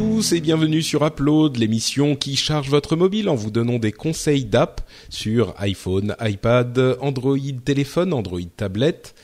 Tous 0.00 0.32
et 0.32 0.40
bienvenue 0.40 0.80
sur 0.80 1.04
Upload, 1.04 1.58
l'émission 1.58 2.16
qui 2.16 2.34
charge 2.34 2.70
votre 2.70 2.96
mobile 2.96 3.28
en 3.28 3.34
vous 3.34 3.50
donnant 3.50 3.78
des 3.78 3.92
conseils 3.92 4.46
d'app 4.46 4.80
sur 5.10 5.52
iPhone, 5.58 6.16
iPad, 6.22 6.96
Android 7.02 7.36
téléphone, 7.62 8.14
Android 8.14 8.40
tablette. 8.56 9.14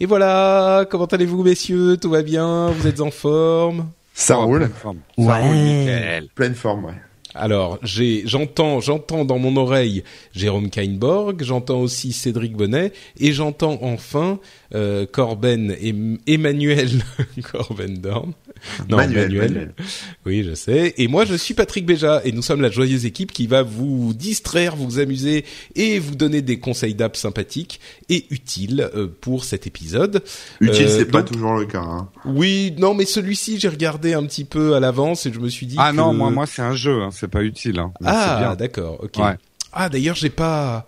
Et 0.00 0.06
voilà, 0.06 0.86
comment 0.90 1.04
allez-vous 1.04 1.42
messieurs? 1.42 1.98
Tout 1.98 2.08
va 2.08 2.22
bien? 2.22 2.70
Vous 2.70 2.86
êtes 2.86 3.02
en 3.02 3.10
forme? 3.10 3.90
Ça 4.14 4.36
roule. 4.36 4.60
Pleine 4.60 4.72
forme. 4.72 4.98
Ouais. 5.18 6.22
Pleine 6.34 6.54
forme, 6.54 6.86
ouais. 6.86 6.94
Alors, 7.34 7.78
j'ai, 7.82 8.22
j'entends, 8.24 8.80
j'entends 8.80 9.26
dans 9.26 9.38
mon 9.38 9.56
oreille 9.58 10.02
Jérôme 10.32 10.70
Kainborg, 10.70 11.42
j'entends 11.42 11.80
aussi 11.80 12.12
Cédric 12.12 12.56
Bonnet, 12.56 12.92
et 13.20 13.32
j'entends 13.32 13.78
enfin 13.82 14.40
euh, 14.74 15.04
Corben 15.04 15.76
et 15.78 15.94
Emmanuel 16.26 16.88
Corben 17.52 17.98
Dorn. 17.98 18.32
Non, 18.88 18.96
Manuel. 18.96 19.32
Manuel. 19.32 19.74
Oui, 20.26 20.44
je 20.44 20.54
sais. 20.54 20.94
Et 20.98 21.08
moi, 21.08 21.24
je 21.24 21.34
suis 21.34 21.54
Patrick 21.54 21.86
Béja, 21.86 22.20
et 22.24 22.32
nous 22.32 22.42
sommes 22.42 22.60
la 22.60 22.70
joyeuse 22.70 23.04
équipe 23.06 23.32
qui 23.32 23.46
va 23.46 23.62
vous 23.62 24.12
distraire, 24.14 24.76
vous 24.76 24.98
amuser 24.98 25.44
et 25.74 25.98
vous 25.98 26.14
donner 26.14 26.42
des 26.42 26.58
conseils 26.58 26.94
d'app 26.94 27.16
sympathiques 27.16 27.80
et 28.08 28.26
utiles 28.30 28.88
euh, 28.94 29.06
pour 29.20 29.44
cet 29.44 29.66
épisode. 29.66 30.22
Utile, 30.60 30.86
Euh, 30.86 30.98
c'est 30.98 31.04
pas 31.10 31.22
donc- 31.22 31.32
toujours 31.32 31.54
le 31.54 31.66
cas. 31.66 31.80
Hein. 31.82 32.08
Oui, 32.24 32.74
non, 32.78 32.94
mais 32.94 33.04
celui-ci, 33.04 33.58
j'ai 33.58 33.68
regardé 33.68 34.14
un 34.14 34.24
petit 34.24 34.44
peu 34.44 34.74
à 34.74 34.80
l'avance 34.80 35.26
et 35.26 35.32
je 35.32 35.38
me 35.40 35.48
suis 35.48 35.66
dit. 35.66 35.76
Ah 35.78 35.90
que- 35.90 35.96
non, 35.96 36.12
moi, 36.14 36.30
moi, 36.30 36.46
c'est 36.46 36.62
un 36.62 36.74
jeu, 36.74 37.02
hein, 37.02 37.10
c'est 37.12 37.28
pas 37.28 37.42
utile. 37.42 37.78
Hein. 37.78 37.92
Ah, 38.04 38.36
bien. 38.40 38.54
d'accord, 38.56 38.98
ok. 39.02 39.16
Ouais. 39.18 39.36
Ah, 39.72 39.88
d'ailleurs, 39.88 40.16
j'ai 40.16 40.30
pas. 40.30 40.86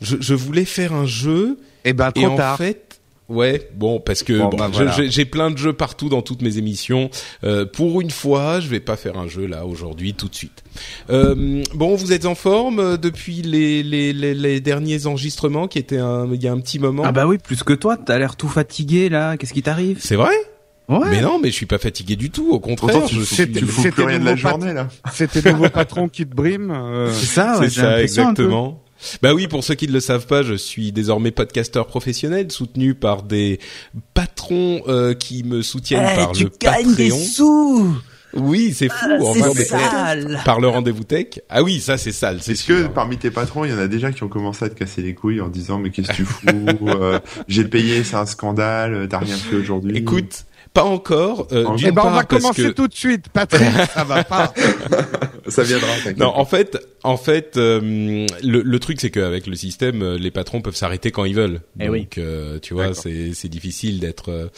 Je, 0.00 0.16
je 0.18 0.34
voulais 0.34 0.64
faire 0.64 0.92
un 0.92 1.06
jeu 1.06 1.58
Eh 1.84 1.92
ben, 1.92 2.08
et 2.14 2.22
trop 2.22 2.32
en 2.32 2.36
tard. 2.36 2.56
fait. 2.58 2.83
Ouais, 3.30 3.70
bon, 3.74 4.00
parce 4.00 4.22
que 4.22 4.34
Bon, 4.38 4.48
bon, 4.50 4.56
bah, 4.58 4.68
je- 4.70 4.82
voilà. 4.84 5.06
j'ai 5.08 5.24
plein 5.24 5.50
de 5.50 5.56
jeux 5.56 5.72
partout 5.72 6.10
dans 6.10 6.20
toutes 6.20 6.42
mes 6.42 6.58
émissions. 6.58 7.08
Euh, 7.42 7.64
pour 7.64 8.02
une 8.02 8.10
fois, 8.10 8.60
je 8.60 8.68
vais 8.68 8.80
pas 8.80 8.96
faire 8.96 9.16
un 9.16 9.28
jeu 9.28 9.46
là 9.46 9.64
aujourd'hui 9.64 10.12
tout 10.12 10.28
de 10.28 10.34
suite. 10.34 10.62
Euh, 11.08 11.62
bon, 11.74 11.94
vous 11.94 12.12
êtes 12.12 12.26
en 12.26 12.34
forme 12.34 12.80
euh, 12.80 12.96
depuis 12.98 13.40
les, 13.40 13.82
les, 13.82 14.12
les, 14.12 14.34
les 14.34 14.60
derniers 14.60 15.06
enregistrements 15.06 15.68
qui 15.68 15.78
étaient 15.78 15.96
un, 15.98 16.28
il 16.34 16.42
y 16.42 16.48
a 16.48 16.52
un 16.52 16.60
petit 16.60 16.78
moment. 16.78 17.02
Ah 17.06 17.12
bah 17.12 17.26
oui, 17.26 17.38
plus 17.38 17.62
que 17.62 17.72
toi, 17.72 17.96
t'as 17.96 18.18
l'air 18.18 18.36
tout 18.36 18.48
fatigué 18.48 19.08
là. 19.08 19.38
Qu'est-ce 19.38 19.54
qui 19.54 19.62
t'arrive? 19.62 19.96
C'est 20.00 20.16
vrai? 20.16 20.34
Ouais. 20.90 20.98
Mais 21.10 21.22
non, 21.22 21.38
mais 21.42 21.48
je 21.48 21.54
suis 21.54 21.64
pas 21.64 21.78
fatigué 21.78 22.16
du 22.16 22.30
tout. 22.30 22.50
Au 22.52 22.60
contraire, 22.60 22.92
Pourtant, 22.92 23.08
tu, 23.08 23.14
je 23.20 23.22
suis- 23.22 23.50
tu 23.50 23.64
fous 23.64 23.80
c'était 23.80 23.90
plus 23.94 24.04
rien 24.04 24.18
de 24.18 24.24
la 24.26 24.32
nouveau 24.34 24.48
journée, 24.50 24.74
là. 24.74 24.88
C'était 25.14 25.50
vos 25.52 25.70
patrons 25.70 26.08
qui 26.10 26.26
te 26.26 26.34
briment. 26.34 26.72
euh, 26.74 27.10
C'est 27.10 27.24
ça, 27.24 27.58
ouais, 27.58 27.70
c'est 27.70 27.80
ça, 27.80 27.88
l'impression 27.92 28.22
un 28.28 28.34
peu. 28.34 28.42
exactement. 28.42 28.80
Bah 29.22 29.34
oui, 29.34 29.48
pour 29.48 29.64
ceux 29.64 29.74
qui 29.74 29.86
ne 29.88 29.92
le 29.92 30.00
savent 30.00 30.26
pas, 30.26 30.42
je 30.42 30.54
suis 30.54 30.92
désormais 30.92 31.30
podcasteur 31.30 31.86
professionnel, 31.86 32.50
soutenu 32.50 32.94
par 32.94 33.22
des 33.22 33.58
patrons 34.14 34.82
euh, 34.88 35.14
qui 35.14 35.44
me 35.44 35.62
soutiennent 35.62 36.06
Eh, 36.12 36.16
par 36.16 36.32
tu 36.32 36.44
le 36.44 36.50
gagnes 36.60 36.94
des 36.94 37.08
Patreon. 37.10 37.24
sous 37.26 37.96
Oui, 38.34 38.72
c'est 38.74 38.88
fou. 38.88 38.96
Ah, 39.02 39.16
enfin, 39.20 39.50
C'est 39.54 39.58
mais- 39.58 39.64
sale 39.64 40.40
par 40.44 40.60
le 40.60 40.68
rendez-vous 40.68 41.04
tech. 41.04 41.40
Ah 41.48 41.62
oui, 41.62 41.80
ça 41.80 41.96
c'est 41.98 42.12
sale, 42.12 42.38
c'est 42.42 42.52
Est-ce 42.52 42.64
que 42.66 42.86
parmi 42.88 43.16
tes 43.16 43.30
patrons, 43.30 43.64
il 43.64 43.70
y 43.70 43.74
en 43.74 43.78
a 43.78 43.86
déjà 43.88 44.10
qui 44.12 44.22
ont 44.24 44.28
commencé 44.28 44.64
à 44.64 44.68
te 44.68 44.74
casser 44.74 45.02
les 45.02 45.14
couilles 45.14 45.40
en 45.40 45.48
disant 45.48 45.78
mais 45.78 45.90
qu'est-ce 45.90 46.08
que 46.08 46.14
tu 46.14 46.24
fous 46.24 46.46
euh, 46.88 47.20
J'ai 47.48 47.64
payé, 47.64 48.02
c'est 48.04 48.16
un 48.16 48.26
scandale, 48.26 49.06
t'as 49.08 49.18
rien 49.18 49.36
fait 49.36 49.56
aujourd'hui? 49.56 49.96
Écoute, 49.96 50.44
pas 50.74 50.84
encore. 50.84 51.46
Euh, 51.52 51.74
d'une 51.76 51.88
Eh 51.88 51.92
ben, 51.92 52.02
on 52.04 52.10
va 52.10 52.24
commencer 52.24 52.62
que 52.64 52.68
tout 52.68 52.88
de 52.88 52.94
suite, 52.94 53.28
Patrick. 53.32 53.62
ça 53.94 54.04
va 54.04 54.22
pas. 54.24 54.52
ça 55.48 55.62
viendra. 55.62 55.88
non, 56.16 56.32
en 56.36 56.44
fait, 56.44 56.76
en 57.04 57.16
fait, 57.16 57.56
euh, 57.56 58.26
le, 58.42 58.62
le 58.62 58.78
truc 58.80 59.00
c'est 59.00 59.10
qu'avec 59.10 59.46
le 59.46 59.54
système, 59.54 60.02
euh, 60.02 60.18
les 60.18 60.30
patrons 60.30 60.60
peuvent 60.62 60.74
s'arrêter 60.76 61.10
quand 61.12 61.24
ils 61.24 61.34
veulent. 61.34 61.60
Eh 61.78 61.84
Donc, 61.86 61.92
oui. 61.94 62.08
euh, 62.18 62.58
tu 62.60 62.74
vois, 62.74 62.92
c'est 62.92 63.30
c'est 63.34 63.48
difficile 63.48 64.00
d'être. 64.00 64.30
euh, 64.30 64.48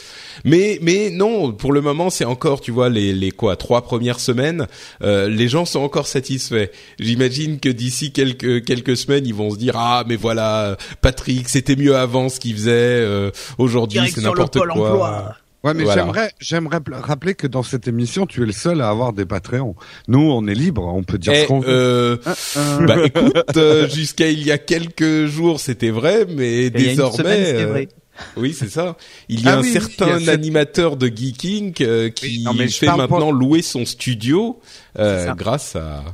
Mais 0.45 0.79
mais 0.83 1.11
non, 1.11 1.53
pour 1.53 1.73
le 1.73 1.81
moment, 1.83 2.09
c'est 2.09 2.25
encore, 2.25 2.61
tu 2.61 2.71
vois, 2.71 2.89
les 2.89 3.13
les 3.13 3.31
quoi, 3.31 3.57
trois 3.57 3.83
premières 3.83 4.21
semaines, 4.21 4.69
euh, 5.03 5.29
les 5.29 5.49
gens 5.49 5.65
sont 5.67 5.81
encore 5.81 6.07
satisfaits. 6.07 6.69
J'imagine 6.99 7.61
que 7.61 7.69
d'ici 7.69 8.13
quelques 8.13 8.65
quelques 8.65 8.97
semaines, 8.97 9.27
ils 9.27 9.35
vont 9.35 9.51
se 9.51 9.57
dire 9.59 9.75
ah 9.77 10.05
mais 10.09 10.17
voilà, 10.17 10.77
Patrick, 11.03 11.49
c'était 11.49 11.77
mieux 11.77 11.95
avant 11.97 12.29
ce 12.31 12.41
qu'il 12.41 12.55
faisait. 12.55 12.71
euh, 12.73 13.31
Aujourd'hui, 13.59 14.01
c'est 14.15 14.23
n'importe 14.23 14.59
quoi. 14.59 14.71
emploi. 14.73 15.37
Ouais, 15.67 15.75
mais 15.75 15.83
Voilà. 15.85 16.03
j'aimerais, 16.05 16.31
j'aimerais 16.39 16.79
rappeler 16.93 17.35
que 17.35 17.47
dans 17.47 17.63
cette 17.65 17.89
émission, 17.89 18.25
tu 18.27 18.43
es 18.43 18.47
le 18.47 18.53
seul 18.53 18.81
à 18.81 18.89
avoir 18.89 19.13
des 19.13 19.27
Patreons. 19.27 19.75
Nous, 20.09 20.21
on 20.21 20.47
est 20.47 20.55
libre, 20.55 20.85
on 20.87 21.03
peut 21.03 21.19
dire 21.19 21.33
Eh, 21.35 21.43
ce 21.43 21.47
qu'on 21.49 21.61
veut. 21.61 21.69
euh, 21.69 22.17
Euh, 22.57 22.87
bah 22.87 22.97
écoute, 23.05 23.57
euh, 23.57 23.89
jusqu'à 23.89 24.29
il 24.31 24.43
y 24.47 24.53
a 24.53 24.59
quelques 24.59 25.27
jours 25.27 25.59
c'était 25.61 25.91
vrai, 25.91 26.25
mais 26.29 26.67
il 26.67 26.73
y 26.73 26.77
a 26.77 26.81
une 26.81 26.87
désormais, 26.91 27.17
semaine, 27.17 27.45
c'était 27.45 27.63
euh, 27.63 27.67
vrai. 27.67 27.89
oui 28.37 28.55
c'est 28.59 28.71
ça. 28.71 28.97
Il 29.29 29.45
y 29.45 29.49
a 29.49 29.55
Ah 29.55 29.59
un 29.59 29.63
oui, 29.63 29.73
certain 29.73 30.19
cette- 30.21 30.29
animateur 30.29 30.97
de 30.97 31.09
Geeking 31.09 31.75
euh, 31.81 32.09
qui 32.11 32.27
Oui, 32.27 32.43
non, 32.45 32.55
mais 32.55 32.69
fait 32.69 32.87
maintenant 32.87 33.31
pas- 33.33 33.39
louer 33.39 33.63
son 33.63 33.85
studio 33.85 34.61
euh, 34.99 35.35
grâce 35.35 35.75
à. 35.77 36.05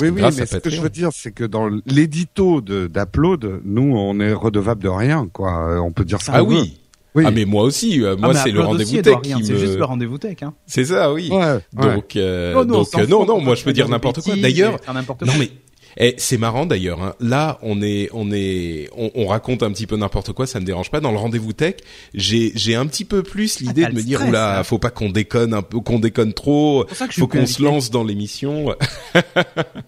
Oui, 0.00 0.08
oui, 0.08 0.22
mais 0.22 0.46
ce 0.46 0.56
que 0.56 0.70
je 0.70 0.80
veux 0.80 0.88
dire, 0.88 1.10
c'est 1.12 1.32
que 1.32 1.44
dans 1.44 1.68
l'édito 1.84 2.62
d'Upload, 2.62 3.60
nous, 3.64 3.94
on 3.94 4.18
est 4.20 4.32
redevable 4.32 4.82
de 4.82 4.88
rien, 4.88 5.28
quoi. 5.30 5.68
Euh, 5.68 5.78
On 5.80 5.92
peut 5.92 6.06
dire 6.06 6.22
ça. 6.22 6.32
Ah 6.36 6.42
oui. 6.42 6.78
Oui. 7.14 7.24
Ah 7.26 7.30
mais 7.30 7.44
moi 7.44 7.64
aussi, 7.64 8.02
euh, 8.02 8.16
moi 8.16 8.30
Ah, 8.30 8.32
mais 8.34 8.40
c'est 8.42 8.50
le 8.50 8.60
rendez-vous 8.60 9.02
tech 9.02 9.20
qui 9.22 9.44
C'est 9.44 9.52
me. 9.52 9.58
juste 9.58 9.76
le 9.76 9.84
rendez-vous 9.84 10.18
tech. 10.18 10.36
Hein. 10.42 10.54
C'est 10.66 10.86
ça, 10.86 11.12
oui. 11.12 11.28
Ouais, 11.30 11.38
ouais. 11.76 11.94
Donc, 11.94 12.16
euh, 12.16 12.54
Oh 12.56 12.64
non, 12.64 12.78
donc 12.78 12.88
euh, 12.94 13.06
non, 13.06 13.18
fout, 13.20 13.28
non, 13.28 13.34
on 13.36 13.40
moi 13.42 13.54
je 13.54 13.64
peux 13.64 13.72
dire 13.72 13.88
n'importe 13.88 14.22
quoi. 14.22 14.34
D'ailleurs, 14.36 14.78
non 14.88 15.32
mais 15.38 15.50
eh, 15.98 16.14
c'est 16.16 16.38
marrant 16.38 16.64
d'ailleurs. 16.64 17.02
Hein. 17.02 17.14
Là, 17.20 17.58
on 17.62 17.82
est, 17.82 18.08
on 18.14 18.30
est, 18.32 18.88
on, 18.96 19.10
on 19.14 19.26
raconte 19.26 19.62
un 19.62 19.70
petit 19.70 19.86
peu 19.86 19.96
n'importe 19.96 20.32
quoi, 20.32 20.46
ça 20.46 20.58
me 20.58 20.64
dérange 20.64 20.90
pas. 20.90 21.00
Dans 21.00 21.12
le 21.12 21.18
rendez-vous 21.18 21.52
tech, 21.52 21.74
j'ai, 22.14 22.52
j'ai 22.54 22.74
un 22.74 22.86
petit 22.86 23.04
peu 23.04 23.22
plus 23.22 23.60
l'idée 23.60 23.82
t'as 23.82 23.90
de 23.90 23.94
me 23.94 24.02
dire, 24.02 24.18
stress, 24.18 24.30
oula, 24.30 24.56
là. 24.56 24.64
faut 24.64 24.78
pas 24.78 24.90
qu'on 24.90 25.10
déconne 25.10 25.52
un 25.52 25.62
peu, 25.62 25.80
qu'on 25.80 25.98
déconne 25.98 26.32
trop. 26.32 26.84
pour 26.84 26.96
ça 26.96 27.06
que 27.06 27.12
je 27.12 27.20
Faut 27.20 27.26
qu'on 27.26 27.46
se 27.46 27.62
lance 27.62 27.90
dans 27.90 28.04
l'émission. 28.04 28.74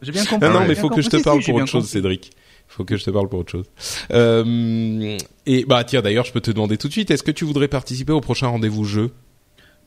J'ai 0.03 0.13
bien 0.13 0.25
compris. 0.27 0.47
Non, 0.49 0.61
non, 0.61 0.67
mais 0.69 0.75
faut 0.75 0.91
que 0.91 1.01
je 1.01 1.09
te 1.09 1.17
parle 1.23 1.39
Si, 1.39 1.45
si, 1.47 1.51
pour 1.51 1.61
autre 1.61 1.69
chose, 1.69 1.89
Cédric. 1.89 2.33
Faut 2.77 2.85
que 2.85 2.97
je 2.97 3.05
te 3.05 3.11
parle 3.11 3.29
pour 3.29 3.39
autre 3.41 3.53
chose. 3.53 3.67
Euh, 4.12 5.17
et 5.47 5.65
bah 5.65 5.85
tiens, 5.85 6.03
d'ailleurs, 6.03 6.25
je 6.25 6.33
peux 6.33 6.41
te 6.41 6.51
demander 6.51 6.77
tout 6.77 6.89
de 6.89 6.93
suite, 6.93 7.11
est-ce 7.11 7.23
que 7.23 7.31
tu 7.31 7.45
voudrais 7.45 7.69
participer 7.69 8.12
au 8.12 8.21
prochain 8.21 8.49
rendez-vous 8.49 8.85
jeu? 8.85 9.12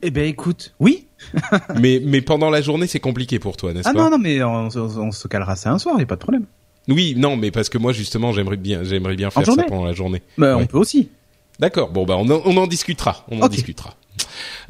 Eh 0.01 0.11
ben 0.11 0.25
écoute, 0.25 0.73
oui. 0.79 1.07
Mais 1.81 1.99
mais 2.03 2.21
pendant 2.21 2.49
la 2.51 2.61
journée, 2.61 2.85
c'est 2.87 2.99
compliqué 2.99 3.39
pour 3.39 3.57
toi, 3.57 3.73
n'est-ce 3.73 3.89
Ah 3.89 3.93
pas? 3.93 4.03
non, 4.03 4.11
non, 4.11 4.17
mais 4.19 4.43
on, 4.43 4.67
on- 4.67 4.97
on 5.07 5.11
se 5.11 5.27
calera 5.27 5.55
ça 5.55 5.71
un 5.71 5.79
soir, 5.79 5.99
y 5.99 6.03
a 6.03 6.05
pas 6.05 6.15
de 6.15 6.19
problème. 6.21 6.45
Oui, 6.87 7.15
non, 7.17 7.35
mais 7.35 7.49
parce 7.51 7.67
que 7.69 7.77
moi 7.79 7.91
justement, 7.93 8.31
j'aimerais 8.31 8.57
bien, 8.57 8.83
j'aimerais 8.83 9.15
bien 9.15 9.29
faire 9.31 9.45
ça 9.45 9.63
pendant 9.63 9.85
la 9.85 9.93
journée. 9.93 10.21
Bah, 10.37 10.55
Ouais. 10.55 10.63
on 10.63 10.67
peut 10.67 10.77
aussi. 10.77 11.09
D'accord. 11.59 11.89
Bon, 11.89 12.05
bah 12.05 12.15
on 12.19 12.29
en, 12.29 12.41
on 12.45 12.55
en 12.57 12.67
discutera. 12.67 13.25
On 13.31 13.41
en 13.41 13.47
discutera. 13.47 13.95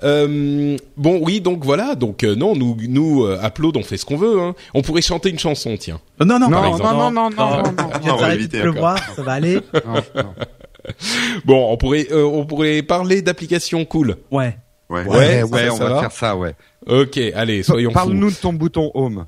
Euh, 0.03 0.77
bon, 0.95 1.19
oui, 1.23 1.41
donc 1.41 1.63
voilà. 1.63 1.95
Donc 1.95 2.23
euh, 2.23 2.35
non, 2.35 2.55
nous, 2.55 2.77
nous, 2.87 3.23
euh, 3.23 3.39
Upload, 3.43 3.77
on 3.77 3.83
fait 3.83 3.97
ce 3.97 4.05
qu'on 4.05 4.17
veut. 4.17 4.39
Hein. 4.39 4.55
On 4.73 4.81
pourrait 4.81 5.01
chanter 5.01 5.29
une 5.29 5.39
chanson, 5.39 5.75
tiens. 5.79 5.99
Euh, 6.21 6.25
non, 6.25 6.39
non, 6.39 6.49
Non, 6.49 6.61
non, 6.61 6.77
non, 6.77 7.11
non, 7.11 7.11
non, 7.11 7.29
non, 7.31 7.63
non. 8.05 8.15
Va 8.17 8.35
éviter, 8.35 8.61
pleuvoir, 8.61 8.97
ça 9.15 9.21
va 9.21 9.33
aller. 9.33 9.55
Non, 9.85 9.93
non. 10.15 10.33
Bon, 11.45 11.71
on 11.71 11.75
pourrait, 11.75 12.07
euh, 12.11 12.23
on 12.23 12.45
pourrait 12.45 12.81
parler 12.81 13.21
d'applications 13.21 13.83
cool. 13.83 14.15
Ouais. 14.31 14.57
Ouais. 14.89 15.03
Ouais, 15.03 15.17
Ouais, 15.17 15.39
ça, 15.41 15.45
ouais, 15.47 15.67
ça 15.67 15.73
on 15.73 15.77
va 15.77 15.89
va 15.89 15.99
faire 15.99 16.11
ça, 16.13 16.37
ouais. 16.37 16.55
Ok, 16.87 17.19
allez, 17.35 17.61
soyons 17.63 17.89
fous. 17.89 17.93
Parle-nous 17.95 18.29
de 18.31 18.35
ton 18.35 18.53
bouton 18.53 18.91
home. 18.93 19.25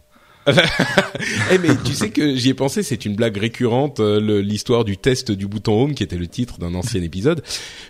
Eh 1.51 1.57
mais 1.57 1.69
tu 1.83 1.93
sais 1.93 2.09
que 2.09 2.35
j'y 2.35 2.49
ai 2.49 2.53
pensé, 2.53 2.83
c'est 2.83 3.05
une 3.05 3.15
blague 3.15 3.37
récurrente, 3.37 3.99
euh, 3.99 4.41
l'histoire 4.41 4.85
du 4.85 4.97
test 4.97 5.31
du 5.31 5.47
bouton 5.47 5.83
home 5.83 5.93
qui 5.93 6.03
était 6.03 6.17
le 6.17 6.27
titre 6.27 6.57
d'un 6.59 6.73
ancien 6.75 7.01
épisode. 7.01 7.43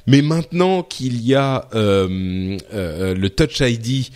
Mais 0.07 0.21
maintenant 0.21 0.83
qu'il 0.83 1.21
y 1.25 1.35
a 1.35 1.67
euh, 1.75 2.57
euh, 2.73 3.13
le 3.15 3.29
Touch 3.29 3.59
ID 3.61 4.07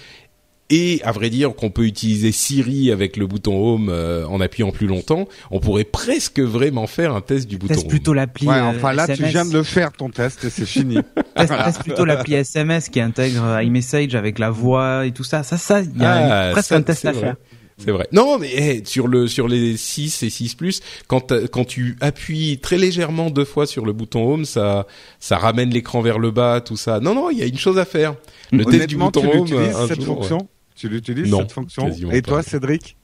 et 0.69 1.01
à 1.03 1.11
vrai 1.11 1.29
dire 1.29 1.53
qu'on 1.55 1.69
peut 1.69 1.83
utiliser 1.83 2.31
Siri 2.31 2.89
avec 2.91 3.17
le 3.17 3.27
bouton 3.27 3.55
home 3.55 3.89
euh, 3.89 4.25
en 4.25 4.39
appuyant 4.41 4.71
plus 4.71 4.87
longtemps, 4.87 5.27
on 5.51 5.59
pourrait 5.59 5.83
presque 5.83 6.39
vraiment 6.39 6.87
faire 6.87 7.13
un 7.13 7.21
test 7.21 7.47
du 7.47 7.57
bouton 7.57 7.73
Teste 7.75 7.83
home. 7.85 7.89
plutôt 7.91 8.13
l'appli. 8.13 8.47
Ouais, 8.47 8.59
enfin 8.59 8.93
là, 8.93 9.05
tu 9.07 9.23
viens 9.25 9.45
de 9.45 9.53
le 9.53 9.61
faire, 9.63 9.91
ton 9.91 10.09
test, 10.09 10.43
et 10.45 10.49
c'est 10.49 10.65
fini. 10.65 10.97
Teste, 11.35 11.53
teste 11.65 11.81
plutôt 11.83 12.05
l'appli 12.05 12.35
SMS 12.35 12.89
qui 12.89 13.01
intègre 13.01 13.59
iMessage 13.61 14.15
avec 14.15 14.39
la 14.39 14.49
voix 14.51 15.05
et 15.05 15.11
tout 15.11 15.23
ça. 15.23 15.43
Ça, 15.43 15.57
ça, 15.57 15.81
il 15.81 16.01
y 16.01 16.05
a 16.05 16.47
Ah, 16.47 16.51
presque 16.53 16.69
ça, 16.69 16.75
un 16.77 16.81
test 16.81 17.05
à 17.05 17.11
vrai. 17.11 17.21
faire. 17.21 17.35
C'est 17.77 17.91
vrai. 17.91 18.07
Non, 18.11 18.37
mais 18.37 18.51
eh, 18.53 18.85
sur 18.85 19.07
le 19.07 19.27
sur 19.27 19.47
les 19.47 19.75
6 19.77 20.23
et 20.23 20.29
6 20.29 20.55
plus, 20.55 20.81
quand 21.07 21.21
t'as- 21.21 21.47
quand 21.47 21.65
tu 21.65 21.97
appuies 22.01 22.59
très 22.59 22.77
légèrement 22.77 23.29
deux 23.29 23.45
fois 23.45 23.65
sur 23.65 23.85
le 23.85 23.93
bouton 23.93 24.31
home, 24.31 24.45
ça 24.45 24.85
ça 25.19 25.37
ramène 25.37 25.69
l'écran 25.71 26.01
vers 26.01 26.19
le 26.19 26.31
bas, 26.31 26.61
tout 26.61 26.77
ça. 26.77 26.99
Non 26.99 27.15
non, 27.15 27.29
il 27.31 27.39
y 27.39 27.41
a 27.41 27.45
une 27.45 27.57
chose 27.57 27.79
à 27.79 27.85
faire. 27.85 28.15
Le 28.51 28.63
test 28.65 28.87
du 28.87 28.95
Honnêtement, 28.95 29.05
bouton 29.07 29.45
tu 29.45 29.53
home 29.55 29.87
cette 29.87 30.01
jour, 30.01 30.17
fonction? 30.17 30.47
Tu 30.75 30.87
l'utilises 30.89 31.33
cette 31.35 31.51
fonction? 31.51 31.89
Et 32.11 32.21
pas. 32.21 32.27
toi, 32.29 32.43
Cédric? 32.43 32.95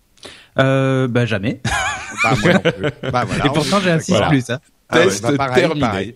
Euh, 0.59 1.07
bah 1.07 1.25
jamais. 1.25 1.61
Bah 2.23 2.33
moi 2.41 2.53
non 2.53 2.59
plus. 2.59 2.71
Bah 3.11 3.23
voilà. 3.25 3.45
Et 3.45 3.49
pourtant 3.49 3.79
j'ai 3.79 3.91
un 3.91 3.99
6 3.99 4.11
Voilà. 4.11 4.27
plus. 4.29 4.49
Hein. 4.49 4.59
Ah 4.89 4.97
ouais, 4.99 5.05
Test 5.05 5.21
bah 5.23 5.33
pareil, 5.37 5.55
terminé. 5.61 5.79
pareil. 5.81 6.15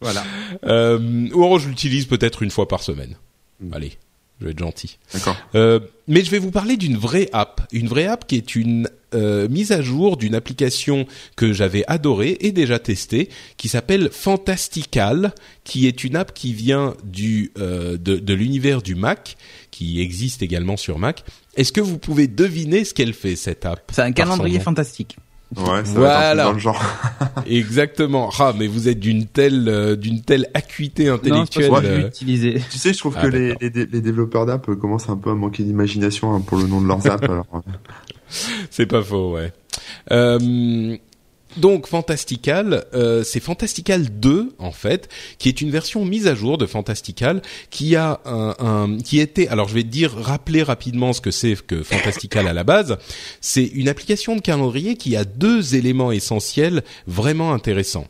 Voilà. 0.00 0.24
Euh, 0.64 1.28
ou 1.32 1.58
je 1.58 1.68
l'utilise 1.68 2.06
peut-être 2.06 2.42
une 2.42 2.50
fois 2.50 2.66
par 2.68 2.82
semaine. 2.82 3.16
Mm. 3.60 3.72
Allez, 3.74 3.92
je 4.40 4.46
vais 4.46 4.52
être 4.52 4.58
gentil. 4.58 4.98
D'accord. 5.12 5.36
Euh, 5.54 5.80
mais 6.08 6.24
je 6.24 6.30
vais 6.30 6.38
vous 6.38 6.50
parler 6.50 6.76
d'une 6.76 6.96
vraie 6.96 7.28
app, 7.32 7.60
une 7.72 7.88
vraie 7.88 8.06
app 8.06 8.26
qui 8.26 8.36
est 8.36 8.56
une 8.56 8.88
euh, 9.14 9.48
mise 9.48 9.72
à 9.72 9.82
jour 9.82 10.16
d'une 10.16 10.34
application 10.34 11.06
que 11.36 11.52
j'avais 11.52 11.84
adorée 11.88 12.38
et 12.40 12.52
déjà 12.52 12.78
testée, 12.78 13.28
qui 13.56 13.68
s'appelle 13.68 14.08
Fantastical, 14.10 15.34
qui 15.64 15.86
est 15.86 16.04
une 16.04 16.16
app 16.16 16.32
qui 16.32 16.54
vient 16.54 16.94
du 17.04 17.52
euh, 17.58 17.96
de, 17.98 18.16
de 18.16 18.34
l'univers 18.34 18.82
du 18.82 18.94
Mac, 18.94 19.36
qui 19.70 20.00
existe 20.00 20.42
également 20.42 20.76
sur 20.76 20.98
Mac. 20.98 21.24
Est-ce 21.56 21.72
que 21.72 21.80
vous 21.80 21.98
pouvez 21.98 22.28
deviner 22.28 22.84
ce 22.84 22.94
qu'elle 22.94 23.12
fait 23.12 23.36
cette 23.36 23.66
app 23.66 23.90
C'est 23.92 24.02
un 24.02 24.12
calendrier 24.12 24.60
fantastique. 24.60 25.16
Ouais, 25.56 25.84
ça 25.84 25.92
va 25.94 26.00
Voilà. 26.00 26.30
truc 26.30 26.44
dans 26.44 26.52
le 26.52 26.58
genre. 26.58 26.82
Exactement. 27.46 28.30
Ah, 28.38 28.52
mais 28.56 28.66
vous 28.68 28.88
êtes 28.88 29.00
d'une 29.00 29.26
telle 29.26 29.68
euh, 29.68 29.96
d'une 29.96 30.22
telle 30.22 30.46
acuité 30.54 31.06
Non, 31.06 31.14
intellectuelle. 31.14 31.70
je 31.82 31.86
euh, 31.88 31.98
l'ai 31.98 32.06
utilisé. 32.06 32.62
Tu 32.70 32.78
sais, 32.78 32.92
je 32.92 32.98
trouve 32.98 33.16
Ah, 33.18 33.22
que 33.22 33.26
les, 33.28 33.54
les 33.60 34.00
développeurs 34.00 34.46
d'app 34.46 34.68
euh, 34.68 34.76
commencent 34.76 35.08
un 35.08 35.16
peu 35.16 35.30
à 35.30 35.34
manquer 35.34 35.64
d'imagination 35.64 36.34
hein, 36.34 36.40
pour 36.40 36.58
le 36.58 36.66
nom 36.68 36.80
de 36.80 36.86
leurs 36.86 37.04
apps. 37.10 37.22
alors, 37.28 37.46
euh, 37.54 37.58
C'est 38.70 38.86
pas 38.86 39.02
faux, 39.02 39.32
ouais. 39.34 39.52
Euh, 40.12 40.96
donc 41.56 41.86
Fantastical, 41.86 42.84
euh, 42.94 43.24
c'est 43.24 43.40
Fantastical 43.40 44.08
2 44.20 44.52
en 44.58 44.72
fait, 44.72 45.08
qui 45.38 45.48
est 45.48 45.60
une 45.60 45.70
version 45.70 46.04
mise 46.04 46.26
à 46.26 46.34
jour 46.34 46.58
de 46.58 46.66
Fantastical, 46.66 47.42
qui 47.70 47.96
a 47.96 48.20
un, 48.24 48.54
un- 48.58 48.98
qui 48.98 49.20
était, 49.20 49.48
alors 49.48 49.68
je 49.68 49.74
vais 49.74 49.82
te 49.82 49.88
dire, 49.88 50.12
rappeler 50.14 50.62
rapidement 50.62 51.12
ce 51.12 51.20
que 51.20 51.30
c'est 51.30 51.56
que 51.66 51.82
Fantastical 51.82 52.46
à 52.46 52.52
la 52.52 52.64
base. 52.64 52.98
C'est 53.40 53.64
une 53.64 53.88
application 53.88 54.36
de 54.36 54.40
calendrier 54.40 54.96
qui 54.96 55.16
a 55.16 55.24
deux 55.24 55.74
éléments 55.74 56.12
essentiels 56.12 56.82
vraiment 57.06 57.52
intéressants. 57.52 58.06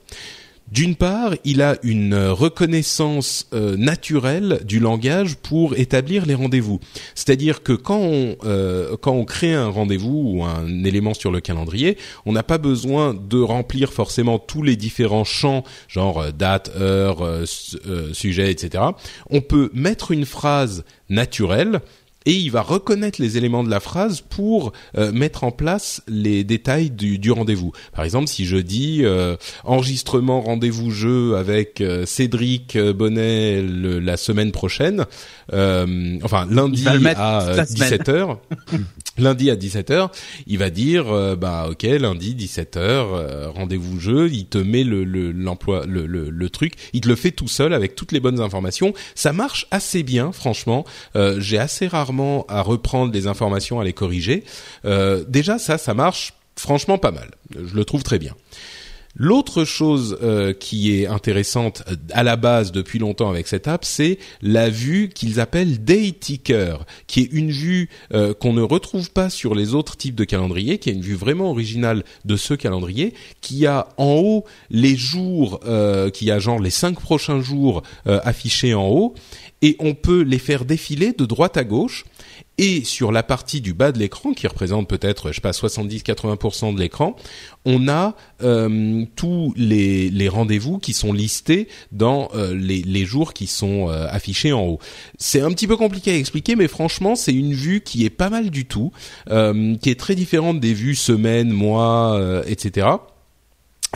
D'une 0.71 0.95
part, 0.95 1.35
il 1.45 1.63
a 1.63 1.77
une 1.83 2.15
reconnaissance 2.15 3.49
euh, 3.53 3.77
naturelle 3.77 4.61
du 4.65 4.79
langage 4.79 5.37
pour 5.37 5.77
établir 5.77 6.27
les 6.27 6.35
rendez-vous. 6.35 6.79
C'est-à-dire 7.17 7.63
que 7.63 7.73
quand 7.73 7.99
on 7.99 8.37
euh, 8.45 8.97
quand 9.01 9.13
on 9.13 9.25
crée 9.25 9.53
un 9.53 9.69
rendez-vous 9.69 10.23
ou 10.25 10.45
un 10.45 10.85
élément 10.85 11.15
sur 11.15 11.33
le 11.33 11.41
calendrier, 11.41 11.97
on 12.25 12.33
n'a 12.33 12.43
pas 12.43 12.59
besoin 12.59 13.15
de 13.15 13.41
remplir 13.41 13.93
forcément 13.93 14.39
tous 14.39 14.63
les 14.63 14.77
différents 14.77 15.25
champs, 15.25 15.65
genre 15.89 16.21
euh, 16.21 16.31
date, 16.31 16.71
heure, 16.79 17.23
euh, 17.23 17.45
euh, 17.87 18.13
sujet, 18.13 18.51
etc. 18.51 18.85
On 19.29 19.41
peut 19.41 19.71
mettre 19.75 20.13
une 20.13 20.25
phrase 20.25 20.85
naturelle 21.09 21.81
et 22.27 22.33
il 22.33 22.51
va 22.51 22.61
reconnaître 22.63 23.21
les 23.21 23.37
éléments 23.39 23.65
de 23.65 23.71
la 23.71 23.81
phrase 23.81 24.21
pour 24.21 24.73
euh, 24.99 25.11
mettre 25.13 25.45
en 25.45 25.51
place 25.51 26.03
les 26.07 26.45
détails 26.45 26.91
du, 26.91 27.19
du 27.19 27.31
rendez-vous. 27.31 27.73
Par 27.95 28.05
exemple, 28.05 28.29
si 28.29 28.45
je 28.45 28.57
dis 28.59 29.01
euh, 29.05 29.37
enregistrement 29.65 30.41
rendez-vous 30.43 30.91
jeu 30.91 31.37
avec 31.37 31.81
euh, 31.81 32.05
Cédric 32.05 32.77
euh, 32.77 32.93
Bonnet 32.93 33.63
le- 33.63 34.01
la 34.01 34.17
semaine 34.19 34.53
prochaine, 34.53 35.07
euh, 35.53 36.19
enfin 36.23 36.47
lundi 36.51 36.85
à 37.19 37.45
toute 37.47 37.57
la 37.57 37.67
semaine. 37.67 37.91
17h, 38.01 38.37
lundi 39.19 39.51
à 39.51 39.57
17h, 39.57 40.11
il 40.47 40.59
va 40.59 40.71
dire 40.71 41.09
euh, 41.11 41.37
bah 41.37 41.69
OK, 41.71 41.83
lundi 41.83 42.35
17h, 42.35 42.77
euh, 42.79 43.51
rendez-vous 43.51 43.99
jeu, 44.01 44.29
il 44.31 44.47
te 44.47 44.59
met 44.59 44.85
le 44.85 45.05
le- 45.05 45.33
l'emploi 45.33 45.85
le, 45.87 46.49
truc, 46.51 46.75
il 46.93 47.01
te 47.03 47.09
le 47.09 47.17
fait 47.17 47.31
tout 47.33 47.49
seul 47.49 47.75
avec 47.75 47.95
toutes 47.95 48.13
les 48.13 48.21
bonnes 48.21 48.41
informations. 48.41 48.95
Ça 49.15 49.33
marche 49.33 49.67
assez 49.71 50.03
bien 50.03 50.33
franchement. 50.33 50.85
Euh, 51.17 51.41
j'ai 51.41 51.59
assez 51.59 51.87
rarement 51.89 52.45
à 52.49 52.63
reprendre 52.63 53.13
des 53.13 53.27
informations 53.27 53.81
à 53.81 53.85
les 53.85 53.93
corriger. 53.93 54.45
Déjà 55.29 55.59
ça 55.59 55.77
ça 55.79 55.95
marche 55.95 56.33
franchement 56.57 56.99
pas 56.99 57.11
mal. 57.11 57.31
Je 57.55 57.75
le 57.75 57.85
trouve 57.85 58.03
très 58.03 58.19
bien. 58.19 58.35
L'autre 59.17 59.65
chose 59.65 60.19
euh, 60.23 60.53
qui 60.53 60.95
est 60.95 61.07
intéressante 61.07 61.83
euh, 61.89 61.97
à 62.13 62.23
la 62.23 62.37
base 62.37 62.71
depuis 62.71 63.01
longtemps 63.01 63.29
avec 63.29 63.49
cette 63.49 63.67
app, 63.67 63.85
c'est 63.85 64.19
la 64.41 64.71
vue 64.71 65.09
qu'ils 65.13 65.41
appellent 65.41 65.83
Day 65.83 66.13
Ticker, 66.13 66.87
qui 67.09 67.23
est 67.23 67.33
une 67.33 67.51
vue 67.51 67.89
euh, 68.15 68.35
qu'on 68.35 68.53
ne 68.53 68.63
retrouve 68.63 69.11
pas 69.11 69.29
sur 69.29 69.57
les 69.57 69.75
autres 69.75 69.97
types 69.97 70.15
de 70.15 70.25
calendriers, 70.25 70.79
qui 70.79 70.91
est 70.91 70.93
une 70.93 71.03
vue 71.03 71.17
vraiment 71.17 71.51
originale 71.51 72.05
de 72.25 72.37
ce 72.37 72.55
calendrier, 72.55 73.13
qui 73.41 73.67
a 73.67 73.89
en 73.97 74.15
haut 74.15 74.45
les 74.71 74.97
jours, 74.97 75.61
qui 76.13 76.31
a 76.31 76.39
genre 76.39 76.61
les 76.61 76.71
cinq 76.71 77.01
prochains 77.01 77.41
jours 77.41 77.83
affichés 78.07 78.75
en 78.75 78.89
haut, 78.89 79.15
et 79.63 79.77
on 79.79 79.95
peut 79.95 80.23
les 80.23 80.39
faire 80.39 80.65
défiler 80.65 81.13
de 81.13 81.27
droite 81.27 81.57
à 81.57 81.65
gauche. 81.65 82.05
Et 82.63 82.85
sur 82.85 83.11
la 83.11 83.23
partie 83.23 83.63
du 83.63 83.73
bas 83.73 83.91
de 83.91 83.99
l'écran, 83.99 84.35
qui 84.35 84.47
représente 84.47 84.87
peut-être, 84.87 85.29
je 85.29 85.37
sais 85.37 85.41
pas, 85.41 85.53
70-80% 85.53 86.75
de 86.75 86.79
l'écran, 86.79 87.17
on 87.65 87.89
a 87.89 88.15
euh, 88.43 89.07
tous 89.17 89.55
les, 89.57 90.29
rendez-vous 90.29 90.77
qui 90.77 90.93
sont 90.93 91.15
listés 91.15 91.69
dans 91.91 92.29
euh, 92.35 92.55
les, 92.55 93.05
jours 93.07 93.33
qui 93.33 93.47
sont 93.47 93.89
euh, 93.89 94.07
affichés 94.11 94.53
en 94.53 94.67
haut. 94.67 94.79
C'est 95.17 95.41
un 95.41 95.51
petit 95.53 95.67
peu 95.67 95.79
compliqué 95.79 96.11
à 96.11 96.17
expliquer, 96.17 96.55
mais 96.55 96.69
franchement, 96.69 97.15
c'est 97.17 97.33
une 97.33 97.55
vue 97.55 97.81
qui 97.81 98.05
est 98.05 98.11
pas 98.11 98.29
mal 98.29 98.51
du 98.51 98.67
tout, 98.67 98.93
qui 99.27 99.91
est 99.91 99.99
très 99.99 100.15
différente 100.15 100.61
des 100.61 100.75
vues 100.75 100.97
semaine, 100.97 101.49
mois, 101.49 102.21
etc 102.45 102.89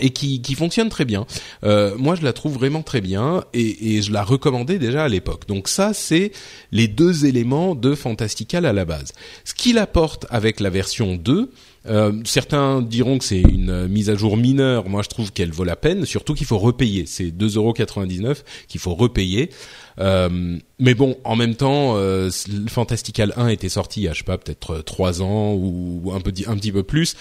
et 0.00 0.11
qui, 0.11 0.43
qui 0.43 0.55
fonctionne 0.55 0.88
très 0.88 1.05
bien. 1.05 1.26
Euh, 1.62 1.94
moi, 1.96 2.14
je 2.14 2.23
la 2.23 2.32
trouve 2.32 2.55
vraiment 2.55 2.82
très 2.82 3.00
bien 3.00 3.44
et, 3.52 3.96
et 3.96 4.02
je 4.02 4.12
la 4.12 4.25
recommandais 4.25 4.79
déjà 4.79 5.05
à 5.05 5.08
l'époque. 5.08 5.46
Donc 5.46 5.69
ça, 5.69 5.94
c'est 5.94 6.32
les 6.73 6.88
deux 6.88 7.26
éléments 7.26 7.75
de 7.75 7.94
Fantastical 7.94 8.67
à 8.67 8.73
la 8.73 8.85
base. 8.85 9.12
Ce 9.44 9.55
qu'il 9.55 9.79
apporte 9.79 10.26
avec 10.31 10.61
la 10.61 10.70
version 10.70 11.14
2, 11.14 11.50
euh, 11.87 12.12
certains 12.25 12.81
diront 12.81 13.19
que 13.19 13.25
c'est 13.25 13.41
une 13.41 13.70
euh, 13.70 13.88
mise 13.88 14.08
à 14.08 14.14
jour 14.14 14.37
mineure. 14.37 14.88
Moi, 14.88 15.02
je 15.02 15.08
trouve 15.08 15.32
qu'elle 15.32 15.52
vaut 15.52 15.64
la 15.64 15.76
peine, 15.76 16.06
surtout 16.06 16.35
qu'il 16.35 16.46
faut 16.46 16.58
repayer. 16.58 17.05
C'est 17.06 17.26
2,99€ 17.26 18.38
qu'il 18.69 18.81
faut 18.81 18.94
repayer. 18.94 19.50
Euh, 20.00 20.58
mais 20.79 20.94
bon, 20.94 21.17
en 21.25 21.37
même 21.37 21.55
temps, 21.55 21.94
euh, 21.96 22.31
Fantastical 22.69 23.32
1 23.37 23.49
était 23.49 23.69
sorti 23.69 24.00
il 24.00 24.05
y 24.05 24.08
a, 24.08 24.12
je 24.12 24.19
sais 24.19 24.25
pas, 24.25 24.38
peut-être 24.38 24.81
trois 24.81 25.23
ans 25.23 25.52
ou 25.52 26.11
un, 26.12 26.17
un 26.17 26.56
petit 26.56 26.73
peu 26.73 26.82
plus 26.82 27.17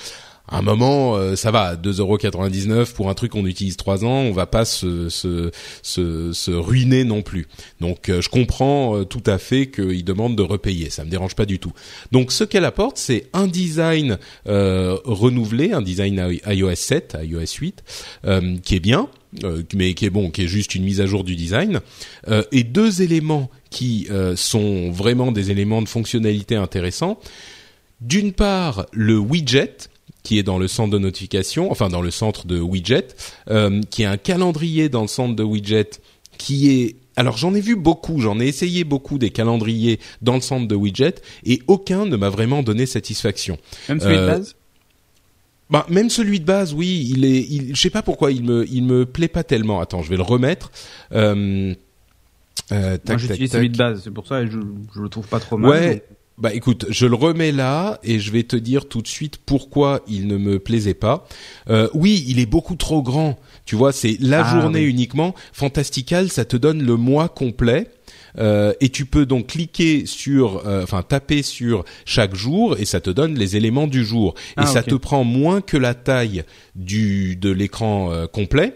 à 0.49 0.57
un 0.57 0.61
moment, 0.61 1.15
euh, 1.15 1.35
ça 1.35 1.51
va, 1.51 1.75
2,99€ 1.75 2.93
pour 2.93 3.09
un 3.09 3.13
truc 3.13 3.31
qu'on 3.31 3.45
utilise 3.45 3.77
trois 3.77 4.03
ans, 4.03 4.19
on 4.23 4.33
va 4.33 4.45
pas 4.45 4.65
se, 4.65 5.07
se, 5.07 5.51
se, 5.81 6.33
se 6.33 6.51
ruiner 6.51 7.05
non 7.05 7.21
plus. 7.21 7.47
Donc 7.79 8.09
euh, 8.09 8.21
je 8.21 8.27
comprends 8.27 8.97
euh, 8.97 9.05
tout 9.05 9.23
à 9.25 9.37
fait 9.37 9.67
qu'ils 9.67 10.03
demandent 10.03 10.35
de 10.35 10.43
repayer, 10.43 10.89
ça 10.89 11.05
me 11.05 11.09
dérange 11.09 11.35
pas 11.35 11.45
du 11.45 11.59
tout. 11.59 11.71
Donc 12.11 12.33
ce 12.33 12.43
qu'elle 12.43 12.65
apporte, 12.65 12.97
c'est 12.97 13.27
un 13.31 13.47
design 13.47 14.17
euh, 14.47 14.97
renouvelé, 15.05 15.71
un 15.71 15.81
design 15.81 16.37
iOS 16.45 16.75
7, 16.75 17.17
iOS 17.23 17.57
8, 17.59 17.83
euh, 18.25 18.57
qui 18.61 18.75
est 18.75 18.81
bien, 18.81 19.07
euh, 19.45 19.63
mais 19.73 19.93
qui 19.93 20.05
est 20.05 20.09
bon, 20.09 20.29
qui 20.29 20.43
est 20.43 20.47
juste 20.47 20.75
une 20.75 20.83
mise 20.83 20.99
à 20.99 21.05
jour 21.05 21.23
du 21.23 21.35
design, 21.37 21.79
et 22.51 22.63
deux 22.63 23.01
éléments 23.01 23.49
qui 23.69 24.07
sont 24.35 24.91
vraiment 24.91 25.31
des 25.31 25.51
éléments 25.51 25.81
de 25.81 25.89
fonctionnalité 25.89 26.55
intéressants. 26.55 27.19
D'une 28.01 28.33
part, 28.33 28.85
le 28.91 29.17
widget, 29.17 29.89
qui 30.23 30.39
est 30.39 30.43
dans 30.43 30.57
le 30.57 30.67
centre 30.67 30.89
de 30.91 30.99
notification, 30.99 31.69
enfin 31.71 31.89
dans 31.89 32.01
le 32.01 32.11
centre 32.11 32.47
de 32.47 32.59
widget, 32.59 33.07
euh, 33.49 33.81
qui 33.89 34.03
est 34.03 34.05
un 34.05 34.17
calendrier 34.17 34.89
dans 34.89 35.01
le 35.01 35.07
centre 35.07 35.35
de 35.35 35.43
widget, 35.43 35.99
qui 36.37 36.69
est 36.71 36.95
alors 37.15 37.37
j'en 37.37 37.53
ai 37.53 37.61
vu 37.61 37.75
beaucoup, 37.75 38.19
j'en 38.19 38.39
ai 38.39 38.47
essayé 38.47 38.83
beaucoup 38.83 39.19
des 39.19 39.29
calendriers 39.29 39.99
dans 40.23 40.33
le 40.35 40.41
centre 40.41 40.67
de 40.67 40.75
widget 40.75 41.15
et 41.45 41.61
aucun 41.67 42.05
ne 42.07 42.15
m'a 42.15 42.29
vraiment 42.29 42.63
donné 42.63 42.85
satisfaction. 42.87 43.59
Même 43.87 43.99
celui 43.99 44.15
de 44.15 44.21
Euh, 44.21 44.27
base? 44.27 44.55
Bah 45.69 45.85
même 45.89 46.09
celui 46.09 46.39
de 46.39 46.45
base, 46.45 46.73
oui, 46.73 47.07
il 47.13 47.23
est, 47.25 47.41
il, 47.41 47.75
je 47.75 47.81
sais 47.81 47.89
pas 47.89 48.01
pourquoi 48.01 48.31
il 48.31 48.43
me, 48.43 48.65
il 48.69 48.83
me 48.83 49.05
plaît 49.05 49.27
pas 49.27 49.43
tellement. 49.43 49.79
Attends, 49.79 50.01
je 50.03 50.09
vais 50.09 50.17
le 50.17 50.23
remettre. 50.23 50.71
Euh, 51.13 51.73
euh, 52.71 52.89
Moi 52.89 52.97
tac, 52.99 53.19
j'utilise 53.19 53.51
tac, 53.51 53.59
celui 53.59 53.69
de 53.69 53.77
base, 53.77 54.01
c'est 54.03 54.11
pour 54.11 54.25
ça 54.27 54.41
et 54.41 54.47
je, 54.47 54.59
je 54.95 55.01
le 55.01 55.09
trouve 55.09 55.27
pas 55.27 55.39
trop 55.39 55.57
mal. 55.57 55.69
Ouais. 55.71 55.93
donc- 55.95 56.03
Bah 56.39 56.51
écoute, 56.53 56.87
je 56.89 57.05
le 57.05 57.15
remets 57.15 57.51
là 57.51 57.99
et 58.03 58.19
je 58.19 58.31
vais 58.31 58.41
te 58.43 58.55
dire 58.55 58.87
tout 58.89 59.01
de 59.03 59.07
suite 59.07 59.37
pourquoi 59.37 60.01
il 60.07 60.25
ne 60.27 60.37
me 60.37 60.57
plaisait 60.57 60.95
pas. 60.95 61.27
Euh, 61.69 61.87
oui, 61.93 62.25
il 62.27 62.39
est 62.39 62.47
beaucoup 62.47 62.75
trop 62.75 63.03
grand. 63.03 63.37
Tu 63.65 63.75
vois, 63.75 63.91
c'est 63.93 64.17
la 64.19 64.43
Ah, 64.45 64.61
journée 64.61 64.79
oui. 64.83 64.89
uniquement. 64.89 65.35
Fantastical, 65.53 66.29
ça 66.29 66.43
te 66.43 66.57
donne 66.57 66.81
le 66.83 66.95
mois 66.97 67.29
complet. 67.29 67.87
Euh, 68.39 68.73
et 68.81 68.89
tu 68.89 69.05
peux 69.05 69.27
donc 69.27 69.45
cliquer 69.47 70.07
sur, 70.07 70.63
euh, 70.65 70.81
enfin 70.81 71.03
taper 71.03 71.43
sur 71.43 71.85
chaque 72.03 72.33
jour 72.33 72.77
et 72.79 72.85
ça 72.85 72.99
te 72.99 73.11
donne 73.11 73.35
les 73.37 73.55
éléments 73.55 73.85
du 73.85 74.03
jour. 74.03 74.33
Et 74.51 74.53
Ah, 74.57 74.65
ça 74.65 74.81
te 74.81 74.95
prend 74.95 75.23
moins 75.23 75.61
que 75.61 75.77
la 75.77 75.93
taille 75.93 76.43
du 76.73 77.35
de 77.35 77.51
l'écran 77.51 78.11
complet. 78.31 78.73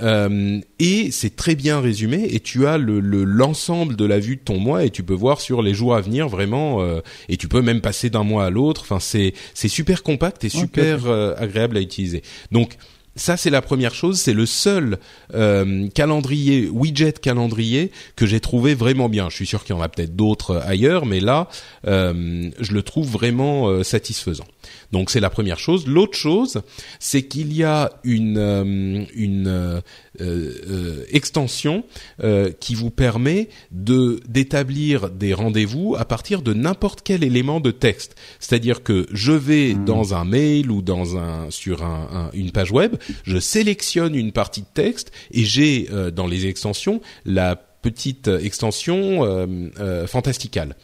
Euh, 0.00 0.60
et 0.78 1.10
c'est 1.10 1.36
très 1.36 1.54
bien 1.54 1.80
résumé 1.80 2.26
et 2.30 2.40
tu 2.40 2.66
as 2.66 2.78
le 2.78 3.00
l'ensemble 3.00 3.94
de 3.94 4.06
la 4.06 4.18
vue 4.18 4.36
de 4.36 4.40
ton 4.40 4.58
mois 4.58 4.84
et 4.84 4.90
tu 4.90 5.02
peux 5.02 5.14
voir 5.14 5.40
sur 5.40 5.60
les 5.60 5.74
jours 5.74 5.94
à 5.94 6.00
venir 6.00 6.28
vraiment 6.28 6.80
euh, 6.80 7.00
et 7.28 7.36
tu 7.36 7.46
peux 7.46 7.60
même 7.60 7.82
passer 7.82 8.08
d'un 8.08 8.24
mois 8.24 8.46
à 8.46 8.50
l'autre. 8.50 8.82
Enfin 8.82 9.00
c'est 9.00 9.34
c'est 9.52 9.68
super 9.68 10.02
compact 10.02 10.44
et 10.44 10.48
super 10.48 11.06
euh, 11.06 11.34
agréable 11.36 11.76
à 11.76 11.80
utiliser. 11.80 12.22
Donc 12.52 12.78
ça 13.16 13.36
c'est 13.36 13.50
la 13.50 13.62
première 13.62 13.94
chose, 13.94 14.18
c'est 14.20 14.32
le 14.32 14.46
seul 14.46 14.98
euh, 15.34 15.88
calendrier 15.88 16.68
widget 16.68 17.12
calendrier 17.12 17.90
que 18.16 18.26
j'ai 18.26 18.40
trouvé 18.40 18.74
vraiment 18.74 19.08
bien. 19.08 19.28
Je 19.28 19.36
suis 19.36 19.46
sûr 19.46 19.64
qu'il 19.64 19.74
y 19.76 19.78
en 19.78 19.82
a 19.82 19.88
peut-être 19.88 20.16
d'autres 20.16 20.62
ailleurs, 20.64 21.06
mais 21.06 21.20
là 21.20 21.48
euh, 21.86 22.50
je 22.58 22.72
le 22.72 22.82
trouve 22.82 23.10
vraiment 23.10 23.68
euh, 23.68 23.82
satisfaisant. 23.82 24.46
Donc 24.92 25.10
c'est 25.10 25.20
la 25.20 25.30
première 25.30 25.58
chose. 25.58 25.86
L'autre 25.86 26.16
chose, 26.16 26.62
c'est 27.00 27.22
qu'il 27.22 27.52
y 27.52 27.64
a 27.64 27.90
une 28.04 29.08
extension 31.10 31.84
qui 32.60 32.74
vous 32.74 32.90
permet 32.90 33.48
de 33.70 34.20
d'établir 34.28 35.10
des 35.10 35.34
rendez-vous 35.34 35.96
à 35.98 36.04
partir 36.04 36.42
de 36.42 36.52
n'importe 36.52 37.00
quel 37.02 37.24
élément 37.24 37.60
de 37.60 37.70
texte. 37.70 38.14
C'est-à-dire 38.38 38.82
que 38.82 39.06
je 39.12 39.32
vais 39.32 39.74
mmh. 39.74 39.84
dans 39.84 40.14
un 40.14 40.24
mail 40.24 40.70
ou 40.70 40.82
dans 40.82 41.16
un 41.16 41.50
sur 41.50 41.82
un, 41.82 42.30
une 42.34 42.50
page 42.52 42.72
web, 42.72 42.96
je 43.24 43.38
sélectionne 43.38 44.14
une 44.14 44.32
partie 44.32 44.62
de 44.62 44.66
texte 44.74 45.12
et 45.30 45.44
j'ai 45.44 45.88
dans 46.14 46.26
les 46.26 46.46
extensions 46.46 47.00
la 47.24 47.56
petite 47.82 48.28
extension 48.28 49.24
euh, 49.24 50.06
fantasticale. 50.06 50.76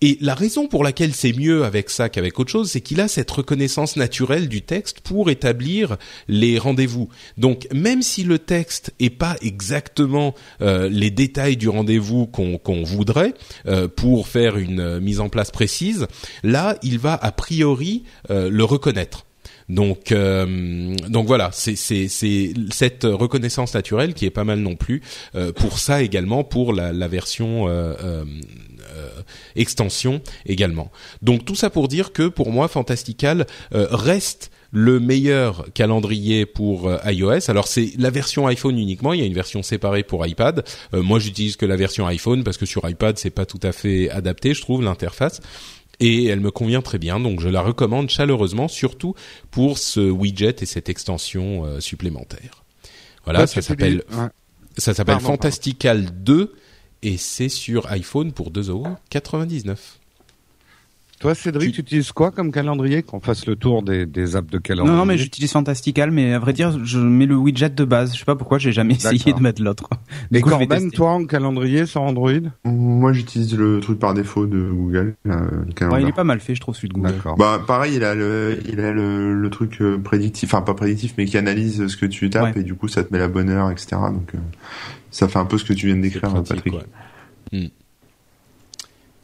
Et 0.00 0.16
la 0.20 0.34
raison 0.34 0.68
pour 0.68 0.84
laquelle 0.84 1.12
c'est 1.12 1.32
mieux 1.32 1.64
avec 1.64 1.90
ça 1.90 2.08
qu'avec 2.08 2.38
autre 2.38 2.52
chose, 2.52 2.70
c'est 2.70 2.80
qu'il 2.80 3.00
a 3.00 3.08
cette 3.08 3.30
reconnaissance 3.30 3.96
naturelle 3.96 4.48
du 4.48 4.62
texte 4.62 5.00
pour 5.00 5.28
établir 5.28 5.96
les 6.28 6.56
rendez-vous. 6.56 7.08
Donc 7.36 7.66
même 7.72 8.02
si 8.02 8.22
le 8.22 8.38
texte 8.38 8.92
est 9.00 9.10
pas 9.10 9.36
exactement 9.42 10.36
euh, 10.60 10.88
les 10.88 11.10
détails 11.10 11.56
du 11.56 11.68
rendez-vous 11.68 12.26
qu'on 12.26 12.82
voudrait 12.84 13.34
euh, 13.66 13.88
pour 13.88 14.28
faire 14.28 14.56
une 14.56 14.80
euh, 14.80 15.00
mise 15.00 15.18
en 15.18 15.28
place 15.28 15.50
précise, 15.50 16.06
là 16.44 16.76
il 16.82 17.00
va 17.00 17.14
a 17.14 17.32
priori 17.32 18.04
le 18.28 18.64
reconnaître. 18.64 19.27
Donc, 19.68 20.14
donc 20.14 21.26
voilà, 21.26 21.50
c'est 21.52 21.76
cette 21.76 23.04
reconnaissance 23.04 23.74
naturelle 23.74 24.14
qui 24.14 24.24
est 24.24 24.30
pas 24.30 24.44
mal 24.44 24.60
non 24.60 24.76
plus 24.76 25.02
pour 25.56 25.78
ça 25.78 26.02
également 26.02 26.42
pour 26.42 26.72
la, 26.72 26.92
la 26.92 27.08
version 27.08 27.68
euh, 28.98 29.10
extension 29.56 30.22
également. 30.46 30.90
Donc 31.20 31.44
tout 31.44 31.54
ça 31.54 31.68
pour 31.68 31.88
dire 31.88 32.12
que 32.12 32.28
pour 32.28 32.52
moi 32.52 32.68
Fantastical 32.68 33.46
euh, 33.74 33.86
reste 33.90 34.50
le 34.70 35.00
meilleur 35.00 35.66
calendrier 35.74 36.46
pour 36.46 36.88
euh, 36.88 36.98
iOS. 37.06 37.50
Alors 37.50 37.66
c'est 37.66 37.92
la 37.98 38.10
version 38.10 38.46
iPhone 38.46 38.78
uniquement, 38.78 39.12
il 39.12 39.20
y 39.20 39.22
a 39.22 39.26
une 39.26 39.34
version 39.34 39.62
séparée 39.62 40.04
pour 40.04 40.26
iPad. 40.26 40.64
moi 40.92 41.18
j'utilise 41.18 41.56
que 41.56 41.66
la 41.66 41.76
version 41.76 42.06
iPhone 42.06 42.44
parce 42.44 42.56
que 42.56 42.66
sur 42.66 42.88
iPad 42.88 43.18
c'est 43.18 43.30
pas 43.30 43.46
tout 43.46 43.60
à 43.62 43.72
fait 43.72 44.10
adapté, 44.10 44.54
je 44.54 44.60
trouve 44.60 44.82
l'interface 44.82 45.40
et 46.00 46.26
elle 46.26 46.40
me 46.40 46.50
convient 46.50 46.82
très 46.82 46.98
bien, 46.98 47.20
donc 47.20 47.40
je 47.40 47.48
la 47.48 47.60
recommande 47.60 48.08
chaleureusement, 48.10 48.68
surtout 48.68 49.14
pour 49.50 49.78
ce 49.78 50.00
widget 50.00 50.56
et 50.60 50.66
cette 50.66 50.88
extension 50.88 51.80
supplémentaire. 51.80 52.64
Voilà, 53.24 53.46
ça 53.46 53.62
s'appelle 53.62 54.04
ça 54.76 54.94
s'appelle 54.94 55.20
Fantastical 55.20 56.22
2 56.22 56.54
et 57.02 57.16
c'est 57.16 57.48
sur 57.48 57.90
iPhone 57.90 58.32
pour 58.32 58.50
2,99€. 58.52 59.76
Toi, 61.20 61.34
Cédric, 61.34 61.74
tu... 61.74 61.80
utilises 61.80 62.12
quoi 62.12 62.30
comme 62.30 62.52
calendrier 62.52 63.02
Qu'on 63.02 63.20
fasse 63.20 63.46
le 63.46 63.56
tour 63.56 63.82
des, 63.82 64.06
des 64.06 64.36
apps 64.36 64.50
de 64.50 64.58
calendrier. 64.58 64.92
Non, 64.92 64.98
non 65.00 65.04
mais 65.04 65.18
j'utilise 65.18 65.52
Fantastical, 65.52 66.10
mais 66.10 66.34
à 66.34 66.38
vrai 66.38 66.52
dire, 66.52 66.84
je 66.84 66.98
mets 66.98 67.26
le 67.26 67.34
widget 67.36 67.70
de 67.70 67.84
base. 67.84 68.14
Je 68.14 68.18
sais 68.18 68.24
pas 68.24 68.36
pourquoi, 68.36 68.58
j'ai 68.58 68.72
jamais 68.72 68.94
essayé 68.94 69.32
de 69.32 69.40
mettre 69.40 69.62
l'autre. 69.62 69.88
Mais 70.30 70.40
Corben, 70.40 70.90
toi, 70.90 71.12
en 71.12 71.24
calendrier 71.24 71.86
sur 71.86 72.02
Android 72.02 72.30
Moi, 72.64 73.12
j'utilise 73.12 73.56
le 73.56 73.80
truc 73.80 73.98
par 73.98 74.14
défaut 74.14 74.46
de 74.46 74.70
Google. 74.70 75.16
le 75.24 75.88
ouais, 75.88 76.02
il 76.02 76.08
est 76.08 76.12
pas 76.12 76.24
mal 76.24 76.40
fait, 76.40 76.54
je 76.54 76.60
trouve, 76.60 76.76
celui 76.76 76.88
de 76.88 76.94
Google. 76.94 77.14
Bah, 77.38 77.62
pareil, 77.66 77.96
il 77.96 78.04
a 78.04 78.14
le, 78.14 78.58
il 78.68 78.80
a 78.80 78.92
le, 78.92 79.34
le 79.34 79.50
truc 79.50 79.80
euh, 79.80 79.98
prédictif, 79.98 80.52
enfin 80.52 80.62
pas 80.62 80.74
prédictif, 80.74 81.14
mais 81.18 81.24
qui 81.24 81.38
analyse 81.38 81.86
ce 81.86 81.96
que 81.96 82.06
tu 82.06 82.30
tapes 82.30 82.56
et 82.56 82.62
du 82.62 82.74
coup, 82.74 82.88
ça 82.88 83.02
te 83.02 83.12
met 83.12 83.18
la 83.18 83.28
bonne 83.28 83.48
heure, 83.48 83.70
etc. 83.70 83.96
Donc, 84.12 84.34
euh, 84.34 84.38
ça 85.10 85.28
fait 85.28 85.38
un 85.38 85.46
peu 85.46 85.58
ce 85.58 85.64
que 85.64 85.72
tu 85.72 85.86
viens 85.86 85.96
de 85.96 86.02
décrire, 86.02 86.32
Patrick. 86.32 86.74
Hmm. 87.52 87.66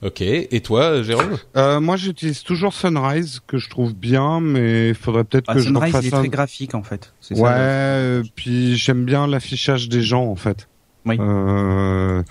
Ok. 0.05 0.21
Et 0.21 0.61
toi, 0.61 1.03
Jérôme? 1.03 1.39
Euh, 1.57 1.81
Moi, 1.81 1.97
j'utilise 1.97 2.43
toujours 2.43 2.75
Sunrise, 2.75 3.41
que 3.47 3.59
je 3.59 3.71
trouve 3.71 3.95
bien, 3.95 4.41
mais 4.41 4.91
il 4.91 4.95
faudrait 4.95 5.25
peut-être 5.25 5.47
ah, 5.49 5.55
que 5.55 5.61
Sunrise, 5.61 5.87
je 5.87 5.93
fasse 5.93 6.05
il 6.05 6.09
est 6.09 6.11
très 6.11 6.29
graphique 6.29 6.75
en 6.75 6.83
fait. 6.83 7.15
Ouais. 7.31 7.37
Ça, 7.37 7.57
euh, 7.57 8.23
puis 8.37 8.77
j'aime 8.77 9.05
bien 9.05 9.27
l'affichage 9.27 9.89
des 9.89 10.03
gens 10.03 10.27
en 10.27 10.37
fait. 10.37 10.69
Oui. 11.07 11.17
Euh, 11.21 12.23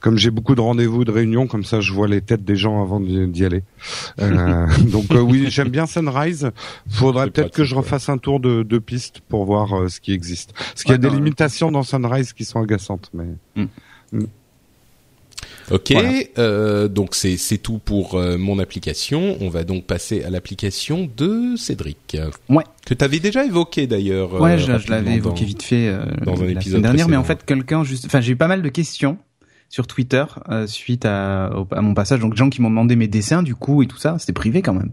comme 0.00 0.16
j'ai 0.16 0.30
beaucoup 0.30 0.54
de 0.54 0.60
rendez-vous, 0.60 1.04
de 1.04 1.10
réunions, 1.10 1.46
comme 1.46 1.64
ça, 1.64 1.80
je 1.80 1.92
vois 1.92 2.06
les 2.06 2.20
têtes 2.20 2.44
des 2.44 2.56
gens 2.56 2.82
avant 2.82 3.00
d'y 3.00 3.44
aller. 3.44 3.64
Euh, 4.20 4.66
donc 4.92 5.10
euh, 5.10 5.20
oui, 5.20 5.46
j'aime 5.48 5.68
bien 5.68 5.86
Sunrise. 5.86 6.50
Faudrait 6.88 7.30
peut-être 7.30 7.54
que 7.54 7.64
je 7.64 7.74
refasse 7.74 8.08
un 8.08 8.18
tour 8.18 8.38
de, 8.38 8.62
de 8.62 8.78
piste 8.78 9.20
pour 9.28 9.44
voir 9.44 9.74
euh, 9.74 9.88
ce 9.88 10.00
qui 10.00 10.12
existe. 10.12 10.52
Parce 10.52 10.84
qu'il 10.84 10.92
y 10.92 10.94
a 10.94 10.98
des 10.98 11.10
limitations 11.10 11.72
dans 11.72 11.82
Sunrise 11.82 12.32
qui 12.32 12.44
sont 12.44 12.60
agaçantes, 12.60 13.10
mais. 13.12 13.26
Mm. 13.56 13.66
Mm. 14.12 14.26
Ok, 15.70 15.92
euh, 16.38 16.88
donc 16.88 17.14
c'est 17.14 17.36
c'est 17.36 17.58
tout 17.58 17.78
pour 17.78 18.14
euh, 18.14 18.36
mon 18.36 18.58
application. 18.58 19.36
On 19.40 19.48
va 19.48 19.64
donc 19.64 19.86
passer 19.86 20.24
à 20.24 20.30
l'application 20.30 21.08
de 21.16 21.54
Cédric. 21.56 22.16
Ouais. 22.48 22.64
Que 22.84 22.94
tu 22.94 23.04
avais 23.04 23.20
déjà 23.20 23.44
évoqué 23.44 23.86
d'ailleurs. 23.86 24.40
Ouais, 24.40 24.58
je, 24.58 24.90
l'avais 24.90 25.14
évoqué 25.14 25.44
vite 25.44 25.62
fait 25.62 25.88
euh, 25.88 26.04
dans 26.24 26.42
un 26.42 26.48
épisode 26.48 26.82
dernier, 26.82 27.04
mais 27.08 27.16
en 27.16 27.24
fait 27.24 27.44
quelqu'un 27.44 27.84
juste, 27.84 28.06
enfin 28.06 28.20
j'ai 28.20 28.32
eu 28.32 28.36
pas 28.36 28.48
mal 28.48 28.62
de 28.62 28.68
questions 28.68 29.18
sur 29.70 29.86
Twitter 29.86 30.24
euh, 30.50 30.66
suite 30.66 31.06
à, 31.06 31.46
à, 31.46 31.80
mon 31.80 31.94
passage. 31.94 32.20
Donc, 32.20 32.36
gens 32.36 32.50
qui 32.50 32.60
m'ont 32.60 32.70
demandé 32.70 32.96
mes 32.96 33.06
dessins, 33.06 33.42
du 33.42 33.54
coup, 33.54 33.82
et 33.82 33.86
tout 33.86 33.96
ça, 33.96 34.16
c'était 34.18 34.32
privé 34.32 34.60
quand 34.60 34.74
même. 34.74 34.92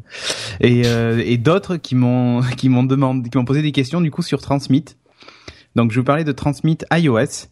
Et, 0.62 0.84
euh, 0.86 1.22
et 1.26 1.38
d'autres 1.38 1.76
qui 1.78 1.96
m'ont 1.96 2.42
qui 2.58 2.70
m'ont 2.70 2.84
demandé, 2.84 3.30
qui 3.30 3.38
m'ont 3.38 3.46
posé 3.46 3.62
des 3.62 3.74
questions 3.74 4.00
du 4.00 4.12
coup 4.12 4.22
sur 4.22 4.40
Transmit. 4.40 4.86
Donc, 5.76 5.92
je 5.92 5.96
vais 5.96 6.02
vous 6.02 6.06
parler 6.06 6.24
de 6.24 6.32
Transmit 6.32 6.78
iOS 6.94 7.50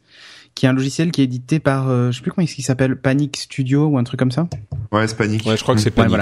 qui 0.56 0.66
est 0.66 0.70
un 0.70 0.74
logiciel 0.74 1.12
qui 1.12 1.22
est 1.22 1.26
édité 1.26 1.60
par, 1.60 1.90
euh, 1.90 2.12
je 2.12 2.18
sais 2.18 2.22
plus 2.22 2.32
comment 2.32 2.48
il 2.48 2.64
s'appelle, 2.64 2.96
Panic 2.96 3.36
Studio 3.36 3.88
ou 3.88 3.98
un 3.98 4.04
truc 4.06 4.18
comme 4.18 4.32
ça. 4.32 4.48
Ouais, 4.92 5.08
c'est 5.08 5.18
Panic. 5.18 5.46
Ouais, 5.46 5.58
je 5.58 5.62
crois 5.64 5.76
que 5.76 5.82
c'est 5.82 5.92
Panic. 5.92 6.18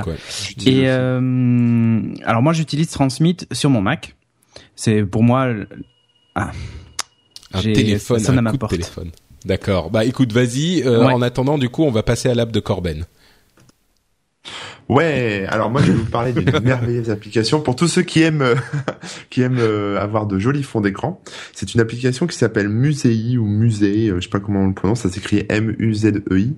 Et 0.66 0.90
euh, 0.90 2.02
alors 2.26 2.42
moi, 2.42 2.52
j'utilise 2.52 2.90
Transmit 2.90 3.38
sur 3.52 3.70
mon 3.70 3.82
Mac. 3.82 4.16
C'est 4.76 5.04
pour 5.04 5.22
moi 5.22 5.50
ah, 6.36 6.52
un 7.54 7.62
téléphone, 7.62 8.48
un 8.48 8.52
coup 8.52 8.58
de 8.58 8.68
téléphone. 8.68 9.12
D'accord. 9.46 9.92
Bah 9.92 10.06
écoute, 10.06 10.32
vas-y. 10.32 10.82
Euh, 10.84 11.06
en 11.06 11.22
attendant, 11.22 11.58
du 11.58 11.70
coup, 11.70 11.84
on 11.84 11.92
va 11.92 12.02
passer 12.02 12.30
à 12.30 12.34
l'app 12.34 12.52
de 12.52 12.60
Corben. 12.60 13.06
Ouais, 14.90 15.46
alors 15.50 15.70
moi 15.70 15.82
je 15.82 15.92
vais 15.92 15.98
vous 15.98 16.10
parler 16.10 16.34
d'une 16.34 16.60
merveilleuse 16.64 17.10
application 17.10 17.62
pour 17.62 17.76
tous 17.76 17.88
ceux 17.88 18.02
qui 18.02 18.22
aiment 18.22 18.44
qui 19.30 19.42
aiment 19.42 19.60
euh, 19.60 20.00
avoir 20.00 20.26
de 20.26 20.40
jolis 20.40 20.64
fonds 20.64 20.82
d'écran. 20.82 21.22
C'est 21.54 21.74
une 21.74 21.82
application 21.82 22.28
qui 22.28 22.38
s'appelle 22.38 22.70
Musei 22.70 23.38
ou 23.38 23.46
Musée, 23.46 24.10
euh, 24.10 24.16
je 24.18 24.26
sais 24.26 24.30
pas 24.30 24.40
comment 24.40 24.62
on 24.62 24.68
le 24.68 24.74
prononce, 24.74 25.02
ça 25.02 25.10
s'écrit 25.10 25.46
M 25.50 25.76
U 25.80 25.94
Z 25.94 26.24
E 26.30 26.40
I. 26.40 26.56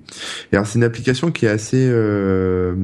Et 0.52 0.56
alors 0.56 0.66
c'est 0.66 0.78
une 0.78 0.84
application 0.84 1.30
qui 1.30 1.46
est 1.46 1.50
assez 1.50 1.88
euh, 1.88 2.74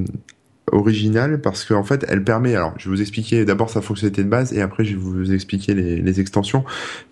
originale 0.71 1.41
parce 1.41 1.65
qu'en 1.65 1.85
fait 1.85 2.07
elle 2.09 2.23
permet 2.23 2.55
alors 2.55 2.75
je 2.79 2.89
vais 2.89 2.97
vous 2.97 3.01
expliquer 3.01 3.45
d'abord 3.45 3.69
sa 3.69 3.81
fonctionnalité 3.81 4.23
de 4.23 4.29
base 4.29 4.53
et 4.53 4.61
après 4.61 4.85
je 4.85 4.93
vais 4.93 5.01
vous 5.01 5.33
expliquer 5.33 5.75
les, 5.75 6.01
les 6.01 6.21
extensions 6.21 6.65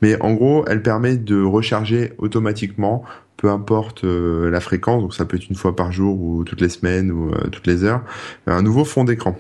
mais 0.03 0.21
en 0.23 0.33
gros 0.35 0.65
elle 0.69 0.83
permet 0.83 1.17
de 1.17 1.43
recharger 1.43 2.13
automatiquement 2.19 3.03
peu 3.41 3.49
importe 3.49 4.05
euh, 4.05 4.51
la 4.51 4.61
fréquence, 4.61 5.01
donc 5.01 5.15
ça 5.15 5.25
peut 5.25 5.39
être 5.39 5.49
une 5.49 5.57
fois 5.57 5.75
par 5.75 5.93
jour 5.93 6.21
ou 6.21 6.45
toutes 6.45 6.61
les 6.61 6.69
semaines 6.69 7.11
ou 7.11 7.31
euh, 7.31 7.49
toutes 7.51 7.67
les 7.67 7.85
heures, 7.85 8.03
un 8.47 8.61
nouveau 8.61 8.85
fond 8.85 9.05
d'écran. 9.05 9.39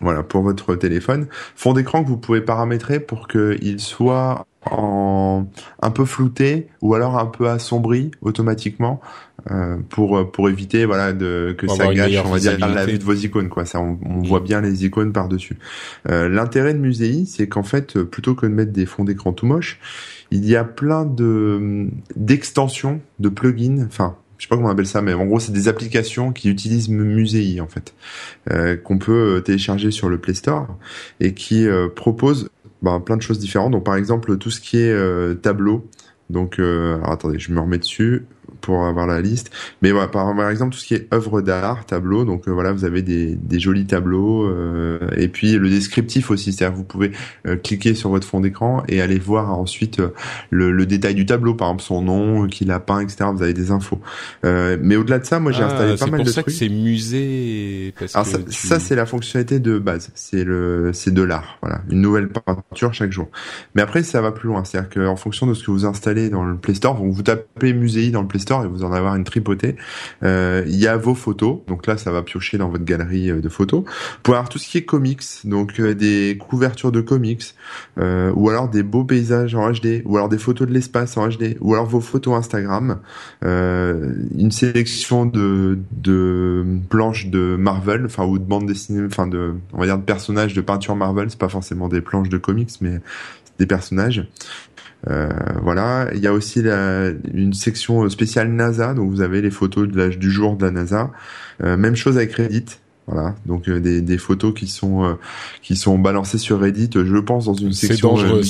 Voilà, 0.00 0.22
pour 0.22 0.42
votre 0.42 0.74
téléphone. 0.74 1.26
Fond 1.54 1.74
d'écran 1.74 2.02
que 2.02 2.08
vous 2.08 2.16
pouvez 2.16 2.40
paramétrer 2.40 2.98
pour 2.98 3.28
qu'il 3.28 3.78
soit 3.78 4.46
en 4.66 5.46
un 5.80 5.90
peu 5.90 6.04
flouté 6.04 6.68
ou 6.82 6.94
alors 6.94 7.18
un 7.18 7.26
peu 7.26 7.48
assombri 7.48 8.10
automatiquement 8.20 9.00
euh, 9.50 9.78
pour 9.88 10.30
pour 10.30 10.50
éviter 10.50 10.84
voilà 10.84 11.14
de 11.14 11.54
que 11.56 11.66
ça 11.66 11.94
gâche 11.94 12.22
on 12.24 12.30
va 12.30 12.38
dire 12.38 12.58
la 12.58 12.84
vue 12.84 12.98
de 12.98 13.04
vos 13.04 13.14
icônes 13.14 13.48
quoi. 13.48 13.64
Ça 13.64 13.80
on, 13.80 13.92
mm. 13.92 14.26
voit 14.26 14.40
bien 14.40 14.60
les 14.60 14.84
icônes 14.84 15.12
par 15.12 15.28
dessus 15.28 15.58
euh, 16.10 16.28
l'intérêt 16.28 16.74
de 16.74 16.78
Musei 16.78 17.24
c'est 17.24 17.48
qu'en 17.48 17.62
fait 17.62 18.02
plutôt 18.02 18.34
que 18.34 18.44
de 18.44 18.52
mettre 18.52 18.72
des 18.72 18.84
fonds 18.84 19.04
d'écran 19.04 19.32
tout 19.32 19.46
moches 19.46 19.80
il 20.30 20.46
y 20.46 20.56
a 20.56 20.64
plein 20.64 21.04
de 21.04 21.88
d'extensions, 22.16 23.00
de 23.18 23.28
plugins, 23.28 23.84
enfin 23.86 24.16
je 24.38 24.46
sais 24.46 24.48
pas 24.48 24.56
comment 24.56 24.68
on 24.68 24.72
appelle 24.72 24.86
ça, 24.86 25.02
mais 25.02 25.12
en 25.12 25.26
gros 25.26 25.38
c'est 25.38 25.52
des 25.52 25.68
applications 25.68 26.32
qui 26.32 26.48
utilisent 26.48 26.88
Musei 26.88 27.60
en 27.60 27.66
fait, 27.66 27.94
euh, 28.50 28.76
qu'on 28.76 28.98
peut 28.98 29.36
euh, 29.36 29.40
télécharger 29.40 29.90
sur 29.90 30.08
le 30.08 30.18
Play 30.18 30.34
Store 30.34 30.66
et 31.20 31.34
qui 31.34 31.66
euh, 31.66 31.88
proposent 31.88 32.48
bah, 32.82 33.00
plein 33.04 33.16
de 33.16 33.22
choses 33.22 33.38
différentes. 33.38 33.72
Donc 33.72 33.84
par 33.84 33.96
exemple 33.96 34.36
tout 34.38 34.50
ce 34.50 34.60
qui 34.60 34.78
est 34.78 35.42
tableau. 35.42 35.88
Donc 36.30 36.58
alors 36.58 37.10
attendez, 37.10 37.38
je 37.38 37.52
me 37.52 37.60
remets 37.60 37.78
dessus. 37.78 38.26
Pour 38.60 38.84
avoir 38.84 39.06
la 39.06 39.20
liste. 39.20 39.50
Mais 39.82 39.90
voilà, 39.90 40.08
par, 40.08 40.34
par 40.34 40.50
exemple 40.50 40.74
tout 40.74 40.80
ce 40.80 40.86
qui 40.86 40.94
est 40.94 41.12
œuvre 41.12 41.40
d'art, 41.40 41.84
tableau, 41.86 42.24
donc 42.24 42.48
euh, 42.48 42.52
voilà, 42.52 42.72
vous 42.72 42.84
avez 42.84 43.02
des, 43.02 43.34
des 43.34 43.60
jolis 43.60 43.86
tableaux 43.86 44.44
euh, 44.44 44.98
et 45.16 45.28
puis 45.28 45.52
le 45.56 45.68
descriptif 45.68 46.30
aussi, 46.30 46.52
c'est-à-dire 46.52 46.76
vous 46.76 46.84
pouvez 46.84 47.12
euh, 47.46 47.56
cliquer 47.56 47.94
sur 47.94 48.10
votre 48.10 48.26
fond 48.26 48.40
d'écran 48.40 48.82
et 48.88 49.00
aller 49.00 49.18
voir 49.18 49.58
ensuite 49.58 50.00
le, 50.50 50.72
le, 50.72 50.86
détail 50.86 51.14
du 51.14 51.26
tableau, 51.26 51.54
par 51.54 51.68
exemple 51.68 51.82
son 51.82 52.02
nom, 52.02 52.46
qui 52.46 52.64
l'a 52.64 52.80
peint, 52.80 53.00
etc. 53.00 53.26
Vous 53.32 53.42
avez 53.42 53.54
des 53.54 53.70
infos. 53.70 54.00
mais 54.42 54.96
au-delà 54.96 55.18
de 55.18 55.24
ça, 55.24 55.40
moi 55.40 55.52
j'ai 55.52 55.62
ah, 55.62 55.66
installé 55.66 55.96
pas 55.96 56.06
mal 56.06 56.24
de 56.24 56.30
trucs. 56.30 56.34
C'est 56.34 56.34
pour 56.34 56.34
ça 56.34 56.42
que 56.42 56.50
c'est 56.50 56.68
musée. 56.68 57.94
Parce 57.98 58.14
Alors 58.14 58.26
que 58.26 58.52
ça, 58.52 58.68
ça 58.68 58.80
c'est 58.80 58.94
la 58.94 59.06
fonctionnalité 59.06 59.60
de 59.60 59.78
base, 59.78 60.10
c'est 60.14 60.44
le 60.44 60.90
c'est 60.92 61.12
de 61.14 61.22
l'art, 61.22 61.58
voilà, 61.62 61.82
une 61.90 62.00
nouvelle 62.00 62.28
peinture 62.28 62.92
chaque 62.92 63.12
jour. 63.12 63.28
Mais 63.74 63.82
après 63.82 64.02
ça 64.02 64.20
va 64.20 64.32
plus 64.32 64.48
loin, 64.48 64.64
c'est-à-dire 64.64 64.90
qu'en 64.90 65.16
fonction 65.16 65.46
de 65.46 65.54
ce 65.54 65.64
que 65.64 65.70
vous 65.70 65.86
installez 65.86 66.30
dans 66.30 66.44
le 66.44 66.56
Play 66.56 66.74
Store, 66.74 66.96
vous, 66.96 67.12
vous 67.12 67.22
tapez 67.22 67.72
Musei 67.72 68.10
dans 68.10 68.22
le 68.22 68.28
Play 68.28 68.40
Store 68.40 68.49
et 68.50 68.66
vous 68.66 68.84
en 68.84 68.92
avoir 68.92 69.14
une 69.14 69.24
tripotée. 69.24 69.76
Euh, 70.22 70.64
il 70.66 70.76
y 70.76 70.86
a 70.86 70.96
vos 70.96 71.14
photos, 71.14 71.58
donc 71.68 71.86
là 71.86 71.96
ça 71.96 72.10
va 72.10 72.22
piocher 72.22 72.58
dans 72.58 72.68
votre 72.68 72.84
galerie 72.84 73.30
euh, 73.30 73.40
de 73.40 73.48
photos. 73.48 73.84
Pour 74.22 74.34
avoir 74.34 74.48
tout 74.48 74.58
ce 74.58 74.68
qui 74.68 74.78
est 74.78 74.84
comics, 74.84 75.22
donc 75.44 75.78
euh, 75.78 75.94
des 75.94 76.36
couvertures 76.38 76.92
de 76.92 77.00
comics, 77.00 77.54
ou 77.96 78.50
alors 78.50 78.68
des 78.68 78.82
beaux 78.82 79.04
paysages 79.04 79.54
en 79.54 79.70
HD, 79.70 80.02
ou 80.04 80.16
alors 80.16 80.28
des 80.28 80.38
photos 80.38 80.66
de 80.66 80.72
l'espace 80.72 81.16
en 81.16 81.28
HD, 81.28 81.56
ou 81.60 81.74
alors 81.74 81.86
vos 81.86 82.00
photos 82.00 82.34
Instagram, 82.34 82.98
une 83.42 84.50
sélection 84.50 85.26
de, 85.26 85.78
de 85.92 86.64
planches 86.88 87.26
de 87.26 87.56
Marvel, 87.56 88.06
enfin 88.06 88.24
ou 88.24 88.38
de 88.38 88.44
bandes 88.44 88.66
dessinées, 88.66 89.04
enfin 89.06 89.26
de 89.26 89.54
on 89.72 89.80
va 89.80 89.86
dire 89.86 89.98
de 89.98 90.02
personnages 90.02 90.54
de 90.54 90.60
peinture 90.60 90.96
Marvel, 90.96 91.30
c'est 91.30 91.38
pas 91.38 91.48
forcément 91.48 91.88
des 91.88 92.00
planches 92.00 92.30
de 92.30 92.38
comics, 92.38 92.70
mais 92.80 93.00
des 93.58 93.66
personnages. 93.66 94.26
Euh, 95.08 95.28
voilà, 95.62 96.08
il 96.14 96.20
y 96.20 96.26
a 96.26 96.32
aussi 96.32 96.62
la, 96.62 97.10
une 97.32 97.54
section 97.54 98.08
spéciale 98.10 98.48
NASA, 98.48 98.94
donc 98.94 99.10
vous 99.10 99.22
avez 99.22 99.40
les 99.40 99.50
photos 99.50 99.88
de 99.88 99.96
l'âge 99.96 100.18
du 100.18 100.30
jour 100.30 100.56
de 100.56 100.66
la 100.66 100.70
NASA. 100.70 101.10
Euh, 101.62 101.76
même 101.76 101.96
chose 101.96 102.16
avec 102.16 102.32
Reddit. 102.34 102.66
Voilà, 103.06 103.34
donc 103.44 103.68
euh, 103.68 103.80
des, 103.80 104.02
des, 104.02 104.18
photos 104.18 104.54
qui 104.54 104.68
sont 104.68 105.18
qui 105.62 105.74
sont 105.74 105.98
balancées 105.98 106.38
sur 106.38 106.60
Reddit, 106.60 106.90
je 106.94 107.18
pense 107.18 107.46
dans 107.46 107.54
une 107.54 107.72
section 107.72 108.10
dangereux, 108.10 108.42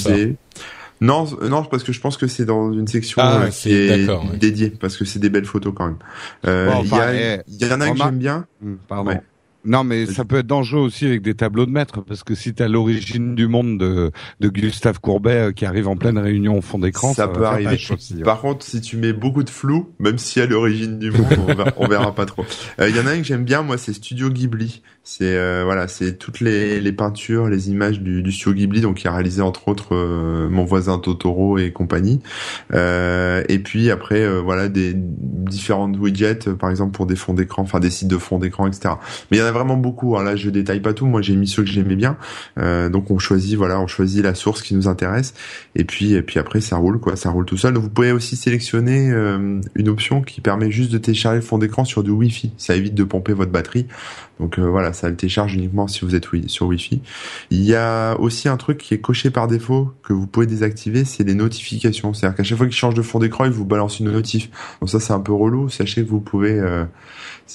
Non, 1.01 1.27
non, 1.49 1.65
parce 1.65 1.83
que 1.83 1.93
je 1.93 2.01
pense 2.01 2.19
que 2.19 2.27
c'est 2.27 2.45
dans 2.45 2.71
une 2.73 2.87
section 2.87 3.23
ah, 3.23 3.47
qui 3.51 3.73
est, 3.73 4.07
dédiée, 4.39 4.69
parce 4.69 4.99
que 4.99 5.07
c'est 5.07 5.19
des 5.19 5.31
belles 5.31 5.47
photos 5.47 5.73
quand 5.75 5.87
même. 5.87 5.97
Il 6.45 6.89
y, 6.89 6.95
eh, 6.95 7.65
y, 7.65 7.73
en 7.73 7.81
a 7.81 7.91
que 7.91 7.97
j'aime 7.97 8.19
bien. 8.19 8.45
Hmm, 8.61 8.75
pardon. 8.87 9.13
Non, 9.65 9.85
mais 9.85 10.07
ça 10.07 10.25
peut 10.25 10.39
être 10.39 10.47
dangereux 10.47 10.81
aussi 10.81 11.07
avec 11.07 11.23
des 11.23 11.35
tableaux 11.35 11.67
de 11.67 11.71
maître, 11.71 12.01
parce 12.01 12.25
que 12.25 12.35
si 12.35 12.55
tu 12.55 12.63
as 12.63 12.69
l'origine 12.69 13.35
du 13.35 13.47
monde 13.47 13.79
de, 13.79 14.11
de 14.41 14.49
Gustave 14.49 15.01
Courbet 15.01 15.31
euh, 15.31 15.53
qui 15.53 15.67
arrive 15.67 15.87
en 15.89 15.97
pleine 15.97 16.19
réunion 16.19 16.57
au 16.57 16.61
fond 16.63 16.79
d'écran, 16.79 17.13
ça, 17.13 17.29
peut 17.29 17.45
arriver. 17.45 17.77
Hein. 17.91 18.23
Par 18.25 18.41
contre, 18.41 18.65
si 18.65 18.81
tu 18.81 18.97
mets 18.97 19.13
beaucoup 19.13 19.43
de 19.43 19.51
flou, 19.51 19.91
même 19.99 20.19
si 20.19 20.41
à 20.41 20.47
l'origine 20.47 20.99
du 20.99 21.11
monde, 21.11 21.73
on, 21.77 21.87
verra, 21.87 22.15
pas 22.15 22.27
trop. 22.27 22.45
Il 22.79 22.85
euh, 22.85 22.91
y 22.91 23.01
en 23.01 23.07
a 23.07 23.11
un 23.11 23.19
que 23.19 23.25
j'aime 23.25 23.45
bien, 23.45 23.63
moi, 23.63 23.77
c'est 23.77 23.93
Studio 23.93 24.31
Ghibli. 24.31 24.83
C'est 25.13 25.37
euh, 25.37 25.63
voilà, 25.65 25.89
c'est 25.89 26.19
toutes 26.19 26.39
les, 26.39 26.81
les 26.81 26.93
peintures, 26.93 27.49
les 27.49 27.69
images 27.69 28.01
du, 28.01 28.23
du 28.23 28.31
Studio 28.31 28.55
Ghibli, 28.55 28.81
donc 28.81 28.99
qui 28.99 29.09
a 29.09 29.13
réalisé 29.13 29.43
entre 29.43 29.67
autres 29.67 29.97
Mon 30.49 30.65
voisin 30.65 31.01
Totoro 31.01 31.59
et 31.59 31.73
compagnie. 31.73 32.21
et 32.73 33.61
puis 33.65 33.91
après, 33.91 34.41
voilà, 34.41 34.69
des 34.69 34.95
différentes 34.95 35.97
widgets, 35.99 36.55
par 36.59 36.71
exemple 36.71 36.93
pour 36.93 37.07
des 37.07 37.17
fonds 37.17 37.35
d'écran, 37.35 37.63
enfin 37.63 37.81
des 37.81 37.91
sites 37.91 38.09
de 38.09 38.19
fonds 38.19 38.39
d'écran, 38.39 38.67
etc. 38.67 38.95
Mais 39.31 39.39
il 39.39 39.41
y 39.41 39.43
en 39.43 39.47
a 39.47 39.53
vraiment 39.53 39.77
beaucoup. 39.77 40.17
Alors 40.17 40.31
là, 40.31 40.37
je 40.37 40.49
détaille 40.49 40.81
pas 40.81 40.95
tout. 40.95 41.07
Moi, 41.07 41.23
j'ai 41.23 41.35
mis 41.35 41.49
ceux 41.49 41.63
que 41.63 41.69
j'aimais 41.69 41.97
bien. 41.97 42.17
Euh, 42.59 42.89
donc 42.89 43.11
on 43.11 43.19
choisit, 43.19 43.57
voilà, 43.57 43.81
on 43.81 43.87
choisit 43.87 44.23
la 44.23 44.35
source 44.35 44.63
qui 44.63 44.75
nous 44.75 44.89
intéresse. 44.89 45.35
Et 45.75 45.85
puis, 45.85 46.15
et 46.15 46.23
puis 46.23 46.39
après, 46.39 46.61
ça 46.61 46.77
roule, 46.77 47.01
quoi. 47.01 47.17
Ça 47.17 47.31
roule 47.31 47.45
tout 47.45 47.57
seul. 47.57 47.75
Donc 47.75 47.83
vous 47.83 47.91
pouvez 47.91 48.13
aussi 48.13 48.37
sélectionner 48.37 49.11
euh, 49.11 49.61
une 49.75 49.89
option 49.89 50.23
qui 50.23 50.41
permet 50.41 50.71
juste 50.71 50.93
de 50.93 50.99
télécharger 50.99 51.37
le 51.37 51.45
fond 51.45 51.59
d'écran 51.59 51.85
sur 51.85 52.03
du 52.03 52.11
Wi-Fi. 52.11 52.53
Ça 52.57 52.77
évite 52.77 52.95
de 52.95 53.05
pomper 53.05 53.33
votre 53.33 53.53
batterie. 53.53 53.87
Donc 54.39 54.59
euh, 54.59 54.63
voilà, 54.63 54.93
ça 55.01 55.09
le 55.09 55.17
télécharge 55.17 55.55
uniquement 55.55 55.89
si 55.89 56.05
vous 56.05 56.15
êtes 56.15 56.27
sur 56.47 56.67
Wi-Fi. 56.67 57.01
Il 57.51 57.63
y 57.63 57.75
a 57.75 58.19
aussi 58.21 58.49
un 58.49 58.57
truc 58.57 58.79
qui 58.79 58.95
est 58.95 59.01
coché 59.01 59.31
par 59.31 59.49
défaut 59.49 59.91
que 60.03 60.13
vous 60.13 60.27
pouvez 60.27 60.47
désactiver, 60.47 61.05
c'est 61.05 61.25
les 61.25 61.35
notifications. 61.35 62.15
C'est-à-dire 62.15 62.37
qu'à 62.37 62.43
chaque 62.45 62.59
fois 62.59 62.67
qu'il 62.67 62.77
change 62.77 62.95
de 62.95 63.03
fond 63.03 63.19
d'écran, 63.19 63.45
il 63.47 63.53
vous 63.53 63.65
balance 63.65 64.01
une 64.01 64.11
notif. 64.11 64.51
Donc 64.81 64.91
ça, 64.91 65.01
c'est 65.01 65.13
un 65.13 65.21
peu 65.21 65.33
relou. 65.33 65.69
Sachez 65.69 66.05
que 66.05 66.09
vous 66.09 66.21
pouvez 66.21 66.61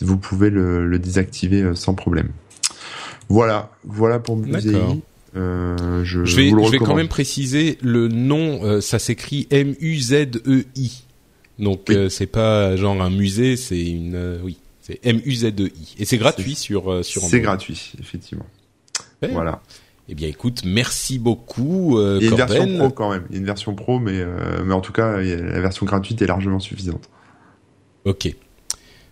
vous 0.01 0.17
pouvez 0.17 0.49
le, 0.49 0.85
le 0.87 0.99
désactiver 0.99 1.61
euh, 1.61 1.75
sans 1.75 1.93
problème. 1.93 2.29
Voilà, 3.29 3.71
voilà 3.85 4.19
pour 4.19 4.35
Musei. 4.35 4.75
Euh, 5.37 6.03
je, 6.03 6.23
je, 6.23 6.35
vais, 6.35 6.49
je 6.49 6.71
vais 6.71 6.77
quand 6.77 6.95
même 6.95 7.07
préciser 7.07 7.77
le 7.81 8.07
nom. 8.07 8.59
Euh, 8.63 8.81
ça 8.81 8.99
s'écrit 8.99 9.47
M 9.51 9.75
U 9.79 9.97
Z 9.97 10.13
E 10.45 10.65
I. 10.75 11.03
Donc 11.59 11.89
euh, 11.89 12.09
c'est 12.09 12.25
pas 12.27 12.75
genre 12.75 13.01
un 13.01 13.09
musée, 13.09 13.55
c'est 13.55 13.81
une 13.81 14.39
oui, 14.43 14.57
c'est 14.85 14.99
M 15.03 15.19
U 15.25 15.33
Z 15.33 15.45
E 15.45 15.71
I 15.75 15.95
et 15.97 16.05
c'est 16.05 16.17
gratuit 16.17 16.53
sur 16.53 17.03
sur. 17.03 17.23
C'est 17.23 17.41
gratuit, 17.41 17.93
effectivement. 17.99 18.45
Voilà. 19.31 19.61
Eh 20.07 20.13
bien, 20.13 20.27
écoute, 20.27 20.61
merci 20.63 21.17
beaucoup. 21.17 21.97
Euh, 21.97 22.19
Il 22.21 22.25
y 22.25 22.27
a 22.27 22.29
une 22.29 22.37
version 22.37 22.77
pro 22.77 22.89
quand 22.91 23.09
même. 23.09 23.25
Il 23.29 23.33
y 23.33 23.37
a 23.37 23.39
une 23.39 23.45
version 23.47 23.73
pro, 23.73 23.99
mais 23.99 24.23
mais 24.63 24.73
en 24.75 24.81
tout 24.81 24.93
cas, 24.93 25.17
la 25.17 25.61
version 25.61 25.87
gratuite 25.87 26.21
est 26.21 26.27
largement 26.27 26.59
suffisante. 26.59 27.09
Ok. 28.05 28.35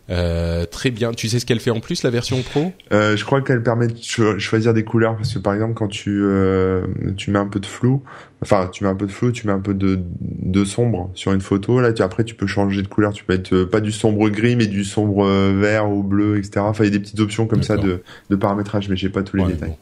Euh, 0.09 0.65
très 0.65 0.91
bien. 0.91 1.11
Tu 1.13 1.29
sais 1.29 1.39
ce 1.39 1.45
qu'elle 1.45 1.61
fait 1.61 1.71
en 1.71 1.79
plus 1.79 2.03
la 2.03 2.09
version 2.09 2.41
pro? 2.41 2.73
Euh, 2.91 3.15
Je 3.15 3.23
crois 3.23 3.41
qu'elle 3.41 3.63
permet 3.63 3.87
de 3.87 3.95
choisir 4.37 4.73
des 4.73 4.83
couleurs 4.83 5.15
parce 5.15 5.33
que 5.33 5.39
par 5.39 5.53
exemple 5.53 5.73
quand 5.75 5.87
tu 5.87 6.21
euh, 6.23 6.85
tu 7.15 7.31
mets 7.31 7.39
un 7.39 7.47
peu 7.47 7.61
de 7.61 7.65
flou, 7.65 8.03
enfin 8.41 8.69
tu 8.71 8.83
mets 8.83 8.89
un 8.89 8.95
peu 8.95 9.05
de 9.05 9.11
flou, 9.11 9.31
tu 9.31 9.47
mets 9.47 9.53
un 9.53 9.61
peu 9.61 9.73
de, 9.73 9.99
de 10.19 10.65
sombre 10.65 11.09
sur 11.13 11.31
une 11.31 11.39
photo. 11.39 11.79
Là, 11.79 11.93
tu, 11.93 12.01
après 12.01 12.25
tu 12.25 12.35
peux 12.35 12.47
changer 12.47 12.81
de 12.81 12.87
couleur. 12.87 13.13
Tu 13.13 13.23
peux 13.23 13.33
être 13.33 13.53
euh, 13.53 13.65
pas 13.65 13.79
du 13.79 13.93
sombre 13.93 14.29
gris 14.29 14.57
mais 14.57 14.67
du 14.67 14.83
sombre 14.83 15.25
euh, 15.25 15.53
vert 15.57 15.89
ou 15.89 16.03
bleu, 16.03 16.37
etc. 16.37 16.59
Enfin 16.59 16.83
il 16.83 16.87
y 16.87 16.89
a 16.89 16.97
des 16.97 16.99
petites 16.99 17.21
options 17.21 17.47
comme 17.47 17.63
ça 17.63 17.77
de, 17.77 18.03
de 18.29 18.35
paramétrage, 18.35 18.89
mais 18.89 18.97
j'ai 18.97 19.09
pas 19.09 19.23
tous 19.23 19.37
les 19.37 19.43
détails. 19.45 19.77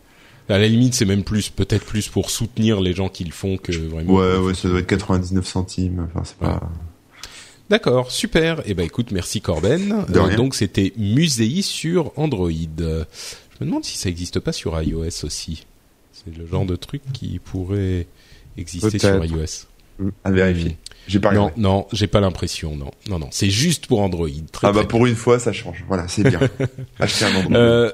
À 0.50 0.58
la 0.58 0.68
limite, 0.68 0.94
c'est 0.96 1.06
même 1.06 1.24
plus, 1.24 1.50
peut-être 1.50 1.86
plus 1.86 2.10
pour 2.10 2.30
soutenir 2.30 2.82
les 2.82 2.94
gens 2.94 3.08
qui 3.10 3.24
le 3.24 3.32
font 3.32 3.58
que 3.58 3.72
vraiment. 3.72 4.14
Ouais, 4.16 4.36
ouais, 4.38 4.54
ça 4.54 4.68
doit 4.68 4.80
être 4.80 4.88
99 4.88 5.46
centimes. 5.48 6.08
Enfin, 6.14 6.24
c'est 6.26 6.36
pas. 6.38 6.70
D'accord, 7.72 8.12
super. 8.12 8.62
Eh 8.66 8.74
ben 8.74 8.84
écoute, 8.84 9.12
merci 9.12 9.40
Corben. 9.40 10.06
Euh, 10.14 10.36
donc 10.36 10.56
c'était 10.56 10.92
Musei 10.98 11.62
sur 11.62 12.12
Android. 12.18 12.52
Je 12.52 13.06
me 13.62 13.66
demande 13.66 13.86
si 13.86 13.98
ça 13.98 14.10
n'existe 14.10 14.42
pas 14.42 14.52
sur 14.52 14.80
iOS 14.82 15.24
aussi. 15.24 15.66
C'est 16.12 16.38
le 16.38 16.46
genre 16.46 16.66
de 16.66 16.76
truc 16.76 17.02
qui 17.14 17.40
pourrait 17.40 18.08
exister 18.58 19.00
sur 19.00 19.24
iOS. 19.24 19.68
À 20.26 20.32
vérifier. 20.32 20.78
J'ai 21.08 21.22
pas 21.22 21.32
non, 21.32 21.50
non, 21.56 21.88
j'ai 21.94 22.08
pas 22.08 22.20
l'impression. 22.20 22.76
Non, 22.76 22.92
non, 23.08 23.20
non. 23.20 23.30
C'est 23.32 23.50
juste 23.50 23.88
pour 23.88 24.02
Android. 24.02 24.28
ah 24.64 24.74
bah 24.74 24.84
pour 24.84 25.06
une 25.06 25.16
fois, 25.16 25.40
ça 25.40 25.54
change. 25.54 25.86
Voilà, 25.88 26.10
c'est 26.10 26.24
bien. 26.24 26.42
Acheter 27.00 27.24
un 27.24 27.36
Android. 27.38 27.56
Euh, 27.56 27.92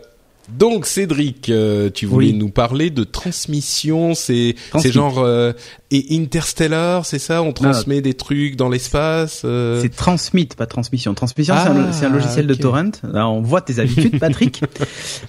donc 0.50 0.86
Cédric, 0.86 1.50
euh, 1.50 1.90
tu 1.90 2.06
voulais 2.06 2.32
nous 2.32 2.50
parler 2.50 2.90
de 2.90 3.04
transmission, 3.04 4.16
c'est 4.16 4.56
c'est 4.80 4.92
genre 4.92 5.20
euh, 5.20 5.52
et 5.92 6.18
Interstellar, 6.18 7.06
c'est 7.06 7.20
ça? 7.20 7.42
On 7.42 7.54
transmet 7.54 8.02
des 8.02 8.14
trucs 8.14 8.56
dans 8.56 8.70
l'espace 8.70 9.42
euh... 9.46 9.82
C'est 9.82 9.96
Transmit, 9.96 10.48
pas 10.58 10.66
transmission. 10.66 11.14
Transmission, 11.14 11.56
c'est 11.92 12.06
un, 12.06 12.10
ah, 12.10 12.14
logiciel 12.14 12.48
de 12.48 12.54
torrent. 12.54 12.92
Là, 13.04 13.28
on 13.30 13.42
voit 13.42 13.62
tes 13.62 13.80
habitudes, 13.80 14.20
Patrick. 14.20 14.62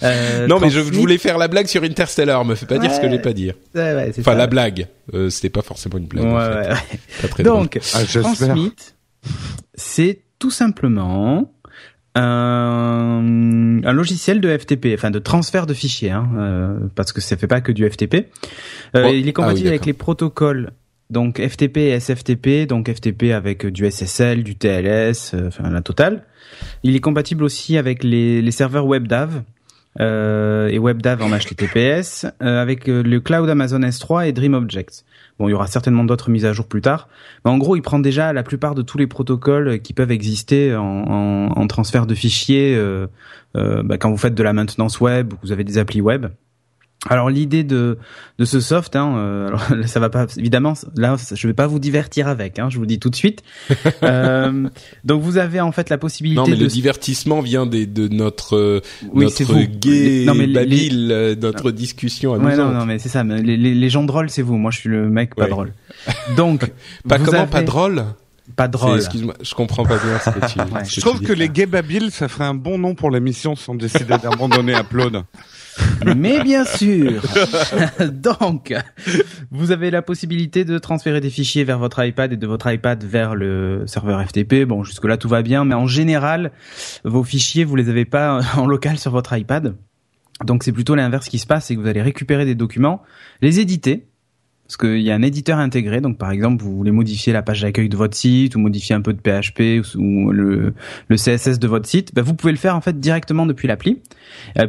euh, 0.03 0.47
non, 0.47 0.61
mais 0.61 0.71
je 0.71 0.81
voulais 0.81 1.19
faire 1.19 1.39
la 1.39 1.49
blague 1.49 1.67
sur 1.67 1.83
Interstellar. 1.83 2.45
Me 2.45 2.55
fais 2.55 2.67
pas 2.67 2.79
dire 2.79 2.93
ce 2.93 3.01
que 3.01 3.09
j'ai 3.09 3.19
pas 3.19 3.33
dire. 3.33 3.55
Ouais, 3.75 3.95
ouais, 3.95 4.13
enfin, 4.19 4.35
la 4.35 4.47
blague. 4.47 4.87
Euh, 5.15 5.31
C'était 5.31 5.51
pas 5.51 5.63
forcément 5.63 5.99
une 5.99 6.07
blague. 6.07 6.27
En 6.27 6.41
fait. 6.41 7.23
Pas 7.23 7.29
très 7.29 7.43
Donc, 7.43 7.79
ah, 7.95 8.05
Transmit, 8.05 8.73
c'est 9.75 10.21
tout 10.39 10.51
simplement 10.51 11.53
un, 12.15 13.81
un, 13.85 13.93
logiciel 13.93 14.41
de 14.41 14.57
FTP, 14.57 14.89
enfin 14.95 15.11
de 15.11 15.19
transfert 15.19 15.67
de 15.67 15.75
fichiers, 15.75 16.11
hein, 16.11 16.29
euh, 16.37 16.79
parce 16.95 17.13
que 17.13 17.21
ça 17.21 17.37
fait 17.37 17.47
pas 17.47 17.61
que 17.61 17.73
du 17.73 17.89
FTP. 17.89 18.29
Euh, 18.97 19.11
il 19.11 19.29
est 19.29 19.33
compatible 19.33 19.69
ah 19.69 19.71
avec 19.71 19.87
les 19.87 19.93
protocoles 19.93 20.73
donc 21.11 21.41
FTP 21.41 21.79
et 21.79 22.01
SFTP, 22.01 22.67
donc 22.67 22.93
FTP 22.93 23.33
avec 23.33 23.67
du 23.67 23.91
SSL, 23.91 24.43
du 24.43 24.57
TLS, 24.57 25.33
euh, 25.35 25.49
enfin 25.49 25.71
la 25.71 25.81
totale. 25.81 26.25
Il 26.83 26.97
est 26.97 27.01
compatible 27.01 27.45
aussi 27.45 27.79
avec 27.79 28.05
les, 28.05 28.43
les 28.43 28.51
serveurs 28.51 28.87
WebDAV 28.87 29.43
euh, 30.01 30.69
et 30.69 30.79
WebDAV 30.79 31.23
en 31.23 31.31
HTTPS, 31.31 32.27
avec 32.41 32.87
le 32.87 33.19
cloud 33.21 33.49
Amazon 33.49 33.81
S3 33.81 34.29
et 34.29 34.33
DreamObjects. 34.33 35.05
Bon, 35.39 35.49
il 35.49 35.53
y 35.53 35.55
aura 35.55 35.69
certainement 35.69 36.05
d'autres 36.05 36.31
mises 36.31 36.45
à 36.45 36.53
jour 36.53 36.67
plus 36.67 36.81
tard. 36.83 37.09
Mais 37.45 37.51
en 37.51 37.59
gros, 37.59 37.77
il 37.77 37.83
prend 37.83 37.99
déjà 37.99 38.33
la 38.33 38.43
plupart 38.43 38.75
de 38.75 38.83
tous 38.83 38.99
les 38.99 39.07
protocoles 39.07 39.81
qui 39.81 39.93
peuvent 39.93 40.11
exister 40.11 40.75
en, 40.75 41.67
transfert 41.69 42.07
de 42.07 42.15
fichiers 42.15 42.75
euh, 42.75 43.07
euh, 43.57 43.83
bah, 43.83 43.99
quand 43.99 44.11
vous 44.11 44.17
faites 44.17 44.35
de 44.35 44.43
la 44.43 44.53
maintenance 44.53 45.01
web 45.01 45.33
ou 45.33 45.37
que 45.37 45.43
vous 45.43 45.53
avez 45.53 45.65
des 45.65 45.79
applis 45.79 46.01
web. 46.01 46.27
Alors 47.09 47.31
l'idée 47.31 47.65
de 47.65 47.99
de 48.39 48.45
ce 48.45 48.61
soft, 48.61 48.95
hein, 48.95 49.17
euh, 49.17 49.49
alors, 49.49 49.63
ça 49.87 50.01
va 50.01 50.11
pas 50.11 50.27
évidemment. 50.37 50.75
Là, 50.97 51.17
je 51.33 51.47
vais 51.47 51.55
pas 51.55 51.67
vous 51.67 51.79
divertir 51.79 52.29
avec. 52.29 52.59
Hein, 52.59 52.69
je 52.71 52.79
vous 52.79 52.87
dis 52.87 52.99
tout 52.99 53.11
de 53.11 53.17
suite. 53.17 53.43
euh, 54.03 54.69
donc 55.05 55.23
vous 55.23 55.39
avez 55.39 55.61
en 55.61 55.73
fait 55.73 55.91
la 55.91 55.99
possibilité. 55.99 56.41
Non, 56.41 56.47
mais 56.47 56.57
le 56.57 56.67
divertissement 56.67 57.41
vient 57.41 57.67
des, 57.67 57.87
de 57.87 58.09
notre 58.09 58.57
euh, 58.57 58.81
notre 59.13 59.63
gay 59.65 60.25
non, 60.25 60.35
mais 60.35 60.49
euh, 60.57 61.35
notre 61.37 61.71
discussion 61.71 62.33
Ouais, 62.33 62.57
non, 62.57 62.71
non, 62.71 62.87
mais 62.87 62.99
c'est 62.99 63.09
ça. 63.09 63.25
les, 63.25 63.57
les, 63.57 63.75
les, 63.75 63.91
gens 63.91 64.05
drôles, 64.05 64.31
c'est 64.31 64.43
vous. 64.43 64.57
Moi, 64.57 64.71
je 64.71 64.79
suis 64.79 64.89
le 64.89 65.09
mec 65.09 65.35
pas 65.35 65.49
drôle. 65.49 65.73
Donc 66.37 66.71
pas 67.09 67.19
comment 67.19 67.47
pas 67.47 67.63
drôle 67.63 68.05
pas 68.57 68.69
drôle. 68.69 68.97
Excuse-moi, 68.97 69.35
je 69.43 69.55
comprends 69.55 69.85
pas 69.85 69.99
bien 69.99 70.19
ce 70.19 70.31
que 70.31 70.53
tu. 70.53 70.59
Ouais. 70.59 70.85
je 70.85 71.01
trouve 71.01 71.21
que 71.21 71.33
les 71.33 71.49
gays 71.49 71.67
babiles, 71.67 72.11
ça 72.11 72.29
ferait 72.29 72.47
un 72.47 72.55
bon 72.55 72.79
nom 72.79 72.95
pour 72.95 73.11
l'émission 73.11 73.55
si 73.57 73.69
on 73.69 73.75
décidait 73.75 74.17
d'abandonner 74.19 74.75
Upload. 74.75 75.23
Mais 76.17 76.43
bien 76.43 76.65
sûr. 76.65 77.23
Donc, 78.13 78.75
vous 79.51 79.71
avez 79.71 79.91
la 79.91 80.03
possibilité 80.03 80.65
de 80.65 80.79
transférer 80.79 81.21
des 81.21 81.31
fichiers 81.31 81.65
vers 81.65 81.79
votre 81.79 82.05
iPad 82.05 82.33
et 82.33 82.37
de 82.37 82.47
votre 82.47 82.71
iPad 82.71 83.03
vers 83.05 83.35
le 83.35 83.85
serveur 83.87 84.23
FTP. 84.27 84.65
Bon, 84.65 84.85
jusque 84.85 85.05
là 85.05 85.17
tout 85.17 85.29
va 85.29 85.43
bien, 85.43 85.65
mais 85.65 85.75
en 85.75 85.87
général, 85.87 86.53
vos 87.05 87.25
fichiers 87.25 87.65
vous 87.65 87.77
les 87.77 87.89
avez 87.89 88.05
pas 88.05 88.41
en 88.57 88.67
local 88.67 88.99
sur 88.99 89.11
votre 89.11 89.37
iPad. 89.37 89.77
Donc 90.45 90.63
c'est 90.63 90.73
plutôt 90.73 90.95
l'inverse 90.95 91.29
qui 91.29 91.39
se 91.39 91.47
passe, 91.47 91.67
c'est 91.67 91.75
que 91.75 91.81
vous 91.81 91.89
allez 91.89 92.03
récupérer 92.03 92.45
des 92.45 92.55
documents, 92.55 93.03
les 93.43 93.59
éditer, 93.59 94.07
parce 94.69 94.77
qu'il 94.77 95.01
y 95.01 95.11
a 95.11 95.15
un 95.15 95.23
éditeur 95.23 95.59
intégré. 95.59 96.03
Donc 96.03 96.19
par 96.19 96.31
exemple, 96.31 96.63
vous 96.63 96.77
voulez 96.77 96.91
modifier 96.91 97.33
la 97.33 97.43
page 97.43 97.63
d'accueil 97.63 97.89
de 97.89 97.97
votre 97.97 98.15
site 98.15 98.55
ou 98.55 98.59
modifier 98.59 98.95
un 98.95 99.01
peu 99.01 99.15
de 99.15 99.21
PHP 99.21 99.83
ou, 99.97 100.31
le, 100.31 100.75
le, 101.09 101.17
CSS 101.17 101.59
de 101.59 101.67
votre 101.67 101.89
site, 101.89 102.15
ben, 102.15 102.21
vous 102.21 102.35
pouvez 102.35 102.53
le 102.53 102.59
faire 102.59 102.77
en 102.77 102.83
fait 102.83 103.01
directement 103.01 103.47
depuis 103.47 103.67
l'appli. 103.67 104.03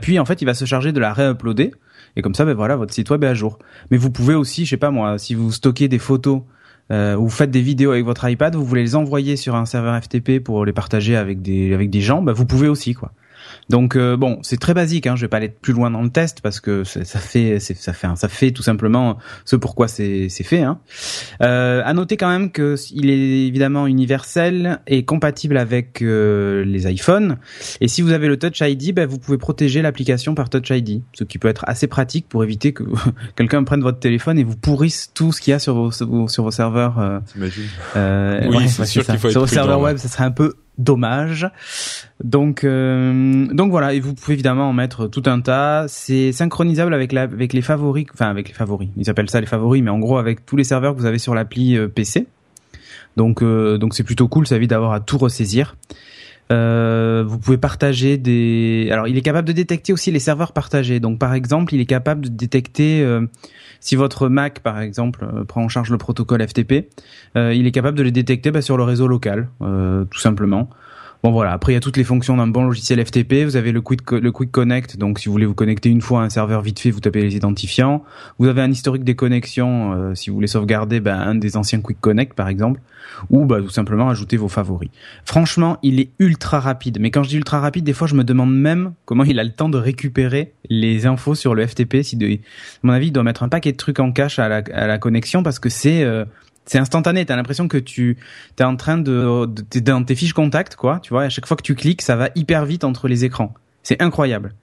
Puis 0.01 0.17
en 0.17 0.23
fait, 0.23 0.41
il 0.41 0.45
va 0.45 0.53
se 0.53 0.63
charger 0.63 0.93
de 0.93 0.99
la 1.01 1.11
réuploader. 1.11 1.71
Et 2.15 2.21
comme 2.21 2.33
ça, 2.33 2.45
ben 2.45 2.53
voilà, 2.53 2.77
votre 2.77 2.93
site 2.93 3.09
web 3.09 3.23
est 3.25 3.27
à 3.27 3.33
jour. 3.33 3.59
Mais 3.91 3.97
vous 3.97 4.09
pouvez 4.09 4.35
aussi, 4.35 4.63
je 4.63 4.71
sais 4.71 4.77
pas 4.77 4.89
moi, 4.89 5.17
si 5.17 5.35
vous 5.35 5.51
stockez 5.51 5.89
des 5.89 5.99
photos 5.99 6.43
euh, 6.91 7.15
ou 7.17 7.29
faites 7.29 7.51
des 7.51 7.61
vidéos 7.61 7.91
avec 7.91 8.05
votre 8.05 8.27
iPad, 8.27 8.55
vous 8.55 8.65
voulez 8.65 8.81
les 8.81 8.95
envoyer 8.95 9.35
sur 9.35 9.55
un 9.55 9.65
serveur 9.65 10.01
FTP 10.01 10.39
pour 10.43 10.65
les 10.65 10.73
partager 10.73 11.15
avec 11.15 11.41
des 11.41 11.73
avec 11.73 11.89
des 11.89 12.01
gens, 12.01 12.21
ben 12.21 12.33
vous 12.33 12.45
pouvez 12.45 12.67
aussi 12.67 12.93
quoi. 12.93 13.11
Donc 13.69 13.95
euh, 13.95 14.17
bon, 14.17 14.39
c'est 14.41 14.59
très 14.59 14.73
basique. 14.73 15.07
Hein, 15.07 15.15
je 15.15 15.21
vais 15.21 15.27
pas 15.27 15.37
aller 15.37 15.49
plus 15.49 15.73
loin 15.73 15.91
dans 15.91 16.01
le 16.01 16.09
test 16.09 16.41
parce 16.41 16.59
que 16.59 16.83
ça 16.83 17.19
fait, 17.19 17.59
ça 17.59 17.93
fait, 17.93 18.07
ça 18.15 18.27
fait 18.27 18.51
tout 18.51 18.63
simplement 18.63 19.17
ce 19.45 19.55
pourquoi 19.55 19.87
c'est 19.87 20.29
fait. 20.29 20.61
Hein. 20.61 20.79
Euh, 21.41 21.81
à 21.85 21.93
noter 21.93 22.17
quand 22.17 22.29
même 22.29 22.51
que 22.51 22.75
il 22.91 23.09
est 23.09 23.47
évidemment 23.47 23.87
universel 23.87 24.79
et 24.87 25.05
compatible 25.05 25.57
avec 25.57 26.01
euh, 26.01 26.63
les 26.65 26.91
iPhones. 26.91 27.37
Et 27.81 27.87
si 27.87 28.01
vous 28.01 28.11
avez 28.11 28.27
le 28.27 28.37
Touch 28.37 28.61
ID, 28.61 28.93
ben, 28.93 29.07
vous 29.07 29.19
pouvez 29.19 29.37
protéger 29.37 29.81
l'application 29.81 30.35
par 30.35 30.49
Touch 30.49 30.69
ID, 30.69 31.01
ce 31.13 31.23
qui 31.23 31.37
peut 31.37 31.47
être 31.47 31.63
assez 31.67 31.87
pratique 31.87 32.27
pour 32.27 32.43
éviter 32.43 32.73
que 32.73 32.83
quelqu'un 33.35 33.63
prenne 33.63 33.81
votre 33.81 33.99
téléphone 33.99 34.39
et 34.39 34.43
vous 34.43 34.57
pourrisse 34.57 35.11
tout 35.13 35.31
ce 35.31 35.41
qu'il 35.41 35.51
y 35.51 35.53
a 35.53 35.59
sur 35.59 35.75
vos, 35.75 35.91
sur 36.27 36.43
vos 36.43 36.51
serveurs. 36.51 36.99
Euh, 36.99 37.19
euh, 37.95 38.47
oui, 38.49 38.67
c'est 38.67 38.85
sûr 38.85 39.05
qu'il 39.05 39.17
faut 39.17 39.29
Sur 39.29 39.41
vos 39.41 39.47
serveurs 39.47 39.81
web, 39.81 39.97
ça 39.97 40.07
serait 40.07 40.23
un 40.23 40.31
peu 40.31 40.55
dommage. 40.79 41.47
Donc 42.23 42.63
euh, 42.63 43.45
donc 43.53 43.69
voilà, 43.69 43.93
et 43.93 43.99
vous 43.99 44.15
pouvez 44.15 44.33
évidemment 44.33 44.69
en 44.69 44.73
mettre 44.73 45.07
tout 45.07 45.23
un 45.27 45.41
tas. 45.41 45.85
C'est 45.87 46.31
synchronisable 46.31 46.93
avec 46.93 47.11
la 47.11 47.23
avec 47.23 47.53
les 47.53 47.61
favoris, 47.61 48.07
enfin 48.13 48.29
avec 48.29 48.47
les 48.47 48.53
favoris. 48.55 48.89
Ils 48.97 49.09
appellent 49.09 49.29
ça 49.29 49.39
les 49.39 49.47
favoris, 49.47 49.83
mais 49.83 49.91
en 49.91 49.99
gros 49.99 50.17
avec 50.17 50.45
tous 50.45 50.55
les 50.55 50.63
serveurs 50.63 50.95
que 50.95 50.99
vous 50.99 51.05
avez 51.05 51.19
sur 51.19 51.35
l'appli 51.35 51.77
euh, 51.77 51.87
PC. 51.87 52.25
Donc 53.17 53.43
euh, 53.43 53.77
donc 53.77 53.93
c'est 53.93 54.03
plutôt 54.03 54.27
cool, 54.27 54.47
ça 54.47 54.55
évite 54.55 54.71
d'avoir 54.71 54.93
à 54.93 54.99
tout 54.99 55.17
ressaisir. 55.17 55.75
Vous 56.49 57.39
pouvez 57.39 57.57
partager 57.57 58.17
des. 58.17 58.89
Alors, 58.91 59.07
il 59.07 59.17
est 59.17 59.21
capable 59.21 59.47
de 59.47 59.53
détecter 59.53 59.93
aussi 59.93 60.11
les 60.11 60.19
serveurs 60.19 60.51
partagés. 60.51 60.99
Donc, 60.99 61.19
par 61.19 61.33
exemple, 61.33 61.73
il 61.73 61.81
est 61.81 61.85
capable 61.85 62.21
de 62.21 62.29
détecter 62.29 63.05
si 63.79 63.95
votre 63.95 64.29
Mac, 64.29 64.59
par 64.59 64.79
exemple, 64.79 65.25
prend 65.47 65.63
en 65.63 65.69
charge 65.69 65.89
le 65.89 65.97
protocole 65.97 66.45
FTP, 66.45 66.89
il 67.35 67.67
est 67.67 67.71
capable 67.71 67.97
de 67.97 68.03
les 68.03 68.11
détecter 68.11 68.51
bah, 68.51 68.61
sur 68.61 68.77
le 68.77 68.83
réseau 68.83 69.07
local, 69.07 69.49
tout 69.59 70.19
simplement. 70.19 70.69
Bon 71.21 71.31
voilà, 71.31 71.51
après 71.51 71.73
il 71.73 71.75
y 71.75 71.77
a 71.77 71.81
toutes 71.81 71.97
les 71.97 72.05
fonctions 72.05 72.37
d'un 72.37 72.47
bon 72.47 72.63
logiciel 72.63 73.05
FTP, 73.05 73.43
vous 73.43 73.57
avez 73.57 73.73
le 73.73 73.81
quick 73.81 74.51
connect, 74.51 74.95
donc 74.95 75.19
si 75.19 75.25
vous 75.25 75.33
voulez 75.33 75.45
vous 75.45 75.53
connecter 75.53 75.89
une 75.89 75.99
fois 75.99 76.21
à 76.21 76.23
un 76.23 76.29
serveur 76.29 76.61
vite 76.61 76.79
fait, 76.79 76.91
vous 76.91 77.01
tapez 77.01 77.21
les 77.21 77.35
identifiants. 77.35 78.05
Vous 78.37 78.47
avez 78.47 78.61
un 78.61 78.71
historique 78.71 79.03
des 79.03 79.15
connexions 79.15 79.91
euh, 79.93 80.15
si 80.15 80.29
vous 80.29 80.37
voulez 80.37 80.47
sauvegarder 80.47 81.01
ben, 81.01 81.19
un 81.19 81.35
des 81.35 81.57
anciens 81.57 81.81
quick 81.81 81.99
connect 81.99 82.35
par 82.35 82.47
exemple. 82.47 82.79
Ou 83.31 83.43
bah, 83.43 83.59
tout 83.59 83.69
simplement 83.69 84.07
ajouter 84.07 84.37
vos 84.37 84.47
favoris. 84.47 84.91
Franchement, 85.25 85.77
il 85.83 85.99
est 85.99 86.11
ultra 86.19 86.61
rapide, 86.61 86.99
mais 87.01 87.11
quand 87.11 87.23
je 87.23 87.29
dis 87.29 87.37
ultra 87.37 87.59
rapide, 87.59 87.83
des 87.83 87.91
fois 87.91 88.07
je 88.07 88.15
me 88.15 88.23
demande 88.23 88.55
même 88.55 88.93
comment 89.03 89.25
il 89.25 89.39
a 89.39 89.43
le 89.43 89.51
temps 89.51 89.67
de 89.67 89.77
récupérer 89.77 90.53
les 90.69 91.05
infos 91.05 91.35
sur 91.35 91.53
le 91.53 91.67
FTP 91.67 92.01
si 92.01 92.15
de 92.15 92.29
à 92.29 92.37
mon 92.83 92.93
avis, 92.93 93.07
il 93.07 93.11
doit 93.11 93.23
mettre 93.23 93.43
un 93.43 93.49
paquet 93.49 93.73
de 93.73 93.77
trucs 93.77 93.99
en 93.99 94.13
cache 94.13 94.39
à 94.39 94.47
la, 94.47 94.63
à 94.73 94.87
la 94.87 94.97
connexion 94.97 95.43
parce 95.43 95.59
que 95.59 95.67
c'est 95.67 96.03
euh, 96.03 96.23
c'est 96.69 96.77
instantané. 96.77 97.25
T'as 97.25 97.35
l'impression 97.35 97.67
que 97.67 97.77
tu 97.77 98.17
t'es 98.55 98.63
en 98.63 98.75
train 98.75 98.99
de, 98.99 99.47
de 99.47 99.79
dans 99.79 100.03
tes 100.03 100.13
fiches 100.13 100.33
contact, 100.33 100.75
quoi. 100.75 100.99
Tu 101.01 101.09
vois, 101.09 101.23
à 101.23 101.29
chaque 101.29 101.47
fois 101.47 101.57
que 101.57 101.63
tu 101.63 101.73
cliques, 101.73 102.03
ça 102.03 102.15
va 102.15 102.29
hyper 102.35 102.65
vite 102.65 102.83
entre 102.83 103.07
les 103.07 103.25
écrans. 103.25 103.55
C'est 103.81 103.99
incroyable. 104.01 104.53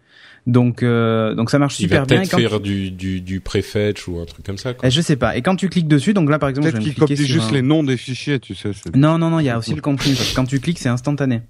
Donc 0.46 0.84
euh, 0.84 1.34
donc 1.34 1.50
ça 1.50 1.58
marche 1.58 1.74
super 1.74 2.06
bien. 2.06 2.22
Il 2.22 2.28
va 2.28 2.38
faire 2.38 2.60
du 2.60 2.92
du 2.92 3.20
du 3.20 3.40
prefetch 3.40 4.06
ou 4.06 4.20
un 4.20 4.24
truc 4.24 4.46
comme 4.46 4.58
ça. 4.58 4.74
Quoi. 4.74 4.86
Eh, 4.86 4.92
je 4.92 5.00
sais 5.00 5.16
pas. 5.16 5.36
Et 5.36 5.42
quand 5.42 5.56
tu 5.56 5.68
cliques 5.68 5.88
dessus, 5.88 6.14
donc 6.14 6.30
là 6.30 6.38
par 6.38 6.48
exemple, 6.48 6.70
peut-être 6.70 6.82
qu'il 6.84 6.94
copie 6.94 7.16
juste 7.16 7.50
les 7.50 7.62
noms 7.62 7.82
des 7.82 7.96
fichiers, 7.96 8.38
tu 8.38 8.54
sais. 8.54 8.70
Non 8.94 9.18
non 9.18 9.30
non, 9.30 9.40
il 9.40 9.46
y 9.46 9.50
a 9.50 9.58
aussi 9.58 9.74
le 9.74 9.80
contenu. 9.80 10.14
Parce 10.14 10.30
que 10.30 10.36
quand 10.36 10.44
tu 10.44 10.60
cliques, 10.60 10.78
c'est 10.78 10.88
instantané. 10.88 11.42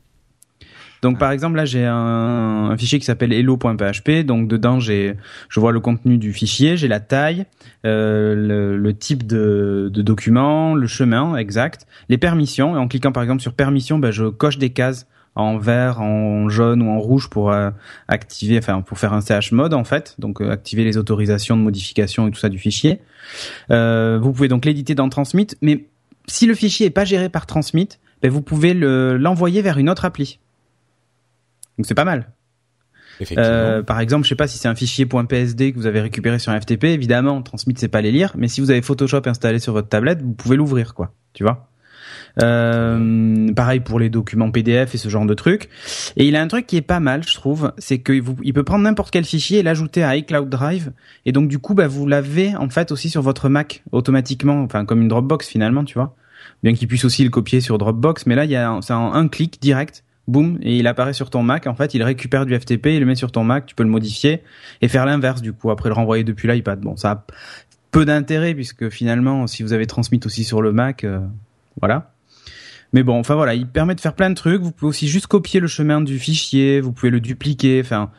Donc 1.02 1.18
par 1.18 1.30
exemple 1.30 1.56
là 1.56 1.64
j'ai 1.64 1.85
un, 1.85 2.70
un, 2.70 2.76
fichier 2.76 2.98
qui 2.98 3.04
s'appelle 3.04 3.32
hello.php. 3.32 4.24
Donc 4.24 4.48
dedans 4.48 4.80
j'ai 4.80 5.14
je 5.48 5.61
vois 5.61 5.72
le 5.72 5.80
contenu 5.80 6.18
du 6.18 6.32
fichier, 6.32 6.76
j'ai 6.76 6.88
la 6.88 7.00
taille, 7.00 7.46
euh, 7.85 8.35
le, 8.35 8.76
le, 8.76 8.96
type 8.96 9.26
de, 9.26 9.90
de, 9.92 10.02
document, 10.02 10.74
le 10.74 10.87
chemin 10.87 11.37
exact, 11.37 11.87
les 12.09 12.18
permissions. 12.18 12.76
Et 12.76 12.78
en 12.78 12.88
cliquant 12.88 13.12
par 13.12 13.22
exemple 13.22 13.42
sur 13.42 13.52
permission, 13.52 13.98
ben, 13.98 14.11
je 14.11 14.26
coche 14.26 14.59
des 14.59 14.70
cases 14.70 15.06
en 15.37 15.59
vert, 15.59 16.00
en 16.00 16.48
jaune 16.48 16.82
ou 16.82 16.90
en 16.90 16.98
rouge 16.98 17.28
pour 17.28 17.52
euh, 17.52 17.70
activer, 18.09 18.59
enfin 18.59 18.80
pour 18.80 18.98
faire 18.98 19.12
un 19.12 19.20
ch 19.20 19.52
mode 19.52 19.74
en 19.74 19.85
fait, 19.85 20.16
donc 20.18 20.40
euh, 20.40 20.50
activer 20.50 20.82
les 20.82 20.96
autorisations 20.96 21.56
de 21.56 21.62
modification 21.62 22.26
et 22.26 22.30
tout 22.30 22.40
ça 22.40 22.48
du 22.48 22.59
fichier. 22.59 23.00
Euh, 23.70 24.18
vous 24.20 24.32
pouvez 24.32 24.48
donc 24.48 24.64
l'éditer 24.64 24.94
dans 24.94 25.09
Transmit, 25.11 25.48
mais 25.61 25.87
si 26.26 26.46
le 26.46 26.54
fichier 26.54 26.87
est 26.87 26.90
pas 26.90 27.04
géré 27.04 27.28
par 27.28 27.46
Transmit, 27.46 27.88
ben, 28.22 28.30
vous 28.30 28.40
pouvez 28.40 28.72
l'envoyer 28.72 29.61
vers 29.61 29.76
une 29.76 29.90
autre 29.90 30.06
appli. 30.06 30.40
Donc 31.79 31.87
c'est 31.87 31.95
pas 31.95 32.05
mal. 32.05 32.33
Euh, 33.39 33.83
par 33.83 34.01
exemple, 34.01 34.25
je 34.25 34.29
sais 34.29 34.35
pas 34.35 34.47
si 34.47 34.59
c'est 34.59 34.69
un 34.69 34.75
fichier 34.75 35.07
.psd 35.07 35.73
que 35.73 35.77
vous 35.77 35.87
avez 35.87 36.01
récupéré 36.01 36.39
sur 36.39 36.53
un 36.53 36.61
FTP, 36.61 36.85
évidemment, 36.85 37.43
Transmit 37.43 37.75
c'est 37.77 37.89
pas 37.89 38.01
les 38.01 38.12
lire, 38.12 38.33
mais 38.37 38.49
si 38.49 38.61
vous 38.61 38.71
avez 38.71 38.83
Photoshop 38.83 39.23
installé 39.27 39.59
sur 39.59 39.73
votre 39.73 39.89
tablette, 39.89 40.23
vous 40.23 40.35
pouvez 40.35 40.57
l'ouvrir, 40.57 40.95
quoi. 40.95 41.12
Tu 41.33 41.43
vois? 41.43 41.69
Euh, 42.43 43.53
pareil 43.55 43.81
pour 43.81 43.99
les 43.99 44.11
documents 44.11 44.51
PDF 44.51 44.95
et 44.95 44.99
ce 44.99 45.09
genre 45.09 45.25
de 45.25 45.35
trucs. 45.35 45.71
Et 46.17 46.27
il 46.27 46.37
a 46.37 46.43
un 46.43 46.49
truc 46.49 46.67
qui 46.67 46.77
est 46.77 46.83
pas 46.83 47.01
mal, 47.01 47.23
je 47.27 47.35
trouve, 47.35 47.73
c'est 47.79 48.01
qu'il 48.01 48.23
il 48.43 48.53
peut 48.53 48.62
prendre 48.62 48.85
n'importe 48.85 49.11
quel 49.11 49.25
fichier 49.25 49.61
et 49.61 49.62
l'ajouter 49.62 50.03
à 50.03 50.17
iCloud 50.17 50.49
Drive. 50.49 50.93
Et 51.25 51.33
donc 51.33 51.49
du 51.49 51.59
coup, 51.59 51.75
bah, 51.75 51.89
vous 51.89 52.07
l'avez 52.07 52.55
en 52.57 52.69
fait 52.69 52.93
aussi 52.93 53.09
sur 53.09 53.23
votre 53.23 53.49
Mac 53.49 53.83
automatiquement, 53.91 54.62
enfin 54.62 54.85
comme 54.85 55.01
une 55.01 55.09
Dropbox 55.09 55.49
finalement, 55.49 55.85
tu 55.85 55.95
vois. 55.95 56.15
Bien 56.62 56.75
qu'il 56.75 56.89
puisse 56.89 57.05
aussi 57.05 57.25
le 57.25 57.31
copier 57.31 57.61
sur 57.61 57.79
Dropbox, 57.79 58.27
mais 58.27 58.35
là 58.35 58.45
il 58.45 58.51
y 58.51 58.57
a 58.57 58.79
c'est 58.83 58.93
un 58.93 59.29
clic 59.29 59.61
direct 59.61 60.05
boum, 60.29 60.59
et 60.62 60.77
il 60.77 60.87
apparaît 60.87 61.12
sur 61.12 61.31
ton 61.31 61.43
Mac. 61.43 61.67
En 61.67 61.75
fait, 61.75 61.95
il 61.95 62.03
récupère 62.03 62.47
du 62.47 62.59
FTP, 62.59 62.87
il 62.87 63.01
le 63.01 63.07
met 63.07 63.15
sur 63.15 63.33
ton 63.33 63.45
Mac, 63.45 63.67
tu 63.67 63.75
peux 63.75 63.83
le 63.83 63.89
modifier 63.89 64.43
et 64.83 64.89
faire 64.89 65.07
l'inverse 65.07 65.43
du 65.43 65.53
coup, 65.53 65.71
après 65.71 65.89
le 65.89 65.95
renvoyer 65.95 66.25
depuis 66.25 66.49
l'iPad. 66.49 66.81
Bon, 66.81 66.97
ça 66.97 67.11
a 67.11 67.25
peu 67.91 68.05
d'intérêt 68.05 68.55
puisque 68.55 68.89
finalement, 68.89 69.47
si 69.47 69.62
vous 69.62 69.73
avez 69.73 69.87
transmis 69.87 70.21
aussi 70.25 70.45
sur 70.45 70.62
le 70.62 70.73
Mac, 70.73 71.05
euh, 71.05 71.21
voilà. 71.81 72.12
Mais 72.93 73.03
bon, 73.03 73.19
enfin 73.19 73.35
voilà, 73.35 73.55
il 73.55 73.67
permet 73.67 73.95
de 73.95 74.01
faire 74.01 74.15
plein 74.15 74.31
de 74.31 74.35
trucs. 74.35 74.62
Vous 74.62 74.73
pouvez 74.73 74.91
aussi 74.91 75.09
juste 75.09 75.27
copier 75.27 75.61
le 75.61 75.67
chemin 75.67 76.01
du 76.01 76.19
fichier, 76.19 76.81
vous 76.81 76.93
pouvez 76.93 77.11
le 77.11 77.21
dupliquer, 77.21 77.81
enfin. 77.85 78.11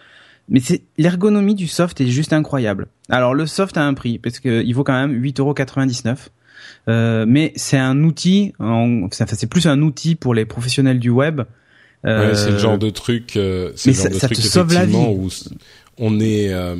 Mais 0.50 0.62
c'est 0.62 0.84
l'ergonomie 0.98 1.56
du 1.56 1.68
soft 1.68 2.00
est 2.00 2.08
juste 2.08 2.32
incroyable. 2.32 2.88
Alors 3.10 3.34
le 3.34 3.46
soft 3.46 3.76
a 3.78 3.84
un 3.86 3.94
prix 3.94 4.18
parce 4.18 4.40
que 4.40 4.64
il 4.64 4.74
vaut 4.74 4.84
quand 4.86 4.94
même 4.94 5.22
8,99€. 5.22 6.30
Euh, 6.90 7.26
mais 7.28 7.52
c'est 7.56 7.78
un 7.78 8.02
outil, 8.04 8.54
en, 8.60 9.08
c'est 9.12 9.50
plus 9.50 9.68
un 9.68 9.82
outil 9.82 10.16
pour 10.16 10.34
les 10.34 10.46
professionnels 10.46 11.00
du 11.00 11.10
web 11.10 11.42
ouais, 12.08 12.36
c'est 12.36 12.52
le 12.52 12.58
genre 12.58 12.78
de 12.78 12.90
truc, 12.90 13.38
euh, 13.38 13.72
c'est 13.76 13.92
le 13.92 13.96
genre 13.96 14.10
de 14.10 14.18
truc 14.18 14.40
effectivement 14.40 15.12
où 15.12 15.30
on 16.00 16.20
est, 16.20 16.54
euh, 16.54 16.76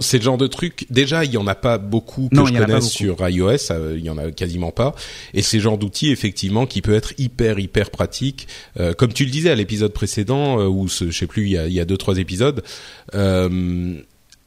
c'est 0.00 0.18
le 0.18 0.24
genre 0.24 0.38
de 0.38 0.46
truc. 0.46 0.86
Déjà, 0.90 1.24
il 1.24 1.32
y 1.32 1.36
en 1.36 1.46
a 1.46 1.54
pas 1.54 1.78
beaucoup 1.78 2.28
que 2.28 2.36
je 2.36 2.58
connaisse 2.58 2.88
sur 2.88 3.16
iOS, 3.28 3.70
euh, 3.70 3.94
il 3.96 4.04
y 4.04 4.10
en 4.10 4.18
a 4.18 4.30
quasiment 4.30 4.70
pas. 4.70 4.94
Et 5.34 5.42
c'est 5.42 5.58
le 5.58 5.62
genre 5.62 5.78
d'outil 5.78 6.10
effectivement 6.10 6.66
qui 6.66 6.82
peut 6.82 6.94
être 6.94 7.12
hyper 7.18 7.58
hyper 7.58 7.90
pratique. 7.90 8.48
Euh, 8.78 8.92
comme 8.92 9.12
tu 9.12 9.24
le 9.24 9.30
disais 9.30 9.50
à 9.50 9.54
l'épisode 9.54 9.92
précédent, 9.92 10.60
euh, 10.60 10.66
ou 10.66 10.88
je 10.88 11.10
sais 11.10 11.26
plus, 11.26 11.44
il 11.44 11.52
y 11.52 11.58
a, 11.58 11.66
il 11.66 11.72
y 11.72 11.80
a 11.80 11.84
deux 11.84 11.96
trois 11.96 12.18
épisodes. 12.18 12.62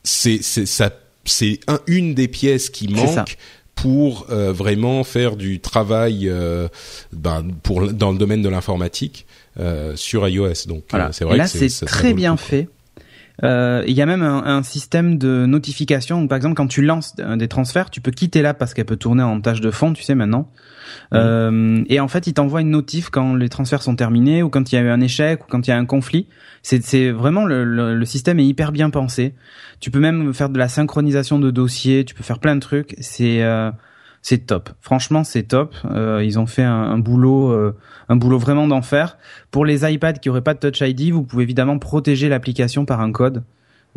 c'est 0.04 0.40
c'est 0.42 0.66
ça, 0.66 0.92
c'est 1.26 1.60
un, 1.68 1.80
une 1.88 2.14
des 2.14 2.28
pièces 2.28 2.70
qui 2.70 2.88
manque 2.88 3.38
pour 3.82 4.26
euh, 4.30 4.52
vraiment 4.52 5.04
faire 5.04 5.38
du 5.38 5.62
travail 5.62 6.28
euh, 6.28 6.68
ben, 7.14 7.46
pour 7.64 7.92
dans 7.94 8.12
le 8.12 8.18
domaine 8.18 8.42
de 8.42 8.50
l'informatique 8.50 9.26
euh, 9.60 9.95
sur 9.95 10.28
iOS. 10.28 10.67
Donc 10.67 10.86
c'est 11.12 11.26
vrai 11.26 11.38
là, 11.38 11.43
que 11.45 11.50
c'est 11.50 11.86
très 11.86 12.13
bien 12.13 12.38
fait. 12.38 12.69
Il 13.41 13.93
y 13.93 14.02
a 14.02 14.06
même 14.06 14.24
un, 14.24 14.43
un, 14.43 14.63
système 14.63 15.17
de 15.17 15.45
notification. 15.45 16.28
Par 16.28 16.36
exemple, 16.36 16.56
quand 16.56 16.67
tu 16.67 16.82
lances 16.82 17.15
des 17.15 17.48
transferts, 17.48 17.89
tu 17.89 18.02
peux 18.02 18.12
quitter 18.12 18.41
l'app 18.41 18.58
parce 18.58 18.74
qu'elle 18.74 18.86
peut 18.86 18.98
tourner 18.98 19.24
en 19.24 19.39
tâche 19.39 19.62
de 19.62 19.72
fond, 19.72 19.93
tu 19.93 20.04
sais 20.04 20.15
maintenant. 20.15 20.50
Euh, 21.13 21.84
et 21.88 22.00
en 22.00 22.08
fait, 22.08 22.28
il 22.28 22.34
t'envoie 22.34 22.62
une 22.62 22.72
notif 22.72 23.10
quand 23.10 23.36
les 23.36 23.50
transferts 23.50 23.82
sont 23.82 23.95
terminés 23.95 24.43
ou 24.43 24.50
quand 24.50 24.72
il 24.72 24.76
y 24.76 24.78
a 24.78 24.82
eu 24.82 24.89
un 24.89 25.02
échec 25.02 25.43
ou 25.43 25.48
quand 25.50 25.67
il 25.67 25.69
y 25.69 25.74
a 25.74 25.78
un 25.78 25.86
conflit. 25.86 26.28
C'est 26.62 27.12
vraiment 27.12 27.45
le, 27.45 27.63
le, 27.63 28.06
système 28.06 28.39
est 28.39 28.45
hyper 28.45 28.72
bien 28.72 28.89
pensé. 28.89 29.34
Tu 29.80 29.91
peux 29.91 30.00
même 30.00 30.34
faire 30.34 30.50
de 30.50 30.58
la 30.58 30.67
synchronisation 30.67 31.39
de 31.39 31.52
dossiers. 31.52 32.06
Tu 32.06 32.13
peux 32.13 32.24
faire 32.24 32.39
plein 32.39 32.56
de 32.56 32.62
trucs. 32.62 32.95
C'est 33.00 33.43
euh, 33.43 33.72
c'est 34.21 34.45
top. 34.45 34.69
Franchement, 34.82 35.23
c'est 35.23 35.43
top. 35.43 35.73
Euh, 35.91 36.23
ils 36.23 36.39
ont 36.39 36.45
fait 36.45 36.63
un, 36.63 36.97
boulot, 36.97 37.51
euh, 37.51 37.75
un 38.10 38.15
boulot 38.15 38.38
vraiment 38.38 38.67
d'enfer. 38.67 39.17
Pour 39.51 39.65
les 39.65 39.89
iPads 39.89 40.13
qui 40.13 40.29
auraient 40.29 40.41
pas 40.41 40.53
de 40.53 40.60
Touch 40.60 40.82
ID, 40.82 41.12
vous 41.12 41.23
pouvez 41.23 41.43
évidemment 41.43 41.79
protéger 41.79 42.29
l'application 42.29 42.86
par 42.86 43.01
un 43.01 43.12
code. 43.12 43.43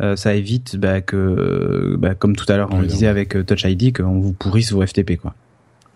Euh, 0.01 0.15
ça 0.15 0.33
évite 0.33 0.77
bah, 0.77 1.01
que, 1.01 1.95
bah, 1.99 2.15
comme 2.15 2.35
tout 2.35 2.51
à 2.51 2.57
l'heure 2.57 2.69
on 2.71 2.79
le 2.79 2.87
disait 2.87 3.07
avec 3.07 3.45
Touch 3.45 3.63
ID, 3.63 3.95
qu'on 3.95 4.19
vous 4.19 4.33
pourrisse 4.33 4.71
vos 4.71 4.85
FTP 4.85 5.17
quoi. 5.17 5.35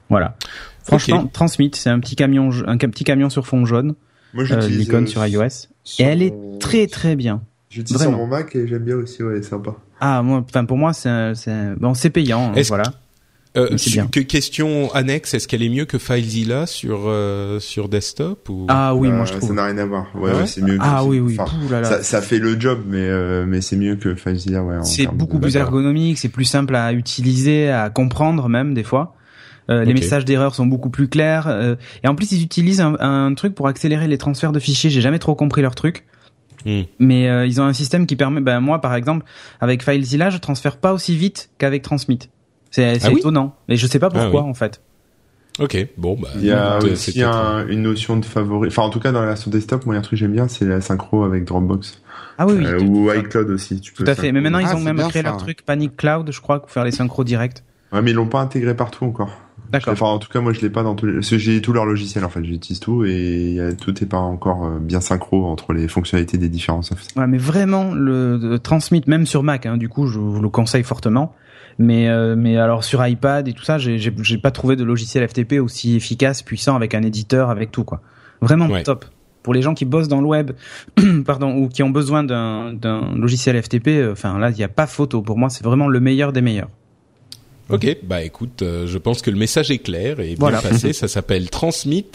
Voilà. 0.10 0.36
Franchement, 0.84 1.28
Transmit, 1.28 1.72
c'est 1.74 1.90
un 1.90 2.00
petit 2.00 2.16
camion, 2.16 2.50
un 2.66 2.78
petit 2.78 3.04
camion 3.04 3.30
sur 3.30 3.48
fond 3.48 3.66
jaune. 3.66 3.96
Moi, 4.34 4.44
l'icône 4.70 5.08
sur 5.08 5.26
iOS. 5.26 5.68
et 6.00 6.04
elle 6.04 6.22
est 6.22 6.34
très 6.60 6.88
très 6.88 7.16
bien. 7.16 7.42
J'utilise 7.70 8.02
sur 8.02 8.12
mon 8.12 8.28
Mac 8.28 8.56
et 8.56 8.68
j'aime 8.68 8.84
bien 8.84 8.96
aussi, 8.96 9.24
ouais, 9.24 9.42
sympa. 9.42 9.72
Ah, 10.00 10.22
moi, 10.22 10.46
enfin 10.48 10.64
pour 10.66 10.78
moi, 10.78 10.94
c'est 10.94 11.34
bon, 11.78 11.94
c'est 11.94 12.12
payant, 12.12 12.54
hein, 12.56 12.62
voilà. 12.68 12.84
Euh, 13.58 13.76
que 14.12 14.20
question 14.20 14.94
annexe, 14.94 15.34
est-ce 15.34 15.48
qu'elle 15.48 15.64
est 15.64 15.70
mieux 15.70 15.86
que 15.86 15.98
FileZilla 15.98 16.68
sur 16.68 17.06
euh, 17.08 17.60
sur 17.60 17.90
desktop 17.90 18.48
ou? 18.50 18.66
Ah 18.70 18.96
oui, 18.96 19.10
moi 19.10 19.26
je 19.26 19.34
trouve. 19.34 19.50
Ça 19.50 19.56
n'a 19.56 19.66
rien 19.66 19.78
à 19.80 19.86
voir. 19.86 20.08
Ouais, 20.16 20.32
ouais? 20.32 20.48
c'est 20.48 20.62
mieux. 20.62 20.78
Ah 20.80 21.04
oui, 21.04 21.20
oui. 21.20 21.38
Ça, 21.84 22.04
ça, 22.04 22.22
fait 22.22 22.40
le 22.40 22.60
job, 22.60 22.84
mais 22.88 23.00
euh, 23.02 23.46
mais 23.48 23.62
c'est 23.62 23.76
mieux 23.78 23.96
que 23.96 24.16
FileZilla, 24.16 24.64
ouais. 24.64 24.76
C'est 24.84 25.08
beaucoup 25.08 25.40
plus 25.40 25.56
ergonomique, 25.56 26.20
c'est 26.20 26.30
plus 26.30 26.46
simple 26.46 26.76
à 26.76 26.94
utiliser, 26.94 27.70
à 27.70 27.90
comprendre 27.90 28.48
même 28.48 28.74
des 28.74 28.84
fois. 28.84 29.16
Euh, 29.70 29.84
Les 29.84 29.94
messages 29.94 30.26
d'erreur 30.26 30.56
sont 30.56 30.66
beaucoup 30.66 30.90
plus 30.90 31.08
clairs. 31.08 31.48
Euh, 31.48 31.76
et 32.04 32.08
en 32.08 32.16
plus, 32.16 32.32
ils 32.32 32.44
utilisent 32.44 32.82
un, 32.82 32.96
un, 33.00 33.34
truc 33.34 33.54
pour 33.54 33.68
accélérer 33.68 34.08
les 34.08 34.18
transferts 34.18 34.52
de 34.52 34.60
fichiers. 34.60 34.90
J'ai 34.90 35.02
jamais 35.02 35.20
trop 35.20 35.36
compris 35.36 35.62
leur 35.62 35.76
truc. 35.76 36.06
Hmm. 36.66 36.84
Mais 37.00 37.30
euh, 37.30 37.46
ils 37.46 37.62
ont 37.62 37.66
un 37.66 37.74
système 37.74 38.06
qui 38.08 38.16
permet, 38.16 38.42
ben 38.42 38.60
moi 38.60 38.82
par 38.82 38.96
exemple, 38.96 39.26
avec 39.62 39.84
FileZilla, 39.84 40.30
je 40.30 40.38
transfère 40.38 40.78
pas 40.78 40.94
aussi 40.94 41.16
vite 41.16 41.50
qu'avec 41.58 41.84
Transmit. 41.84 42.20
C'est 42.72 43.00
ah 43.04 43.12
étonnant, 43.12 43.56
mais 43.70 43.76
je 43.76 43.88
sais 43.88 44.00
pas 44.00 44.10
ah 44.14 44.20
pourquoi 44.20 44.44
en 44.44 44.54
fait. 44.54 44.82
Ok, 45.60 45.88
bon 45.98 46.18
bah. 46.20 46.28
Il 46.36 46.46
y 46.46 46.52
a 46.52 46.78
aussi 46.80 47.20
une 47.22 47.82
notion 47.82 48.18
de 48.18 48.26
favori. 48.26 48.68
Enfin, 48.68 48.84
en 48.84 48.90
tout 48.90 49.00
cas, 49.00 49.12
dans 49.12 49.22
la 49.22 49.28
version 49.28 49.50
desktop, 49.50 49.86
moi, 49.86 49.96
il 49.96 49.98
y 49.98 49.98
a 49.98 50.00
un 50.00 50.04
truc 50.04 50.12
que 50.12 50.18
j'aime 50.18 50.34
bien, 50.34 50.48
c'est 50.48 50.66
la 50.66 50.82
synchro 50.82 51.24
avec 51.24 51.46
Dropbox. 51.46 52.02
Ah 52.38 52.46
oui, 52.46 52.54
oui. 52.60 52.66
Euh, 52.66 52.80
ou 52.82 53.12
iCloud 53.12 53.50
aussi. 53.50 53.82
Tu 53.82 53.94
peux 53.94 54.04
tout 54.04 54.12
à 54.12 54.16
fait. 54.16 54.32
Mais 54.32 54.42
maintenant, 54.42 54.60
ils 54.60 54.68
ah, 54.70 54.76
ont 54.76 54.82
même 54.82 54.98
créé 55.10 55.24
leur 55.24 55.38
truc 55.38 55.64
Panic 55.64 55.98
Cloud, 55.98 56.30
je 56.32 56.42
crois, 56.42 56.62
pour 56.62 56.70
faire 56.70 56.84
les 56.84 56.92
synchros 56.92 57.24
directs. 57.24 57.64
Ouais, 57.92 58.02
mais 58.02 58.12
ils 58.12 58.16
l'ont 58.16 58.28
pas 58.28 58.42
intégré 58.42 58.76
partout 58.76 59.06
encore. 59.06 59.32
D'accord. 59.72 59.94
Enfin, 59.94 60.06
en 60.06 60.20
tout 60.20 60.30
cas, 60.30 60.40
moi, 60.40 60.54
je 60.54 60.62
l'ai 60.62 60.70
pas 60.70 60.84
dans 60.84 60.96
tous 60.96 61.08
les... 61.08 61.22
j'ai 61.22 61.62
tout 61.62 61.74
leur 61.74 61.86
logiciel, 61.86 62.24
en 62.24 62.30
fait. 62.30 62.44
J'utilise 62.44 62.80
tout 62.80 63.04
et 63.06 63.60
tout 63.82 64.02
est 64.02 64.06
pas 64.06 64.18
encore 64.18 64.66
euh, 64.66 64.80
bien 64.80 65.02
synchro 65.02 65.46
entre 65.46 65.74
les 65.74 65.88
fonctionnalités 65.88 66.38
des 66.38 66.50
différents 66.50 66.84
softs. 66.84 67.14
Ouais, 67.16 67.28
mais 67.28 67.38
vraiment, 67.38 67.94
le, 67.94 68.60
Transmit, 68.60 69.04
même 69.08 69.26
sur 69.26 69.42
Mac, 69.42 69.66
hein, 69.66 69.78
du 69.78 69.90
coup, 69.90 70.08
je 70.08 70.20
vous 70.20 70.42
le 70.42 70.50
conseille 70.50 70.84
fortement. 70.84 71.34
Mais, 71.80 72.10
euh, 72.10 72.36
mais 72.36 72.58
alors, 72.58 72.84
sur 72.84 73.06
iPad 73.06 73.48
et 73.48 73.54
tout 73.54 73.64
ça, 73.64 73.78
j'ai, 73.78 73.98
j'ai 74.00 74.38
pas 74.38 74.52
trouvé 74.52 74.76
de 74.76 74.84
logiciel 74.84 75.28
FTP 75.28 75.54
aussi 75.54 75.96
efficace, 75.96 76.42
puissant, 76.42 76.76
avec 76.76 76.96
un 76.96 77.04
éditeur, 77.04 77.50
avec 77.50 77.72
tout, 77.72 77.84
quoi. 77.84 78.02
Vraiment 78.42 78.68
top. 78.84 79.06
Pour 79.44 79.54
les 79.54 79.62
gens 79.62 79.74
qui 79.74 79.86
bossent 79.86 80.10
dans 80.10 80.20
le 80.20 80.28
web, 80.28 80.52
pardon, 81.26 81.56
ou 81.56 81.70
qui 81.70 81.84
ont 81.84 81.90
besoin 81.90 82.24
d'un, 82.24 82.74
d'un 82.74 83.16
logiciel 83.16 83.62
FTP, 83.62 83.88
euh, 83.88 84.12
enfin, 84.12 84.38
là, 84.40 84.50
il 84.50 84.56
n'y 84.56 84.64
a 84.64 84.70
pas 84.70 84.88
photo. 84.88 85.22
Pour 85.22 85.38
moi, 85.38 85.50
c'est 85.50 85.64
vraiment 85.64 85.88
le 85.88 86.00
meilleur 86.00 86.34
des 86.34 86.42
meilleurs. 86.42 86.70
Ok, 87.70 87.98
bah 88.04 88.24
écoute, 88.24 88.62
euh, 88.62 88.88
je 88.88 88.98
pense 88.98 89.22
que 89.22 89.30
le 89.30 89.38
message 89.38 89.72
est 89.72 89.80
clair 89.80 90.20
et 90.20 90.36
bien 90.36 90.52
passé. 90.52 90.94
Ça 90.94 91.08
s'appelle 91.08 91.50
Transmit 91.50 92.06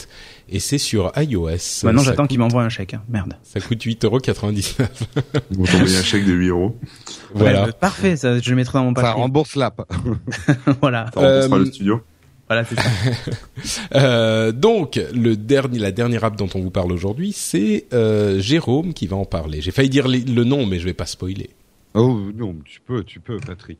et 0.48 0.60
c'est 0.60 0.78
sur 0.78 1.12
iOS. 1.16 1.48
Maintenant, 1.84 2.02
j'attends 2.02 2.26
qu'il 2.26 2.38
m'envoie 2.38 2.62
un 2.62 2.68
chèque. 2.68 2.94
Hein. 2.94 3.02
Merde. 3.08 3.34
Ça 3.42 3.60
coûte 3.60 3.84
8,99€. 3.84 4.86
Vous 5.50 5.66
t'envoyer 5.66 5.96
un 5.96 6.02
chèque 6.02 6.26
de 6.26 6.32
8 6.32 6.48
euros. 6.48 6.78
Voilà. 7.34 7.72
parfait, 7.72 8.16
ça, 8.16 8.38
je 8.38 8.50
le 8.50 8.56
mettrai 8.56 8.78
dans 8.78 8.84
mon 8.84 8.92
papier. 8.94 9.08
Ça 9.10 9.14
rembourse 9.14 9.56
l'app. 9.56 9.80
voilà. 10.82 11.06
Ça 11.14 11.20
remboursera 11.20 11.58
le 11.58 11.66
studio. 11.66 12.02
Voilà, 12.48 12.64
c'est 12.66 12.74
ça. 12.78 12.90
euh, 13.94 14.52
donc, 14.52 15.00
le 15.14 15.36
dernier, 15.36 15.78
la 15.78 15.92
dernière 15.92 16.24
app 16.24 16.36
dont 16.36 16.48
on 16.54 16.60
vous 16.60 16.70
parle 16.70 16.92
aujourd'hui, 16.92 17.32
c'est 17.32 17.86
euh, 17.94 18.38
Jérôme 18.40 18.92
qui 18.92 19.06
va 19.06 19.16
en 19.16 19.24
parler. 19.24 19.62
J'ai 19.62 19.70
failli 19.70 19.88
dire 19.88 20.06
le 20.08 20.44
nom, 20.44 20.66
mais 20.66 20.78
je 20.78 20.84
vais 20.84 20.92
pas 20.92 21.06
spoiler. 21.06 21.48
Oh 21.94 22.18
non, 22.34 22.56
tu 22.64 22.80
peux, 22.80 23.04
tu 23.04 23.20
peux, 23.20 23.38
Patrick. 23.38 23.78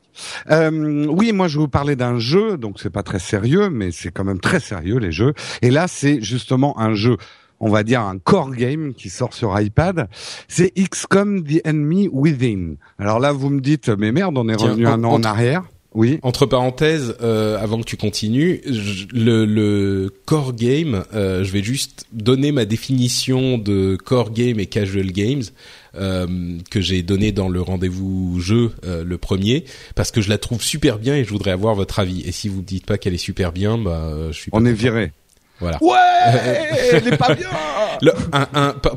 Euh, 0.51 1.07
oui, 1.07 1.33
moi 1.33 1.49
je 1.49 1.57
vais 1.57 1.63
vous 1.63 1.69
parler 1.69 1.97
d'un 1.97 2.19
jeu, 2.19 2.59
donc 2.59 2.79
c'est 2.79 2.91
pas 2.91 3.03
très 3.03 3.19
sérieux, 3.19 3.71
mais 3.71 3.91
c'est 3.91 4.11
quand 4.11 4.25
même 4.25 4.41
très 4.41 4.61
sérieux 4.61 4.99
les 4.99 5.13
jeux. 5.13 5.33
Et 5.63 5.71
là, 5.71 5.89
c'est 5.89 6.21
justement 6.21 6.79
un 6.79 6.95
jeu, 6.95 7.17
on 7.61 7.71
va 7.71 7.83
dire 7.83 8.03
un 8.03 8.19
core 8.19 8.51
game 8.51 8.93
qui 8.93 9.09
sort 9.09 9.33
sur 9.33 9.59
iPad. 9.59 10.09
C'est 10.49 10.73
XCOM 10.75 11.43
The 11.45 11.67
Enemy 11.67 12.09
Within. 12.13 12.75
Alors 12.99 13.19
là, 13.19 13.33
vous 13.33 13.49
me 13.49 13.61
dites, 13.61 13.89
mais 13.89 14.13
merde, 14.13 14.37
on 14.37 14.49
est 14.49 14.57
revenu 14.57 14.87
un 14.87 15.03
an 15.05 15.13
en 15.13 15.23
arrière. 15.23 15.65
Oui. 15.95 16.19
Entre 16.23 16.47
parenthèses, 16.47 17.17
euh, 17.21 17.59
avant 17.59 17.79
que 17.79 17.85
tu 17.85 17.97
continues, 17.97 18.63
le, 19.13 19.45
le, 19.45 20.11
core 20.25 20.55
game, 20.55 21.05
euh, 21.15 21.45
je 21.45 21.53
vais 21.53 21.63
juste 21.63 22.07
donner 22.13 22.51
ma 22.51 22.65
définition 22.65 23.59
de 23.59 23.97
core 23.97 24.33
game 24.33 24.59
et 24.59 24.67
casual 24.67 25.13
games. 25.13 25.43
Euh, 25.95 26.59
que 26.71 26.81
j'ai 26.81 27.03
donné 27.03 27.33
dans 27.33 27.51
le 27.51 27.61
rendez-vous 27.61 28.41
jeu 28.41 28.73
euh, 28.85 29.05
le 29.05 29.19
premier 29.19 29.65
parce 29.95 30.11
que 30.11 30.23
je 30.23 30.31
la 30.31 30.39
trouve 30.39 30.63
super 30.63 30.99
bien 30.99 31.15
et 31.17 31.25
je 31.25 31.29
voudrais 31.29 31.51
avoir 31.51 31.75
votre 31.75 31.99
avis. 31.99 32.23
Et 32.27 32.33
si 32.33 32.49
vous 32.49 32.61
ne 32.61 32.67
dites 32.67 32.87
pas 32.87 32.97
qu'elle 32.97 33.13
est 33.13 33.19
super 33.19 33.53
bien, 33.53 33.77
bah 33.77 34.11
je 34.29 34.33
suis. 34.33 34.51
On 34.55 34.65
est 34.65 34.73
viré. 34.73 35.13
Voilà. 35.61 35.79
Ouais, 35.83 35.97
elle 36.93 37.09
est 37.09 37.17
pas 37.17 37.35
bien. 37.35 37.49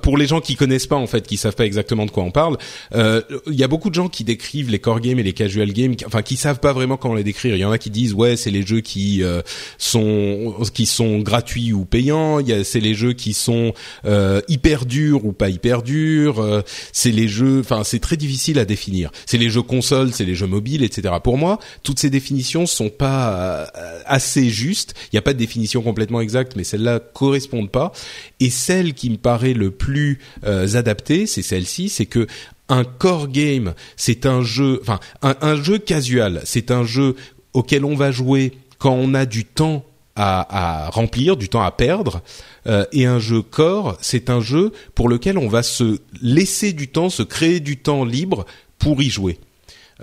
Pour 0.02 0.18
les 0.18 0.28
gens 0.28 0.42
qui 0.42 0.56
connaissent 0.56 0.88
pas 0.88 0.96
en 0.96 1.08
fait, 1.08 1.28
qui 1.28 1.38
savent 1.38 1.56
pas 1.56 1.66
exactement 1.66 2.06
de 2.06 2.12
quoi 2.12 2.24
on 2.24 2.32
parle, 2.32 2.58
euh, 2.94 3.22
il 3.48 3.56
y 3.56 3.64
a 3.64 3.68
beaucoup 3.68 3.90
de 3.90 3.96
gens 3.96 4.10
qui 4.10 4.24
décrivent 4.24 4.70
les 4.70 4.80
core 4.80 5.00
games 5.00 5.20
et 5.20 5.24
les 5.24 5.34
casual 5.34 5.72
games, 5.74 5.96
enfin 6.06 6.22
qui 6.22 6.36
savent 6.36 6.60
pas 6.60 6.74
vraiment 6.74 6.98
comment 6.98 7.16
les 7.16 7.24
décrire. 7.24 7.56
Il 7.56 7.60
y 7.60 7.66
en 7.66 7.72
a 7.72 7.78
qui 7.78 7.90
disent 7.90 8.14
ouais 8.14 8.36
c'est 8.36 8.52
les 8.52 8.66
jeux 8.66 8.82
qui 8.82 9.24
euh, 9.24 9.42
sont 9.78 10.56
qui 10.74 10.86
sont 10.86 11.20
gratuits 11.20 11.74
ou 11.74 11.86
payants. 11.86 12.40
Il 12.40 12.48
y 12.48 12.54
a 12.54 12.64
c'est 12.64 12.80
les 12.80 12.94
jeux 12.94 13.14
qui 13.14 13.34
sont 13.34 13.74
euh, 14.06 14.42
hyper 14.48 14.86
durs 14.86 15.26
ou 15.26 15.32
pas 15.32 15.50
hyper 15.50 15.84
durs. 15.84 16.40
Euh, 16.40 16.62
c'est 16.92 17.12
les 17.12 17.28
jeux, 17.28 17.60
enfin 17.60 17.84
c'est 17.84 18.00
très 18.00 18.18
difficile 18.18 18.60
à 18.60 18.66
définir. 18.66 19.12
C'est 19.26 19.38
les 19.38 19.50
jeux 19.50 19.62
consoles, 19.62 20.12
c'est 20.14 20.26
les 20.26 20.36
jeux 20.36 20.48
mobiles, 20.48 20.84
etc. 20.84 21.14
Pour 21.24 21.38
moi, 21.38 21.60
toutes 21.84 22.00
ces 22.00 22.10
définitions 22.10 22.66
sont 22.66 22.90
pas 22.90 23.70
euh, 23.78 24.00
assez 24.06 24.50
justes. 24.50 24.94
Il 25.06 25.16
n'y 25.16 25.20
a 25.20 25.22
pas 25.22 25.34
de 25.34 25.40
définition 25.40 25.82
complètement 25.82 26.22
exacte 26.22 26.56
mais 26.56 26.64
celles-là 26.64 27.00
correspondent 27.00 27.72
pas. 27.72 27.92
Et 28.40 28.50
qui 28.94 29.10
me 29.10 29.18
paraît 29.18 29.54
le 29.54 29.72
plus 29.72 30.20
euh, 30.46 30.76
adaptée, 30.76 31.26
c'est 31.26 31.42
celle-ci, 31.42 31.90
c'est 31.90 32.06
que 32.06 32.28
un 32.70 32.84
core 32.84 33.28
game, 33.28 33.74
c'est 33.96 34.26
un 34.26 34.42
jeu, 34.42 34.80
enfin 34.82 35.00
un, 35.22 35.62
jeu 35.62 35.78
casual, 35.78 36.42
c'est 36.46 36.72
un 36.72 36.84
jeu 36.84 37.16
auquel 37.54 37.86
on 37.86 37.96
va 37.96 38.12
jouer 38.12 38.54
quand 38.80 38.94
on 38.94 39.14
a 39.14 39.26
du 39.26 39.46
temps 39.46 39.86
à, 40.16 40.90
remplir, 40.92 41.36
du 41.36 41.50
temps 41.50 41.62
à 41.62 41.72
perdre. 41.72 42.22
Euh, 42.68 42.86
et 42.94 43.06
un 43.06 43.20
jeu 43.20 43.42
core, 43.42 43.98
c'est 44.02 44.30
un 44.30 44.40
jeu 44.40 44.72
pour 44.96 45.10
lequel 45.10 45.38
on 45.38 45.48
va 45.48 45.62
se 45.62 46.00
laisser 46.22 46.74
du 46.74 46.88
temps, 46.88 47.10
se 47.10 47.22
créer 47.22 47.60
du 47.60 47.78
temps 47.78 48.06
libre 48.06 48.46
pour 48.80 49.02
y 49.02 49.10
jouer. 49.10 49.38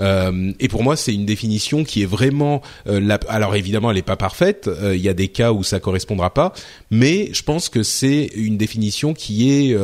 Euh, 0.01 0.53
et 0.59 0.69
pour 0.69 0.83
moi, 0.83 0.97
c'est 0.97 1.15
une 1.15 1.27
définition 1.27 1.85
qui 1.85 2.03
est 2.03 2.07
vraiment. 2.07 2.63
Euh, 2.87 3.01
la... 3.01 3.19
Alors 3.29 3.55
évidemment, 3.57 3.91
elle 3.91 3.97
n'est 3.97 4.03
pas 4.03 4.17
parfaite. 4.17 4.69
Euh, 4.69 4.97
il 4.97 5.03
y 5.03 5.09
a 5.09 5.15
des 5.15 5.29
cas 5.29 5.53
où 5.53 5.63
ça 5.63 5.81
correspondra 5.81 6.33
pas, 6.33 6.53
mais 6.91 7.31
je 7.33 7.43
pense 7.43 7.69
que 7.69 7.83
c'est 7.83 8.31
une 8.35 8.57
définition 8.57 9.15
qui 9.15 9.51
est 9.51 9.77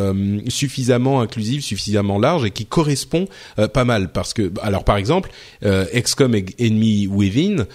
suffisamment 0.48 1.20
inclusive, 1.20 1.62
suffisamment 1.62 2.18
large 2.18 2.44
et 2.44 2.50
qui 2.50 2.66
correspond 2.66 3.26
pas 3.72 3.84
mal. 3.84 4.10
Parce 4.12 4.32
que, 4.34 4.52
alors 4.62 4.84
par 4.84 4.96
exemple, 4.96 5.30
XCOM 5.62 6.34
Enemy 6.34 7.06
Within, 7.06 7.66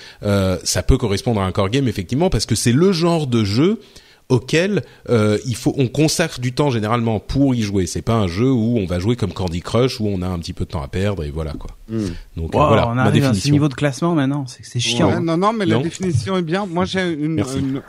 ça 0.64 0.84
peut 0.84 0.98
correspondre 0.98 1.42
à 1.42 1.46
un 1.46 1.52
core 1.52 1.70
game 1.70 1.88
effectivement 1.88 2.30
parce 2.30 2.46
que 2.46 2.56
c'est 2.56 2.72
le 2.72 2.92
genre 2.92 3.28
de 3.28 3.44
jeu 3.44 3.80
auquel 4.30 4.84
euh, 5.10 5.38
il 5.46 5.56
faut 5.56 5.74
on 5.78 5.88
consacre 5.88 6.40
du 6.40 6.54
temps 6.54 6.70
généralement 6.70 7.20
pour 7.20 7.56
y 7.56 7.62
jouer. 7.62 7.86
C'est 7.86 8.02
pas 8.02 8.16
un 8.16 8.28
jeu 8.28 8.52
où 8.52 8.78
on 8.78 8.86
va 8.86 9.00
jouer 9.00 9.16
comme 9.16 9.34
Candy 9.34 9.62
Crush 9.62 10.00
où 10.00 10.08
on 10.08 10.22
a 10.22 10.28
un 10.28 10.40
petit 10.40 10.54
peu 10.54 10.66
de 10.66 10.70
temps 10.70 10.82
à 10.82 10.88
perdre 10.88 11.24
et 11.24 11.32
voilà 11.32 11.54
quoi. 11.54 11.72
Hmm. 11.90 12.08
Donc 12.38 12.56
euh, 12.56 12.66
voilà, 12.66 12.88
on 12.88 12.98
arrive 12.98 13.26
à 13.26 13.34
ce 13.34 13.50
niveau 13.50 13.68
de 13.68 13.74
classement 13.74 14.16
maintenant, 14.16 14.46
c'est 14.48 14.64
c'est 14.64 14.80
chiant. 14.80 15.20
non 15.22 15.38
non, 15.38 15.54
mais 15.54 15.66
la 15.66 15.80
définition 15.80 16.38
est 16.38 16.44
bien. 16.44 16.66
Moi 16.66 16.86
j'ai 16.86 17.18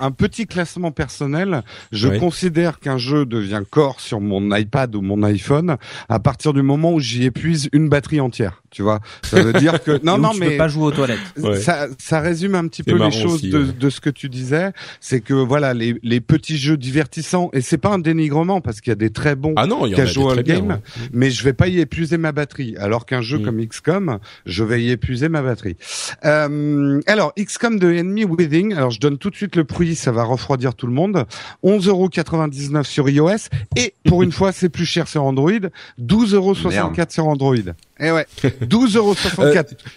un 0.00 0.10
petit 0.10 0.46
classement 0.46 0.90
personnel. 0.90 1.62
Je 1.92 2.08
considère 2.18 2.80
qu'un 2.80 2.98
jeu 2.98 3.26
devient 3.26 3.62
corps 3.68 4.00
sur 4.00 4.20
mon 4.20 4.54
iPad 4.54 4.94
ou 4.94 5.02
mon 5.02 5.22
iPhone 5.22 5.76
à 6.08 6.18
partir 6.18 6.52
du 6.52 6.62
moment 6.62 6.92
où 6.92 7.00
j'y 7.00 7.24
épuise 7.24 7.68
une 7.72 7.88
batterie 7.88 8.20
entière. 8.20 8.63
Tu 8.74 8.82
vois, 8.82 8.98
ça 9.22 9.40
veut 9.40 9.52
dire 9.52 9.82
que 9.84 10.00
non 10.04 10.18
non 10.18 10.30
tu 10.30 10.40
mais 10.40 10.50
peux 10.50 10.56
pas 10.56 10.68
jouer 10.68 10.87
aux 10.87 10.90
toilettes. 10.90 11.20
Ça 11.60 11.87
ça 11.98 12.18
résume 12.18 12.56
un 12.56 12.66
petit 12.66 12.82
peu 12.82 12.98
les 12.98 13.12
choses 13.12 13.42
de, 13.42 13.62
de 13.62 13.90
ce 13.90 14.00
que 14.00 14.10
tu 14.10 14.28
disais, 14.28 14.72
c'est 15.00 15.20
que 15.20 15.32
voilà 15.32 15.74
les 15.74 15.96
les 16.02 16.20
petits 16.20 16.58
jeux 16.58 16.76
divertissants 16.76 17.50
et 17.52 17.60
c'est 17.60 17.78
pas 17.78 17.90
un 17.90 18.00
dénigrement 18.00 18.60
parce 18.60 18.80
qu'il 18.80 18.90
y 18.90 18.92
a 18.92 18.96
des 18.96 19.10
très 19.10 19.37
bons 19.37 19.54
ah 19.56 19.66
non, 19.66 19.88
casual 19.90 20.42
games, 20.42 20.80
mais 21.12 21.30
je 21.30 21.44
vais 21.44 21.52
pas 21.52 21.68
y 21.68 21.78
épuiser 21.78 22.18
ma 22.18 22.32
batterie. 22.32 22.74
Alors 22.78 23.06
qu'un 23.06 23.22
jeu 23.22 23.38
mm. 23.38 23.44
comme 23.44 23.64
XCOM, 23.64 24.18
je 24.44 24.64
vais 24.64 24.82
y 24.82 24.90
épuiser 24.90 25.28
ma 25.28 25.42
batterie. 25.42 25.76
Euh, 26.24 27.00
alors 27.06 27.32
XCOM 27.38 27.78
de 27.78 27.92
Enemy 27.92 28.24
Within, 28.24 28.76
alors 28.76 28.90
je 28.90 28.98
donne 28.98 29.18
tout 29.18 29.30
de 29.30 29.37
suite 29.37 29.54
le 29.54 29.64
prix, 29.64 29.94
ça 29.94 30.10
va 30.10 30.24
refroidir 30.24 30.74
tout 30.74 30.88
le 30.88 30.92
monde. 30.92 31.24
11,99€ 31.62 32.82
sur 32.82 33.08
iOS 33.08 33.48
et 33.76 33.94
pour 34.08 34.22
une 34.22 34.32
fois 34.38 34.50
c'est 34.50 34.68
plus 34.68 34.87
cher 34.87 35.06
sur 35.06 35.22
Android, 35.24 35.52
12,64€ 36.00 37.12
sur 37.12 37.28
Android. 37.28 37.54
Eh 38.00 38.11
ouais, 38.11 38.26
12,64 38.42 38.96
euros. 38.96 39.14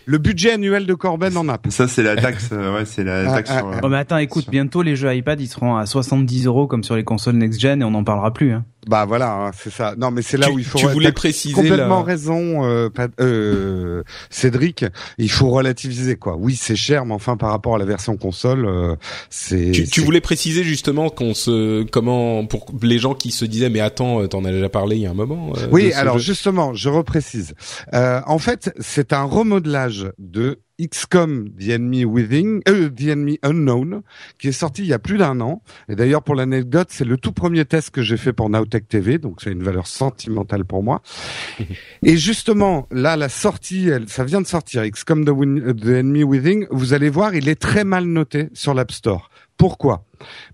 Le 0.06 0.18
budget 0.18 0.52
annuel 0.52 0.86
de 0.86 0.94
Corben 0.94 1.36
en 1.36 1.50
app. 1.50 1.68
Ça, 1.70 1.88
c'est 1.88 2.04
la 2.04 2.16
taxe. 2.16 2.52
ouais, 2.52 2.86
c'est 2.86 3.04
la 3.04 3.32
ah, 3.32 3.36
taxe. 3.36 3.50
Ah, 3.52 3.60
sur, 3.60 3.80
oh, 3.84 3.90
mais 3.90 3.98
attends, 3.98 4.18
écoute, 4.18 4.50
bientôt 4.50 4.84
les 4.84 4.96
jeux 4.96 5.14
iPad, 5.16 5.40
ils 5.42 5.48
seront 5.48 5.76
à 5.76 5.86
70 5.86 6.46
euros 6.46 6.68
comme 6.68 6.84
sur 6.84 6.96
les 6.96 7.04
consoles 7.04 7.36
next-gen 7.36 7.82
et 7.82 7.86
on 7.86 7.92
n'en 7.92 8.04
parlera 8.04 8.34
plus. 8.34 8.52
Hein. 8.52 8.66
Bah 8.88 9.06
voilà, 9.06 9.34
hein, 9.34 9.52
c'est 9.58 9.72
ça. 9.72 9.96
Non, 9.98 10.12
mais 10.12 10.22
c'est 10.22 10.38
là 10.38 10.50
où 10.50 10.60
il 10.60 10.66
faut. 10.66 10.78
Tu 10.78 10.88
voulais 10.88 11.12
préciser 11.12 11.54
complètement 11.54 12.04
raison, 12.04 12.66
euh, 12.66 12.90
euh, 13.20 14.04
Cédric. 14.30 14.86
Il 15.18 15.30
faut 15.30 15.50
relativiser 15.50 16.16
quoi. 16.16 16.36
Oui, 16.38 16.56
c'est 16.56 16.76
cher, 16.76 17.06
mais 17.06 17.14
enfin 17.14 17.38
par 17.38 17.52
rapport 17.52 17.76
à 17.76 17.78
la 17.78 17.86
version 17.86 18.18
console, 18.18 18.66
euh, 18.66 18.96
c'est. 19.30 19.72
Tu, 19.72 19.88
tu 19.88 20.02
voulais 20.02 20.22
préciser 20.22 20.64
justement 20.64 21.10
qu'on 21.10 21.34
se 21.34 21.84
comment 21.84 22.46
pour 22.46 22.66
les 22.82 23.00
gens 23.00 23.14
qui 23.14 23.32
se 23.32 23.46
disaient 23.46 23.70
mais 23.70 23.82
attends, 23.82 24.26
t'en 24.28 24.46
as 24.46 24.52
déjà 24.52 24.70
parlé 24.70 24.96
il 24.96 25.02
y 25.02 25.06
a 25.06 25.12
un 25.12 25.16
moment. 25.16 25.54
Euh, 25.58 25.68
oui, 25.72 25.92
alors 25.94 26.20
justement, 26.20 26.74
je 26.74 26.90
reprécise. 26.90 27.54
en 27.94 28.40
fait, 28.40 28.74
c'est 28.80 29.14
un 29.14 29.24
remodelage 29.24 30.12
de 30.18 30.60
XCOM 30.80 31.50
The 31.60 31.70
Enemy 31.70 32.06
Within, 32.06 32.60
euh, 32.68 32.90
The 32.90 33.08
Enemy 33.08 33.40
Unknown, 33.44 34.02
qui 34.38 34.50
est 34.50 34.52
sorti 34.54 34.84
il 34.84 34.88
y 34.88 34.94
a 34.94 35.00
plus 35.00 35.18
d'un 35.18 35.40
an. 35.42 35.62
Et 35.90 35.96
d'ailleurs, 35.96 36.24
pour 36.24 36.36
l'anecdote, 36.36 36.88
c'est 36.92 37.06
le 37.06 37.18
tout 37.18 37.32
premier 37.32 37.66
test 37.66 37.90
que 37.92 38.02
j'ai 38.02 38.18
fait 38.18 38.34
pour 38.34 38.50
Nowtech 38.50 38.88
TV, 38.88 39.18
donc 39.18 39.42
c'est 39.42 39.52
une 39.52 39.64
valeur 39.64 39.88
sentimentale 39.88 40.66
pour 40.66 40.84
moi. 40.84 41.02
Et 42.04 42.18
justement, 42.18 42.88
là, 42.92 43.18
la 43.18 43.30
sortie, 43.30 43.88
elle, 43.88 44.08
ça 44.08 44.24
vient 44.24 44.42
de 44.42 44.48
sortir, 44.48 44.84
XCOM 44.90 45.26
The, 45.26 45.82
The 45.82 45.88
Enemy 45.88 46.24
Within, 46.24 46.66
vous 46.70 46.94
allez 46.94 47.10
voir, 47.10 47.34
il 47.34 47.50
est 47.50 47.60
très 47.60 47.84
mal 47.84 48.06
noté 48.06 48.50
sur 48.54 48.74
l'App 48.74 48.92
Store. 48.92 49.30
Pourquoi? 49.58 50.06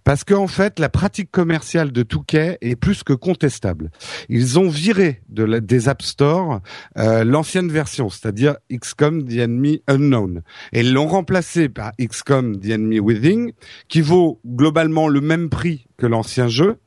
Parce 0.03 0.23
qu'en 0.23 0.47
fait, 0.47 0.79
la 0.79 0.89
pratique 0.89 1.29
commerciale 1.29 1.91
de 1.91 2.03
Touquet 2.03 2.57
est 2.61 2.75
plus 2.75 3.03
que 3.03 3.13
contestable. 3.13 3.91
Ils 4.29 4.59
ont 4.59 4.69
viré 4.69 5.21
des 5.27 5.89
App 5.89 6.01
Store 6.01 6.61
euh, 6.97 7.23
l'ancienne 7.23 7.69
version, 7.69 8.09
c'est-à-dire 8.09 8.55
XCOM 8.71 9.25
The 9.25 9.39
Enemy 9.39 9.83
Unknown, 9.87 10.41
et 10.71 10.83
l'ont 10.83 11.07
remplacé 11.07 11.69
par 11.69 11.91
XCOM 11.99 12.59
The 12.59 12.71
Enemy 12.71 12.99
Within, 12.99 13.47
qui 13.89 14.01
vaut 14.01 14.39
globalement 14.45 15.07
le 15.07 15.21
même 15.21 15.49
prix 15.49 15.85
que 15.97 16.05
l'ancien 16.05 16.47
jeu, 16.47 16.77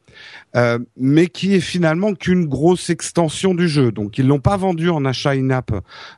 euh, 0.57 0.79
mais 0.97 1.27
qui 1.27 1.55
est 1.55 1.61
finalement 1.61 2.15
qu'une 2.15 2.47
grosse 2.47 2.91
extension 2.91 3.55
du 3.55 3.69
jeu. 3.69 3.93
Donc 3.93 4.19
ils 4.19 4.27
l'ont 4.27 4.41
pas 4.41 4.57
vendu 4.57 4.91
en 4.91 5.05
achat 5.05 5.31
in-app 5.31 5.73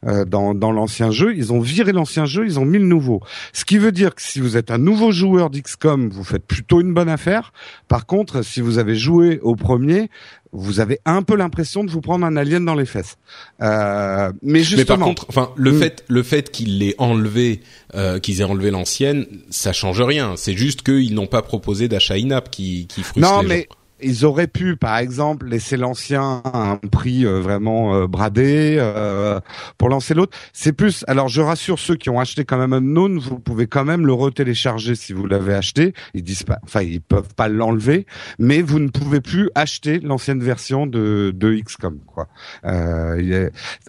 euh, 0.07 0.25
dans, 0.25 0.55
dans 0.55 0.73
l'ancien 0.73 1.11
jeu, 1.11 1.35
ils 1.37 1.53
ont 1.53 1.61
viré 1.61 1.93
l'ancien 1.93 2.25
jeu, 2.25 2.45
ils 2.45 2.59
ont 2.59 2.65
mis 2.65 2.79
le 2.79 2.87
nouveau. 2.87 3.21
Ce 3.53 3.65
qui 3.65 3.79
veut 3.79 3.93
dire 3.93 4.15
que 4.15 4.23
si 4.23 4.41
vous 4.41 4.57
êtes 4.57 4.71
un 4.71 4.79
nouveau 4.79 5.13
joueur 5.13 5.51
d'XCOM, 5.51 6.09
vous 6.09 6.25
faites 6.25 6.47
plutôt 6.47 6.81
une 6.81 6.95
bonne 6.95 7.09
affaire. 7.09 7.53
Par 7.89 8.07
contre, 8.07 8.43
si 8.43 8.61
vous 8.61 8.79
avez 8.79 8.97
joué 8.97 9.41
au 9.41 9.57
premier, 9.57 10.11
vous 10.53 10.81
avez 10.81 10.99
un 11.05 11.23
peu 11.23 11.37
l'impression 11.37 11.85
de 11.85 11.91
vous 11.91 12.01
prendre 12.01 12.25
un 12.25 12.37
alien 12.37 12.65
dans 12.65 12.75
les 12.75 12.87
fesses. 12.87 13.17
Euh, 13.61 14.33
mais 14.43 14.61
justement, 14.61 14.79
mais 14.79 14.85
par 14.85 14.99
contre, 14.99 15.27
enfin, 15.29 15.51
le 15.57 15.73
hmm. 15.73 15.79
fait, 15.79 16.05
le 16.09 16.23
fait 16.23 16.51
qu'ils 16.51 16.79
l'aient 16.79 16.95
enlevé, 16.99 17.61
euh, 17.95 18.19
qu'ils 18.19 18.41
aient 18.41 18.45
enlevé 18.45 18.71
l'ancienne, 18.71 19.27
ça 19.51 19.73
change 19.73 20.01
rien. 20.01 20.35
C'est 20.37 20.57
juste 20.57 20.83
qu'ils 20.83 21.15
n'ont 21.15 21.27
pas 21.27 21.43
proposé 21.43 21.89
d'achat 21.89 22.15
in-app 22.15 22.51
qui, 22.51 22.87
qui 22.87 23.03
frustre 23.03 23.31
non, 23.31 23.43
mais 23.43 23.69
ils 24.01 24.25
auraient 24.25 24.47
pu, 24.47 24.77
par 24.77 24.99
exemple, 24.99 25.47
laisser 25.47 25.77
l'ancien 25.77 26.43
à 26.45 26.71
un 26.71 26.77
prix 26.77 27.25
euh, 27.25 27.41
vraiment 27.41 27.95
euh, 27.95 28.07
bradé 28.07 28.77
euh, 28.79 29.41
pour 29.77 29.89
lancer 29.89 30.15
l'autre. 30.15 30.37
C'est 30.53 30.73
plus. 30.73 31.05
Alors, 31.09 31.29
je 31.29 31.41
rassure 31.41 31.79
ceux 31.79 31.97
qui 31.97 32.11
ont 32.11 32.21
acheté 32.21 32.45
quand 32.45 32.59
même 32.59 32.73
Unknown, 32.73 33.19
vous 33.19 33.39
pouvez 33.39 33.67
quand 33.67 33.85
même 33.85 34.07
le 34.07 34.13
retélécharger 34.13 34.95
si 34.95 35.13
vous 35.13 35.27
l'avez 35.27 35.55
acheté. 35.55 35.95
Ils 36.15 36.23
disent 36.23 36.43
pas, 36.43 36.59
enfin, 36.65 36.83
ils 36.83 37.01
peuvent 37.01 37.35
pas 37.35 37.49
l'enlever, 37.49 38.07
mais 38.39 38.63
vous 38.63 38.79
ne 38.79 38.89
pouvez 38.89 39.21
plus 39.21 39.51
acheter 39.55 40.01
l'ancienne 40.01 40.43
version 40.43 40.87
de, 40.87 41.33
de 41.35 41.55
XCOM. 41.55 41.99
Quoi. 42.07 42.29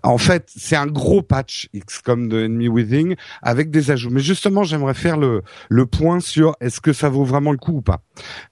En 0.03 0.17
fait, 0.17 0.49
c'est 0.55 0.75
un 0.75 0.87
gros 0.87 1.21
patch 1.21 1.69
XCOM 1.75 2.27
de 2.27 2.45
Enemy 2.45 2.67
Within 2.67 3.13
avec 3.41 3.71
des 3.71 3.91
ajouts. 3.91 4.09
Mais 4.11 4.21
justement, 4.21 4.63
j'aimerais 4.63 4.93
faire 4.93 5.17
le 5.17 5.43
le 5.69 5.85
point 5.85 6.19
sur 6.19 6.55
est-ce 6.59 6.81
que 6.81 6.93
ça 6.93 7.09
vaut 7.09 7.23
vraiment 7.23 7.51
le 7.51 7.57
coup 7.57 7.77
ou 7.77 7.81
pas. 7.81 8.01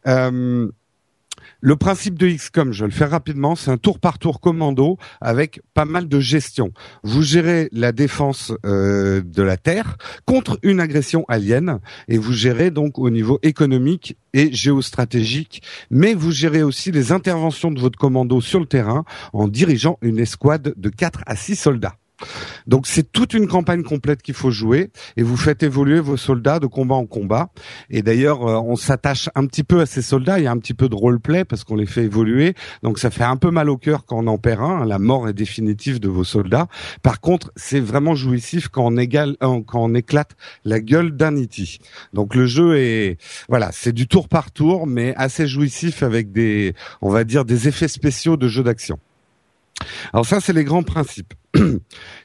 Euh, 0.08 0.70
le 1.60 1.76
principe 1.76 2.20
de 2.20 2.28
XCOM, 2.28 2.72
je 2.72 2.84
vais 2.84 2.90
le 2.90 2.94
faire 2.94 3.10
rapidement, 3.10 3.56
c'est 3.56 3.72
un 3.72 3.78
tour 3.78 4.00
par 4.00 4.20
tour 4.20 4.40
commando 4.40 4.98
avec 5.22 5.62
pas 5.74 5.86
mal 5.86 6.08
de 6.08 6.20
gestion. 6.20 6.72
Vous 7.04 7.24
gérez 7.24 7.70
la 7.72 7.92
défense 7.92 8.54
euh, 8.66 9.22
de 9.26 9.42
la 9.42 9.58
Terre 9.58 9.98
contre 10.26 10.60
une 10.62 10.80
agression 10.80 11.26
alien 11.28 11.80
et 12.08 12.18
vous 12.18 12.34
gérez 12.34 12.72
donc 12.72 13.00
au 13.00 13.10
niveau 13.10 13.40
économique 13.42 14.18
et 14.34 14.52
géostratégique, 14.54 15.62
mais 15.90 16.14
vous 16.14 16.32
gérez 16.32 16.64
aussi 16.64 16.92
les 16.92 17.12
interventions 17.12 17.72
de 17.72 17.80
votre 17.80 17.98
commando 17.98 18.40
sur 18.42 18.60
le 18.60 18.68
terrain 18.68 19.04
en 19.34 19.48
dirigeant 19.48 19.98
une 20.02 20.20
escouade 20.20 20.74
de 20.78 20.90
4 20.90 21.22
à 21.26 21.36
6 21.36 21.56
soldats. 21.56 21.96
Donc 22.66 22.88
c'est 22.88 23.12
toute 23.12 23.34
une 23.34 23.48
campagne 23.48 23.84
complète 23.84 24.22
qu'il 24.22 24.34
faut 24.34 24.52
jouer 24.52 24.92
et 25.16 25.24
vous 25.24 25.38
faites 25.38 25.64
évoluer 25.64 26.00
vos 26.00 26.18
soldats 26.18 26.60
de 26.60 26.68
combat 26.68 26.96
en 26.96 27.06
combat. 27.06 27.50
Et 27.90 28.02
d'ailleurs, 28.02 28.48
euh, 28.48 28.60
on 28.60 28.76
s'attache 28.76 29.30
un 29.36 29.46
petit 29.46 29.64
peu 29.64 29.82
à 29.82 29.86
ces 29.86 30.02
soldats. 30.02 30.40
Il 30.40 30.44
y 30.44 30.48
a 30.48 30.52
un 30.52 30.58
petit 30.58 30.74
peu 30.74 30.90
de 30.90 30.96
roleplay 30.96 31.46
parce 31.46 31.64
qu'on 31.64 31.76
les 31.76 31.86
fait 31.86 32.04
évoluer. 32.04 32.56
Donc 32.84 33.00
ça 33.00 33.10
fait 33.10 33.24
un 33.24 33.38
peu 33.38 33.52
mal 33.52 33.70
au 33.70 33.78
cœur 33.78 34.06
quand 34.06 34.18
on 34.18 34.28
en 34.28 34.38
perd 34.38 34.62
un. 34.62 34.86
La 34.86 35.00
mort 35.00 35.30
est 35.30 35.34
définitive 35.34 36.00
de 36.00 36.10
vos 36.10 36.24
soldats. 36.24 36.68
Par 37.04 37.22
contre, 37.22 37.52
c'est 37.56 37.80
vraiment 37.80 38.16
jouissif 38.16 38.68
quand 38.68 38.86
on, 38.86 38.98
égale, 38.98 39.36
euh, 39.44 39.62
quand 39.66 39.84
on 39.84 39.94
éclate 39.94 40.36
la 40.66 40.80
gueule 40.80 41.16
d'un 41.16 41.36
iti. 41.36 41.80
Donc 42.14 42.36
le 42.36 42.46
jeu 42.48 42.78
est, 42.78 43.18
voilà, 43.50 43.70
c'est 43.72 43.94
du 43.94 44.08
tour 44.08 44.28
par 44.28 44.52
tour, 44.52 44.88
mais 44.88 45.14
assez 45.16 45.48
jouissif 45.48 46.04
avec 46.04 46.32
des, 46.32 46.74
on 47.02 47.10
va 47.10 47.24
dire, 47.24 47.46
des 47.46 47.68
effets 47.68 47.88
spéciaux 47.88 48.38
de 48.38 48.48
jeu 48.48 48.64
d'action. 48.64 49.00
Alors 50.14 50.26
ça, 50.26 50.40
c'est 50.40 50.54
les 50.54 50.64
grands 50.64 50.84
principes. 50.84 51.34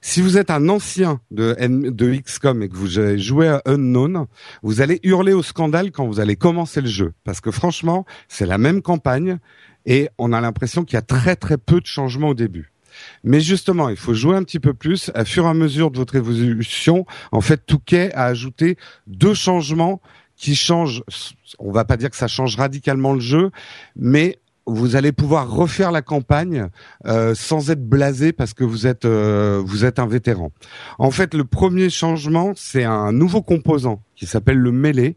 si 0.00 0.20
vous 0.20 0.38
êtes 0.38 0.50
un 0.50 0.68
ancien 0.68 1.20
de, 1.30 1.56
de 1.58 2.14
XCOM 2.14 2.62
et 2.62 2.68
que 2.68 2.76
vous 2.76 2.98
avez 2.98 3.18
joué 3.18 3.48
à 3.48 3.62
Unknown, 3.66 4.26
vous 4.62 4.80
allez 4.80 5.00
hurler 5.02 5.32
au 5.32 5.42
scandale 5.42 5.90
quand 5.90 6.06
vous 6.06 6.20
allez 6.20 6.36
commencer 6.36 6.80
le 6.80 6.88
jeu. 6.88 7.12
Parce 7.24 7.40
que 7.40 7.50
franchement, 7.50 8.04
c'est 8.28 8.46
la 8.46 8.58
même 8.58 8.82
campagne 8.82 9.38
et 9.86 10.08
on 10.18 10.32
a 10.32 10.40
l'impression 10.40 10.84
qu'il 10.84 10.94
y 10.94 10.98
a 10.98 11.02
très 11.02 11.36
très 11.36 11.58
peu 11.58 11.80
de 11.80 11.86
changements 11.86 12.28
au 12.28 12.34
début. 12.34 12.72
Mais 13.24 13.40
justement, 13.40 13.88
il 13.88 13.96
faut 13.96 14.14
jouer 14.14 14.36
un 14.36 14.42
petit 14.42 14.60
peu 14.60 14.74
plus. 14.74 15.10
À 15.14 15.24
fur 15.24 15.44
et 15.44 15.48
à 15.48 15.54
mesure 15.54 15.90
de 15.90 15.98
votre 15.98 16.14
évolution, 16.14 17.06
en 17.32 17.40
fait, 17.40 17.64
Touquet 17.66 18.12
a 18.12 18.26
ajouté 18.26 18.76
deux 19.06 19.34
changements 19.34 20.00
qui 20.36 20.56
changent, 20.56 21.02
on 21.58 21.70
va 21.70 21.84
pas 21.84 21.96
dire 21.96 22.10
que 22.10 22.16
ça 22.16 22.28
change 22.28 22.56
radicalement 22.56 23.12
le 23.12 23.20
jeu, 23.20 23.50
mais 23.96 24.40
vous 24.66 24.96
allez 24.96 25.12
pouvoir 25.12 25.50
refaire 25.50 25.92
la 25.92 26.02
campagne 26.02 26.68
euh, 27.06 27.34
sans 27.34 27.70
être 27.70 27.84
blasé 27.86 28.32
parce 28.32 28.54
que 28.54 28.64
vous 28.64 28.86
êtes 28.86 29.04
euh, 29.04 29.62
vous 29.64 29.84
êtes 29.84 29.98
un 29.98 30.06
vétéran. 30.06 30.52
En 30.98 31.10
fait, 31.10 31.34
le 31.34 31.44
premier 31.44 31.90
changement, 31.90 32.52
c'est 32.54 32.84
un 32.84 33.12
nouveau 33.12 33.42
composant 33.42 34.02
qui 34.14 34.26
s'appelle 34.26 34.58
le 34.58 34.72
mêlé. 34.72 35.16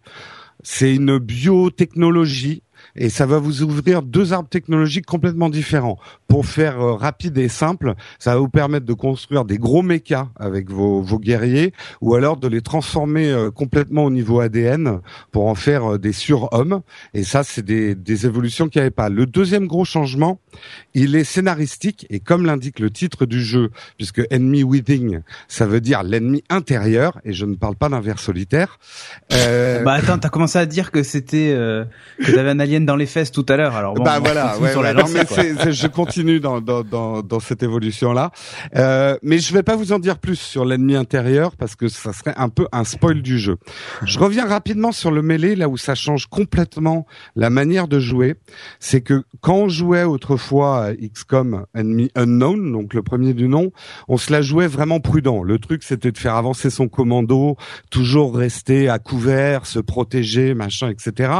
C'est 0.63 0.95
une 0.95 1.19
biotechnologie 1.19 2.63
et 2.95 3.09
ça 3.09 3.25
va 3.25 3.39
vous 3.39 3.61
ouvrir 3.61 4.01
deux 4.01 4.33
arbres 4.33 4.49
technologiques 4.49 5.05
complètement 5.05 5.49
différents. 5.49 5.99
Pour 6.27 6.45
faire 6.45 6.81
euh, 6.81 6.93
rapide 6.93 7.37
et 7.37 7.49
simple, 7.49 7.93
ça 8.19 8.33
va 8.33 8.39
vous 8.39 8.49
permettre 8.49 8.85
de 8.85 8.93
construire 8.93 9.45
des 9.45 9.57
gros 9.57 9.81
mechas 9.81 10.29
avec 10.37 10.69
vos, 10.69 11.01
vos 11.01 11.19
guerriers 11.19 11.73
ou 12.01 12.15
alors 12.15 12.37
de 12.37 12.47
les 12.47 12.61
transformer 12.61 13.29
euh, 13.29 13.51
complètement 13.51 14.05
au 14.05 14.09
niveau 14.09 14.39
ADN 14.39 14.99
pour 15.31 15.47
en 15.47 15.55
faire 15.55 15.93
euh, 15.93 15.97
des 15.97 16.13
surhommes. 16.13 16.81
Et 17.13 17.23
ça, 17.23 17.43
c'est 17.43 17.63
des, 17.63 17.95
des 17.95 18.25
évolutions 18.25 18.69
qu'il 18.69 18.79
n'y 18.79 18.83
avait 18.83 18.91
pas. 18.91 19.09
Le 19.09 19.25
deuxième 19.25 19.67
gros 19.67 19.85
changement, 19.85 20.39
il 20.93 21.15
est 21.15 21.23
scénaristique 21.23 22.07
et 22.09 22.19
comme 22.19 22.45
l'indique 22.45 22.79
le 22.79 22.89
titre 22.89 23.25
du 23.25 23.43
jeu, 23.43 23.71
puisque 23.97 24.21
Enemy 24.31 24.63
Within, 24.63 25.21
ça 25.47 25.65
veut 25.65 25.81
dire 25.81 26.03
l'ennemi 26.03 26.43
intérieur 26.49 27.19
et 27.25 27.33
je 27.33 27.45
ne 27.45 27.55
parle 27.55 27.75
pas 27.75 27.89
d'un 27.89 27.99
vers 27.99 28.19
solitaire. 28.19 28.79
Bah 29.29 29.93
attends, 29.93 30.17
t'as 30.17 30.29
commencé 30.29 30.57
à 30.57 30.65
dire 30.65 30.91
que 30.91 31.03
c'était 31.03 31.55
que 32.19 32.31
t'avais 32.31 32.49
un 32.49 32.59
alien 32.59 32.84
dans 32.85 32.95
les 32.95 33.05
fesses 33.05 33.31
tout 33.31 33.45
à 33.49 33.57
l'heure. 33.57 33.75
Alors 33.75 33.93
bon, 33.93 34.03
bah 34.03 34.19
voilà, 34.19 34.57
ouais, 34.59 34.75
ouais, 34.75 34.93
non, 34.93 35.03
mais 35.07 35.71
je 35.71 35.87
continue 35.87 36.39
dans, 36.39 36.61
dans, 36.61 36.83
dans, 36.83 37.21
dans 37.21 37.39
cette 37.39 37.63
évolution 37.63 38.13
là, 38.13 38.31
euh, 38.75 39.17
mais 39.23 39.39
je 39.39 39.53
vais 39.53 39.63
pas 39.63 39.75
vous 39.75 39.91
en 39.91 39.99
dire 39.99 40.17
plus 40.17 40.39
sur 40.39 40.65
l'ennemi 40.65 40.95
intérieur 40.95 41.55
parce 41.55 41.75
que 41.75 41.87
ça 41.87 42.13
serait 42.13 42.33
un 42.37 42.49
peu 42.49 42.67
un 42.71 42.83
spoil 42.83 43.21
du 43.21 43.39
jeu. 43.39 43.57
Je 44.03 44.19
reviens 44.19 44.45
rapidement 44.45 44.91
sur 44.91 45.11
le 45.11 45.21
mêlé 45.21 45.55
là 45.55 45.69
où 45.69 45.77
ça 45.77 45.95
change 45.95 46.27
complètement 46.27 47.05
la 47.35 47.49
manière 47.49 47.87
de 47.87 47.99
jouer. 47.99 48.35
C'est 48.79 49.01
que 49.01 49.23
quand 49.41 49.55
on 49.55 49.69
jouait 49.69 50.03
autrefois 50.03 50.85
à 50.85 50.93
XCOM 50.93 51.65
Enemy 51.73 52.11
Unknown, 52.15 52.71
donc 52.71 52.93
le 52.93 53.03
premier 53.03 53.33
du 53.33 53.47
nom, 53.47 53.71
on 54.07 54.17
se 54.17 54.31
la 54.31 54.41
jouait 54.41 54.67
vraiment 54.67 54.99
prudent. 54.99 55.43
Le 55.43 55.59
truc 55.59 55.83
c'était 55.83 56.11
de 56.11 56.17
faire 56.17 56.35
avancer 56.35 56.69
son 56.69 56.87
commando, 56.87 57.57
toujours 57.89 58.35
rester 58.35 58.89
à 58.89 58.99
couvert, 58.99 59.65
se 59.65 59.79
protéger, 59.79 60.53
machin, 60.53 60.89
etc. 60.89 61.31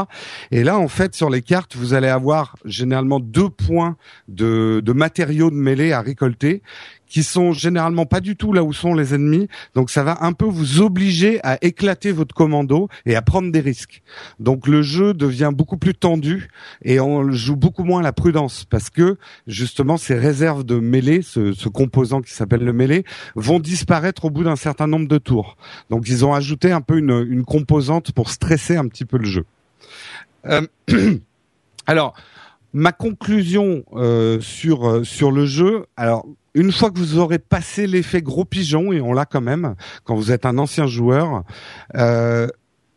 Et 0.50 0.64
là 0.64 0.78
en 0.78 0.88
fait 0.88 1.14
sur 1.14 1.30
les 1.30 1.35
les 1.36 1.42
cartes, 1.42 1.76
vous 1.76 1.92
allez 1.92 2.08
avoir 2.08 2.56
généralement 2.64 3.20
deux 3.20 3.50
points 3.50 3.96
de, 4.26 4.80
de 4.82 4.92
matériaux 4.92 5.50
de 5.50 5.56
mêlée 5.56 5.92
à 5.92 6.00
récolter 6.00 6.62
qui 7.06 7.22
sont 7.22 7.52
généralement 7.52 8.06
pas 8.06 8.20
du 8.20 8.36
tout 8.36 8.54
là 8.54 8.64
où 8.64 8.72
sont 8.72 8.94
les 8.94 9.14
ennemis. 9.14 9.48
Donc 9.74 9.90
ça 9.90 10.02
va 10.02 10.24
un 10.24 10.32
peu 10.32 10.46
vous 10.46 10.80
obliger 10.80 11.40
à 11.42 11.62
éclater 11.62 12.10
votre 12.10 12.34
commando 12.34 12.88
et 13.04 13.14
à 13.16 13.22
prendre 13.22 13.52
des 13.52 13.60
risques. 13.60 14.02
Donc 14.40 14.66
le 14.66 14.80
jeu 14.80 15.12
devient 15.12 15.50
beaucoup 15.52 15.76
plus 15.76 15.94
tendu 15.94 16.48
et 16.82 16.98
on 16.98 17.30
joue 17.30 17.54
beaucoup 17.54 17.84
moins 17.84 18.00
la 18.00 18.12
prudence 18.12 18.64
parce 18.64 18.88
que 18.88 19.18
justement 19.46 19.98
ces 19.98 20.14
réserves 20.14 20.64
de 20.64 20.78
mêlée, 20.78 21.20
ce, 21.20 21.52
ce 21.52 21.68
composant 21.68 22.22
qui 22.22 22.32
s'appelle 22.32 22.64
le 22.64 22.72
mêlée, 22.72 23.04
vont 23.34 23.60
disparaître 23.60 24.24
au 24.24 24.30
bout 24.30 24.44
d'un 24.44 24.56
certain 24.56 24.86
nombre 24.86 25.06
de 25.06 25.18
tours. 25.18 25.58
Donc 25.90 26.08
ils 26.08 26.24
ont 26.24 26.32
ajouté 26.32 26.72
un 26.72 26.80
peu 26.80 26.96
une, 26.96 27.26
une 27.28 27.44
composante 27.44 28.12
pour 28.12 28.30
stresser 28.30 28.76
un 28.76 28.88
petit 28.88 29.04
peu 29.04 29.18
le 29.18 29.26
jeu. 29.26 29.44
Euh, 30.46 30.66
alors, 31.86 32.14
ma 32.72 32.92
conclusion 32.92 33.84
euh, 33.94 34.40
sur 34.40 34.88
euh, 34.88 35.04
sur 35.04 35.30
le 35.30 35.46
jeu. 35.46 35.86
Alors, 35.96 36.26
une 36.54 36.72
fois 36.72 36.90
que 36.90 36.98
vous 36.98 37.18
aurez 37.18 37.38
passé 37.38 37.86
l'effet 37.86 38.22
gros 38.22 38.44
pigeon 38.44 38.92
et 38.92 39.00
on 39.00 39.12
l'a 39.12 39.24
quand 39.24 39.40
même 39.40 39.74
quand 40.04 40.14
vous 40.14 40.32
êtes 40.32 40.46
un 40.46 40.58
ancien 40.58 40.86
joueur. 40.86 41.42
Euh, 41.96 42.48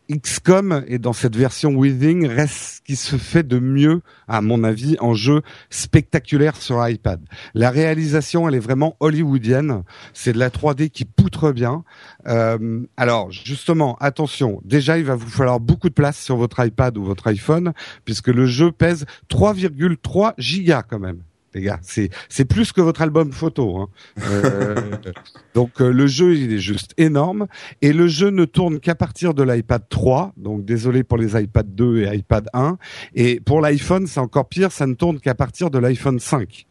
XCOM 0.10 0.84
et 0.88 0.97
dans 0.97 1.14
cette 1.14 1.36
version 1.36 1.72
Withing 1.76 2.26
reste 2.26 2.78
ce 2.78 2.82
qui 2.82 2.95
se 2.95 3.16
fait 3.18 3.47
de 3.47 3.60
mieux, 3.60 4.01
à 4.28 4.41
mon 4.41 4.64
avis, 4.64 4.97
en 4.99 5.14
jeu 5.14 5.41
spectaculaire 5.70 6.55
sur 6.55 6.88
iPad. 6.88 7.22
La 7.53 7.70
réalisation, 7.70 8.47
elle 8.47 8.55
est 8.55 8.60
vraiment 8.60 8.95
hollywoodienne. 8.99 9.84
C'est 10.14 10.34
de 10.34 10.39
la 10.39 10.49
3D 10.49 10.89
qui 10.89 11.05
poutre 11.05 11.51
bien. 11.51 11.84
Euh, 12.28 12.82
alors, 12.97 13.32
justement, 13.32 13.97
attention. 13.99 14.62
Déjà, 14.66 14.97
il 14.97 15.05
va 15.05 15.16
vous 15.16 15.30
falloir 15.30 15.60
beaucoup 15.60 15.89
de 15.89 15.93
place 15.93 16.20
sur 16.20 16.38
votre 16.38 16.64
iPad 16.66 16.97
ou 16.97 17.03
votre 17.03 17.28
iPhone, 17.28 17.74
puisque 18.05 18.30
le 18.30 18.45
jeu 18.45 18.72
pèse 18.72 19.05
3,3 19.30 20.34
gigas 20.38 20.84
quand 20.84 20.99
même 20.99 21.22
les 21.54 21.62
gars. 21.62 21.80
C'est 21.82 22.45
plus 22.45 22.72
que 22.72 22.82
votre 22.82 23.02
album 23.02 23.32
photo. 23.32 23.78
Hein. 23.78 23.88
Euh, 24.24 24.76
donc 25.54 25.82
euh, 25.82 25.91
le 25.91 26.08
jeu 26.08 26.36
il 26.36 26.54
est 26.54 26.60
juste 26.60 26.93
énorme 26.97 27.47
et 27.82 27.93
le 27.93 28.08
jeu 28.08 28.30
ne 28.30 28.45
tourne 28.45 28.80
qu'à 28.80 28.95
partir 28.95 29.34
de 29.34 29.43
l'iPad 29.43 29.84
3. 29.89 30.34
Donc 30.38 30.66
désolé 30.66 31.04
pour 31.04 31.18
les 31.18 31.41
iPad 31.41 31.68
2 31.74 32.04
et 32.04 32.16
iPad 32.16 32.47
1. 32.54 32.78
Et 33.16 33.39
pour 33.39 33.62
l'iPhone 33.62 34.08
c'est 34.08 34.20
encore 34.20 34.47
pire, 34.47 34.72
ça 34.72 34.88
ne 34.88 34.93
tourne 34.93 35.20
qu'à 35.20 35.36
partir 35.36 35.70
de 35.70 35.80
l'iPhone 35.80 36.20
5. 36.20 36.68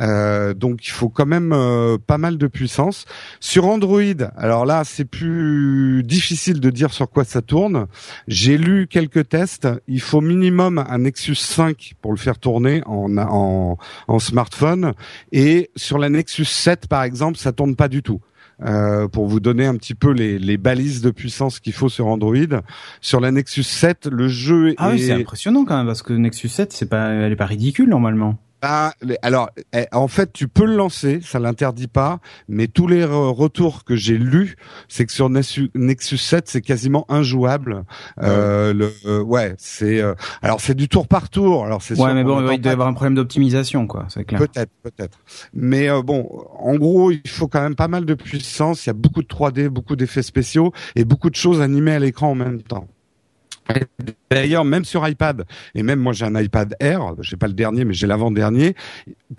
Euh, 0.00 0.54
donc 0.54 0.86
il 0.86 0.90
faut 0.90 1.08
quand 1.08 1.26
même 1.26 1.52
euh, 1.52 1.98
pas 1.98 2.18
mal 2.18 2.38
de 2.38 2.46
puissance. 2.46 3.04
Sur 3.40 3.66
Android, 3.66 4.00
alors 4.36 4.64
là 4.66 4.82
c'est 4.84 5.04
plus 5.04 6.02
difficile 6.04 6.60
de 6.60 6.70
dire 6.70 6.92
sur 6.92 7.10
quoi 7.10 7.24
ça 7.24 7.42
tourne. 7.42 7.86
J'ai 8.28 8.58
lu 8.58 8.86
quelques 8.86 9.28
tests. 9.28 9.68
Il 9.88 10.00
faut 10.00 10.20
minimum 10.20 10.78
un 10.78 10.98
Nexus 10.98 11.34
5 11.34 11.94
pour 12.00 12.12
le 12.12 12.18
faire 12.18 12.38
tourner 12.38 12.82
en, 12.86 13.16
en, 13.18 13.78
en 14.08 14.18
smartphone. 14.18 14.92
Et 15.32 15.70
sur 15.76 15.98
la 15.98 16.08
Nexus 16.08 16.44
7 16.44 16.86
par 16.86 17.02
exemple, 17.02 17.38
ça 17.38 17.52
tourne 17.52 17.76
pas 17.76 17.88
du 17.88 18.02
tout. 18.02 18.20
Euh, 18.62 19.08
pour 19.08 19.26
vous 19.26 19.40
donner 19.40 19.64
un 19.64 19.76
petit 19.76 19.94
peu 19.94 20.12
les, 20.12 20.38
les 20.38 20.58
balises 20.58 21.00
de 21.00 21.10
puissance 21.10 21.60
qu'il 21.60 21.72
faut 21.72 21.88
sur 21.88 22.06
Android. 22.08 22.34
Sur 23.00 23.20
la 23.20 23.30
Nexus 23.30 23.62
7, 23.62 24.06
le 24.06 24.28
jeu 24.28 24.74
ah 24.76 24.90
oui, 24.90 25.00
c'est 25.00 25.12
impressionnant 25.12 25.64
quand 25.64 25.78
même 25.78 25.86
parce 25.86 26.02
que 26.02 26.12
Nexus 26.12 26.48
7, 26.48 26.72
c'est 26.72 26.88
pas, 26.88 27.08
elle 27.08 27.32
est 27.32 27.36
pas 27.36 27.46
ridicule 27.46 27.88
normalement. 27.88 28.38
Bah, 28.62 28.92
alors, 29.22 29.50
eh, 29.72 29.86
en 29.92 30.08
fait, 30.08 30.32
tu 30.32 30.46
peux 30.46 30.66
le 30.66 30.76
lancer, 30.76 31.20
ça 31.22 31.38
l'interdit 31.38 31.86
pas, 31.86 32.20
mais 32.48 32.66
tous 32.66 32.86
les 32.86 33.04
retours 33.04 33.84
que 33.84 33.96
j'ai 33.96 34.18
lus, 34.18 34.56
c'est 34.88 35.06
que 35.06 35.12
sur 35.12 35.30
Nexus 35.30 36.18
7, 36.18 36.48
c'est 36.48 36.60
quasiment 36.60 37.06
injouable. 37.08 37.84
Euh, 38.22 38.74
le, 38.74 38.92
euh, 39.06 39.22
ouais, 39.22 39.54
c'est, 39.58 40.00
euh, 40.00 40.14
alors 40.42 40.60
c'est 40.60 40.74
du 40.74 40.88
tour 40.88 41.08
par 41.08 41.30
tour. 41.30 41.64
Alors 41.64 41.82
c'est. 41.82 41.98
Ouais, 41.98 42.12
mais 42.12 42.24
bon, 42.24 42.40
il 42.50 42.60
doit 42.60 42.70
y 42.70 42.72
avoir 42.72 42.88
un 42.88 42.92
problème 42.92 43.14
d'optimisation, 43.14 43.86
quoi. 43.86 44.06
C'est 44.08 44.24
clair. 44.24 44.40
Peut-être, 44.40 44.72
peut-être. 44.82 45.18
Mais 45.54 45.88
bon, 46.02 46.28
en 46.58 46.74
gros, 46.76 47.10
il 47.10 47.28
faut 47.28 47.48
quand 47.48 47.62
même 47.62 47.76
pas 47.76 47.88
mal 47.88 48.04
de 48.04 48.14
puissance. 48.14 48.84
Il 48.86 48.88
y 48.88 48.90
a 48.90 48.94
beaucoup 48.94 49.22
de 49.22 49.28
3D, 49.28 49.68
beaucoup 49.68 49.96
d'effets 49.96 50.22
spéciaux 50.22 50.72
et 50.96 51.04
beaucoup 51.04 51.30
de 51.30 51.36
choses 51.36 51.60
animées 51.62 51.92
à 51.92 51.98
l'écran 51.98 52.30
en 52.30 52.34
même 52.34 52.62
temps. 52.62 52.88
D'ailleurs, 54.30 54.64
même 54.64 54.84
sur 54.84 55.06
iPad, 55.08 55.44
et 55.74 55.82
même 55.82 55.98
moi 55.98 56.12
j'ai 56.12 56.24
un 56.24 56.40
iPad 56.40 56.76
Air, 56.78 57.14
j'ai 57.20 57.36
pas 57.36 57.48
le 57.48 57.52
dernier, 57.52 57.84
mais 57.84 57.94
j'ai 57.94 58.06
l'avant-dernier, 58.06 58.76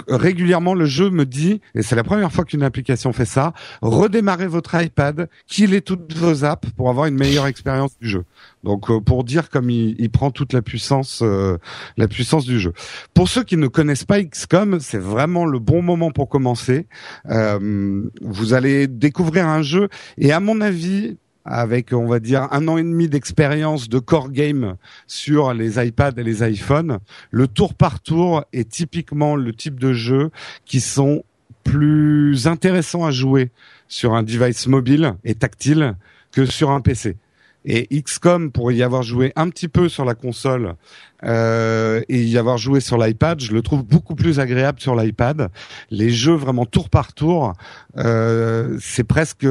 régulièrement 0.07 0.73
le 0.73 0.85
jeu 0.85 1.09
me 1.09 1.25
dit, 1.25 1.61
et 1.75 1.81
c'est 1.81 1.95
la 1.95 2.03
première 2.03 2.31
fois 2.31 2.43
qu'une 2.43 2.63
application 2.63 3.13
fait 3.13 3.25
ça, 3.25 3.53
redémarrez 3.81 4.47
votre 4.47 4.75
iPad, 4.75 5.29
qu'il 5.47 5.73
ait 5.73 5.81
toutes 5.81 6.13
vos 6.13 6.43
apps 6.43 6.69
pour 6.71 6.89
avoir 6.89 7.05
une 7.05 7.15
meilleure 7.15 7.47
expérience 7.47 7.97
du 7.99 8.09
jeu. 8.09 8.25
Donc 8.63 8.89
euh, 8.89 8.99
pour 8.99 9.23
dire 9.23 9.49
comme 9.49 9.69
il, 9.69 10.09
prend 10.09 10.29
toute 10.29 10.53
la 10.53 10.61
puissance, 10.61 11.21
euh, 11.23 11.57
la 11.97 12.07
puissance 12.07 12.45
du 12.45 12.59
jeu. 12.59 12.73
Pour 13.13 13.29
ceux 13.29 13.43
qui 13.43 13.57
ne 13.57 13.67
connaissent 13.67 14.03
pas 14.03 14.21
XCOM, 14.21 14.79
c'est 14.81 14.99
vraiment 14.99 15.45
le 15.45 15.59
bon 15.59 15.81
moment 15.81 16.11
pour 16.11 16.27
commencer. 16.27 16.87
Euh, 17.29 18.03
vous 18.21 18.53
allez 18.53 18.87
découvrir 18.87 19.47
un 19.47 19.61
jeu, 19.61 19.87
et 20.17 20.31
à 20.31 20.39
mon 20.39 20.59
avis, 20.59 21.17
avec 21.45 21.93
on 21.93 22.07
va 22.07 22.19
dire 22.19 22.47
un 22.51 22.67
an 22.67 22.77
et 22.77 22.83
demi 22.83 23.07
d'expérience 23.07 23.89
de 23.89 23.99
core 23.99 24.31
game 24.31 24.75
sur 25.07 25.53
les 25.53 25.83
iPads 25.83 26.13
et 26.17 26.23
les 26.23 26.47
iPhones, 26.47 26.99
le 27.31 27.47
tour 27.47 27.73
par 27.73 27.99
tour 27.99 28.43
est 28.53 28.69
typiquement 28.69 29.35
le 29.35 29.53
type 29.53 29.79
de 29.79 29.93
jeu 29.93 30.29
qui 30.65 30.81
sont 30.81 31.23
plus 31.63 32.47
intéressants 32.47 33.05
à 33.05 33.11
jouer 33.11 33.51
sur 33.87 34.13
un 34.13 34.23
device 34.23 34.67
mobile 34.67 35.15
et 35.23 35.35
tactile 35.35 35.95
que 36.31 36.45
sur 36.45 36.71
un 36.71 36.81
PC. 36.81 37.17
Et 37.63 38.01
XCOM, 38.01 38.51
pour 38.51 38.71
y 38.71 38.81
avoir 38.81 39.03
joué 39.03 39.33
un 39.35 39.49
petit 39.49 39.67
peu 39.67 39.87
sur 39.87 40.03
la 40.03 40.15
console 40.15 40.75
euh, 41.23 42.01
et 42.09 42.23
y 42.23 42.37
avoir 42.37 42.57
joué 42.57 42.79
sur 42.79 42.97
l'iPad, 42.97 43.39
je 43.39 43.53
le 43.53 43.61
trouve 43.61 43.83
beaucoup 43.83 44.15
plus 44.15 44.39
agréable 44.39 44.79
sur 44.79 44.95
l'iPad. 44.95 45.49
Les 45.89 46.09
jeux 46.09 46.33
vraiment 46.33 46.65
tour 46.65 46.89
par 46.89 47.13
tour, 47.13 47.53
euh, 47.97 48.77
c'est 48.81 49.03
presque, 49.03 49.45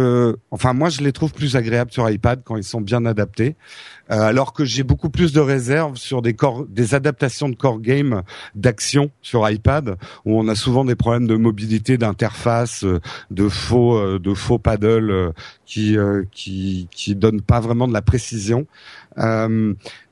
enfin 0.50 0.72
moi 0.72 0.88
je 0.88 1.00
les 1.02 1.12
trouve 1.12 1.32
plus 1.32 1.56
agréables 1.56 1.92
sur 1.92 2.08
iPad 2.08 2.42
quand 2.44 2.56
ils 2.56 2.64
sont 2.64 2.80
bien 2.80 3.04
adaptés. 3.06 3.56
Euh, 4.10 4.22
alors 4.22 4.52
que 4.52 4.64
j'ai 4.64 4.82
beaucoup 4.82 5.08
plus 5.08 5.32
de 5.32 5.40
réserves 5.40 5.96
sur 5.96 6.20
des 6.20 6.34
core, 6.34 6.66
des 6.66 6.94
adaptations 6.94 7.48
de 7.48 7.54
core 7.54 7.80
game 7.80 8.22
d'action 8.56 9.10
sur 9.22 9.48
iPad 9.48 9.96
où 10.24 10.38
on 10.38 10.48
a 10.48 10.56
souvent 10.56 10.84
des 10.84 10.96
problèmes 10.96 11.28
de 11.28 11.36
mobilité, 11.36 11.96
d'interface, 11.96 12.82
euh, 12.82 13.00
de 13.30 13.48
faux, 13.48 13.96
euh, 13.96 14.18
de 14.18 14.34
faux 14.34 14.58
paddle 14.58 15.32
qui 15.64 15.96
qui 16.32 16.88
qui 16.90 17.14
donnent 17.14 17.42
pas 17.42 17.60
vraiment 17.60 17.86
de 17.86 17.92
la 17.92 18.02
précision. 18.02 18.66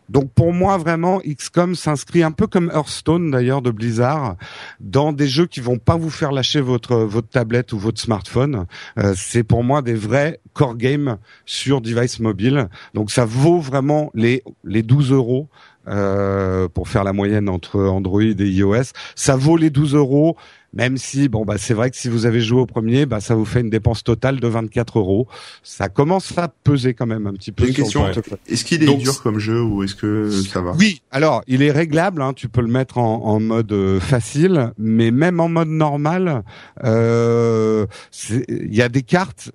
Donc 0.09 0.33
pour 0.33 0.53
moi 0.53 0.79
vraiment 0.79 1.21
XCOM 1.21 1.75
s'inscrit 1.75 2.23
un 2.23 2.33
peu 2.33 2.47
comme 2.47 2.71
Hearthstone 2.75 3.31
d'ailleurs 3.31 3.63
de 3.63 3.71
Blizzard 3.71 4.37
dans 4.81 5.13
des 5.13 5.29
jeux 5.29 5.47
qui 5.47 5.61
vont 5.61 5.79
pas 5.79 5.97
vous 5.97 6.11
faire 6.11 6.33
lâcher 6.33 6.61
votre 6.61 6.97
votre 6.97 7.29
tablette 7.29 7.73
ou 7.73 7.79
votre 7.79 8.01
smartphone. 8.01 8.67
Euh, 8.99 9.15
c'est 9.17 9.43
pour 9.43 9.65
moi 9.65 9.83
des 9.83 9.95
vrais 9.95 10.41
core 10.55 10.77
games 10.77 11.19
sur 11.45 11.81
device 11.81 12.21
mobile. 12.21 12.69
Donc 12.95 13.11
ça 13.11 13.25
vaut 13.25 13.61
vraiment 13.61 14.11
les 14.15 14.43
les 14.65 14.83
12 14.83 15.13
euros 15.13 15.49
euh, 15.89 16.68
pour 16.68 16.89
faire 16.89 17.05
la 17.05 17.12
moyenne 17.12 17.49
entre 17.49 17.80
Android 17.80 18.22
et 18.22 18.34
iOS. 18.34 18.93
Ça 19.14 19.36
vaut 19.36 19.57
les 19.57 19.70
12 19.70 19.95
euros. 19.95 20.36
Même 20.74 20.99
si, 20.99 21.30
bon, 21.30 21.47
bah, 21.47 21.57
c'est 21.57 21.72
vrai 21.72 21.91
que 21.91 21.97
si 21.97 22.11
vous 22.11 22.26
avez 22.26 22.43
joué 22.43 22.61
au 22.61 22.66
premier, 22.66 23.07
bah, 23.07 23.20
ça 23.20 23.34
vous 23.34 23.47
fait 23.47 23.62
une 23.62 23.70
dépense 23.70 24.05
totale 24.05 24.39
de 24.39 24.47
24 24.47 24.99
euros. 24.99 25.26
Ça 25.62 25.89
commence 25.89 26.36
à 26.36 26.49
peser 26.49 26.93
quand 26.93 27.07
même 27.07 27.26
un 27.26 27.32
petit 27.32 27.53
peu. 27.53 27.66
Une 27.66 27.72
question. 27.72 28.07
Est-ce 28.47 28.66
qu'il 28.66 28.82
est 28.82 28.97
dur 28.97 29.22
comme 29.22 29.39
jeu 29.39 29.62
ou 29.62 29.82
est-ce 29.82 29.95
que 29.95 30.30
ça 30.30 30.61
va? 30.61 30.72
Oui. 30.78 31.01
Alors, 31.11 31.43
il 31.47 31.62
est 31.62 31.70
réglable. 31.70 32.20
Hein, 32.20 32.34
tu 32.34 32.51
peux 32.51 32.61
le 32.61 32.68
mettre 32.68 32.99
en, 32.99 33.24
en 33.24 33.41
mode 33.41 33.72
euh, 33.72 33.99
facile, 33.99 34.72
mais 34.76 35.11
même 35.11 35.41
en 35.41 35.49
mode 35.49 35.68
normal, 35.68 36.45
euh, 36.84 37.86
il 38.28 38.74
y 38.74 38.82
a 38.82 38.91
des 38.91 39.03
cartes 39.03 39.51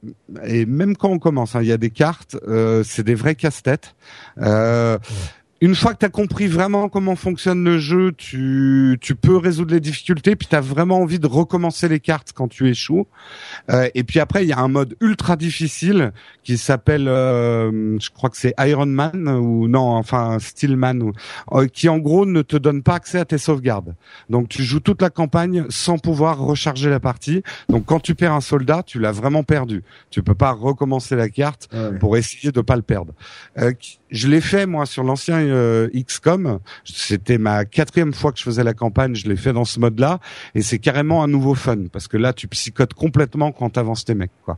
et 0.46 0.66
même 0.66 0.96
quand 0.96 1.10
on 1.10 1.20
commence, 1.20 1.56
hein, 1.56 1.62
il 1.62 1.68
y 1.68 1.72
a 1.72 1.78
des 1.78 1.90
cartes. 1.90 2.38
Euh, 2.48 2.84
c'est 2.84 3.04
des 3.04 3.16
vrais 3.16 3.36
casse-têtes. 3.36 3.96
Euh, 4.40 4.98
une 5.62 5.76
fois 5.76 5.94
que 5.94 6.00
tu 6.00 6.06
as 6.06 6.10
compris 6.10 6.48
vraiment 6.48 6.90
comment 6.90 7.16
fonctionne 7.16 7.64
le 7.64 7.78
jeu, 7.78 8.12
tu, 8.18 8.98
tu 9.00 9.16
peux 9.16 9.38
résoudre 9.38 9.74
les 9.74 9.80
difficultés, 9.80 10.36
puis 10.36 10.48
tu 10.48 10.56
as 10.56 10.62
vraiment 10.62 11.00
envie 11.00 11.20
de 11.20 11.28
recommencer 11.28 11.88
les 11.88 12.00
cartes 12.00 12.34
quand 12.34 12.50
tu 12.50 12.70
échoues. 12.70 13.08
Euh, 13.70 13.88
et 13.96 14.04
puis 14.04 14.20
après, 14.20 14.44
il 14.44 14.50
y 14.50 14.54
a 14.54 14.60
un 14.60 14.68
mode 14.68 14.96
ultra 15.00 15.38
difficile 15.38 16.12
qui 16.44 16.58
s'appelle, 16.58 17.08
euh, 17.08 17.98
je 18.00 18.10
crois 18.10 18.30
que 18.30 18.36
c'est 18.36 18.54
Iron 18.60 18.86
Man, 18.86 19.30
ou 19.30 19.70
non, 19.70 19.92
enfin 19.92 20.38
Steelman, 20.40 21.02
ou, 21.02 21.14
euh, 21.54 21.68
qui 21.68 21.88
en 21.88 21.98
gros 21.98 22.26
ne 22.26 22.42
te 22.42 22.58
donne 22.58 22.84
pas 22.84 22.96
accès 22.96 23.20
à 23.20 23.26
tes 23.26 23.38
sauvegardes. 23.38 23.96
Donc 24.30 24.50
tu 24.50 24.64
joues 24.64 24.82
toute 24.82 25.02
la 25.02 25.10
campagne 25.10 25.66
sans 25.70 25.98
pouvoir 25.98 26.40
recharger 26.40 26.90
la 26.90 27.00
partie. 27.00 27.42
Donc 27.70 27.86
quand 27.86 28.02
tu 28.02 28.16
perds 28.16 28.34
un 28.34 28.42
soldat, 28.42 28.84
tu 28.84 29.00
l'as 29.00 29.14
vraiment 29.14 29.44
perdu. 29.44 29.84
Tu 30.10 30.24
peux 30.24 30.36
pas 30.36 30.52
recommencer 30.52 31.16
la 31.16 31.30
carte 31.30 31.70
pour 32.02 32.18
essayer 32.18 32.52
de 32.52 32.62
pas 32.62 32.76
le 32.76 32.82
perdre. 32.82 33.14
Euh, 33.58 33.72
je 34.10 34.28
l'ai 34.28 34.42
fait 34.42 34.66
moi 34.66 34.86
sur 34.86 35.04
l'ancien 35.04 35.40
euh, 35.54 35.90
XCOM. 35.96 36.60
C'était 36.84 37.38
ma 37.38 37.66
quatrième 37.66 38.14
fois 38.14 38.32
que 38.32 38.40
je 38.40 38.44
faisais 38.44 38.64
la 38.64 38.74
campagne. 38.74 39.16
Je 39.16 39.28
l'ai 39.28 39.36
fait 39.36 39.54
dans 39.54 39.66
ce 39.66 39.80
mode-là 39.80 40.20
et 40.56 40.62
c'est 40.62 40.80
carrément 40.80 41.24
un 41.24 41.28
nouveau 41.28 41.56
fun 41.56 41.88
parce 41.92 42.08
que 42.08 42.18
là 42.18 42.34
tu 42.34 42.48
psychotes 42.48 42.94
complètement 42.94 43.52
quand 43.52 43.70
t'avances 43.70 44.06
tes 44.06 44.16
mecs 44.16 44.32
quoi. 44.44 44.58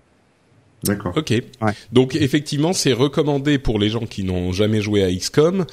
D'accord. 0.83 1.13
Ok. 1.15 1.33
Donc 1.91 2.15
effectivement, 2.15 2.73
c'est 2.73 2.93
recommandé 2.93 3.57
pour 3.57 3.79
les 3.79 3.89
gens 3.89 4.05
qui 4.05 4.23
n'ont 4.23 4.51
jamais 4.51 4.81
joué 4.81 5.03
à 5.03 5.11
XCOM 5.11 5.65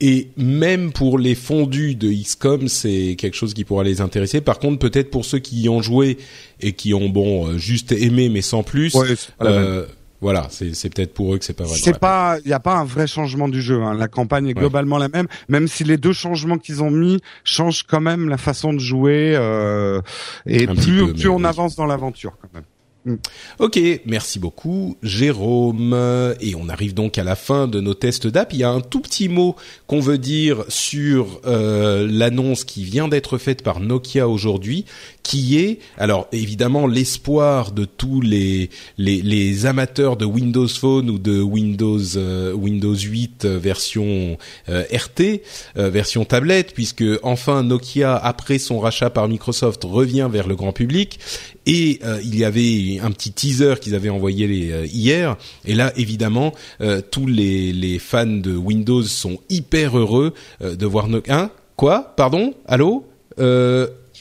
et 0.00 0.28
même 0.36 0.92
pour 0.92 1.18
les 1.18 1.34
fondus 1.34 1.94
de 1.94 2.12
XCOM, 2.12 2.68
c'est 2.68 3.16
quelque 3.16 3.34
chose 3.34 3.54
qui 3.54 3.64
pourra 3.64 3.82
les 3.82 4.00
intéresser. 4.02 4.42
Par 4.42 4.58
contre, 4.58 4.78
peut-être 4.78 5.10
pour 5.10 5.24
ceux 5.24 5.38
qui 5.38 5.62
y 5.62 5.68
ont 5.68 5.80
joué 5.80 6.18
et 6.60 6.72
qui 6.72 6.92
ont 6.92 7.08
bon 7.08 7.48
euh, 7.48 7.58
juste 7.58 7.92
aimé 7.92 8.28
mais 8.28 8.42
sans 8.42 8.62
plus, 8.62 8.94
euh, 9.40 9.86
voilà, 10.20 10.48
c'est 10.50 10.88
peut-être 10.88 11.12
pour 11.12 11.34
eux 11.34 11.38
que 11.38 11.44
c'est 11.44 11.52
pas 11.52 11.64
vrai. 11.64 11.76
C'est 11.76 11.98
pas, 11.98 12.38
il 12.44 12.48
n'y 12.48 12.54
a 12.54 12.60
pas 12.60 12.76
un 12.76 12.84
vrai 12.84 13.06
changement 13.06 13.48
du 13.48 13.60
jeu. 13.60 13.82
Hein. 13.82 13.94
La 13.94 14.08
campagne 14.08 14.48
est 14.48 14.54
globalement 14.54 14.98
la 14.98 15.08
même, 15.08 15.26
même 15.48 15.68
si 15.68 15.84
les 15.84 15.98
deux 15.98 16.12
changements 16.12 16.58
qu'ils 16.58 16.82
ont 16.82 16.90
mis 16.90 17.20
changent 17.44 17.82
quand 17.82 18.00
même 18.00 18.28
la 18.28 18.38
façon 18.38 18.72
de 18.72 18.78
jouer 18.78 19.34
euh, 19.36 20.00
et 20.46 20.66
plus, 20.66 21.12
plus 21.12 21.28
on 21.28 21.44
avance 21.44 21.76
dans 21.76 21.86
l'aventure 21.86 22.32
quand 22.40 22.48
même. 22.54 22.64
Mm. 23.06 23.14
Ok, 23.60 23.78
merci 24.04 24.40
beaucoup 24.40 24.96
Jérôme. 25.00 25.94
Et 26.40 26.56
on 26.56 26.68
arrive 26.68 26.92
donc 26.92 27.18
à 27.18 27.24
la 27.24 27.36
fin 27.36 27.68
de 27.68 27.80
nos 27.80 27.94
tests 27.94 28.26
d'app. 28.26 28.52
Il 28.52 28.58
y 28.58 28.64
a 28.64 28.70
un 28.70 28.80
tout 28.80 29.00
petit 29.00 29.28
mot 29.28 29.54
qu'on 29.86 30.00
veut 30.00 30.18
dire 30.18 30.64
sur 30.68 31.40
euh, 31.46 32.08
l'annonce 32.10 32.64
qui 32.64 32.82
vient 32.82 33.06
d'être 33.06 33.38
faite 33.38 33.62
par 33.62 33.78
Nokia 33.78 34.28
aujourd'hui, 34.28 34.86
qui 35.22 35.56
est 35.56 35.78
alors 35.98 36.26
évidemment 36.32 36.88
l'espoir 36.88 37.70
de 37.70 37.84
tous 37.84 38.20
les, 38.20 38.70
les, 38.98 39.22
les 39.22 39.66
amateurs 39.66 40.16
de 40.16 40.24
Windows 40.24 40.66
Phone 40.66 41.08
ou 41.08 41.20
de 41.20 41.40
Windows 41.40 42.16
euh, 42.16 42.52
Windows 42.54 42.96
8 42.96 43.44
euh, 43.44 43.58
version 43.58 44.36
RT, 44.66 45.42
version 45.76 46.24
tablette, 46.24 46.74
puisque 46.74 47.04
enfin 47.22 47.62
Nokia 47.62 48.16
après 48.16 48.58
son 48.58 48.80
rachat 48.80 49.10
par 49.10 49.28
Microsoft 49.28 49.84
revient 49.84 50.28
vers 50.30 50.48
le 50.48 50.56
grand 50.56 50.72
public 50.72 51.20
et 51.66 51.98
euh, 52.04 52.20
il 52.22 52.36
y 52.36 52.44
avait 52.44 53.00
un 53.02 53.10
petit 53.10 53.32
teaser 53.32 53.74
qu'ils 53.80 53.94
avaient 53.94 54.08
envoyé 54.08 54.46
les, 54.46 54.70
euh, 54.70 54.86
hier. 54.86 55.36
Et 55.64 55.74
là, 55.74 55.92
évidemment, 55.96 56.52
euh, 56.80 57.00
tous 57.10 57.26
les, 57.26 57.72
les, 57.72 57.98
fans 57.98 58.26
de 58.26 58.54
Windows 58.56 59.02
sont 59.02 59.38
hyper 59.50 59.98
heureux 59.98 60.32
de 60.60 60.86
voir 60.86 61.08
Nokia. 61.08 61.38
Hein? 61.38 61.50
Quoi? 61.76 62.14
Pardon? 62.16 62.54
Allô? 62.66 63.04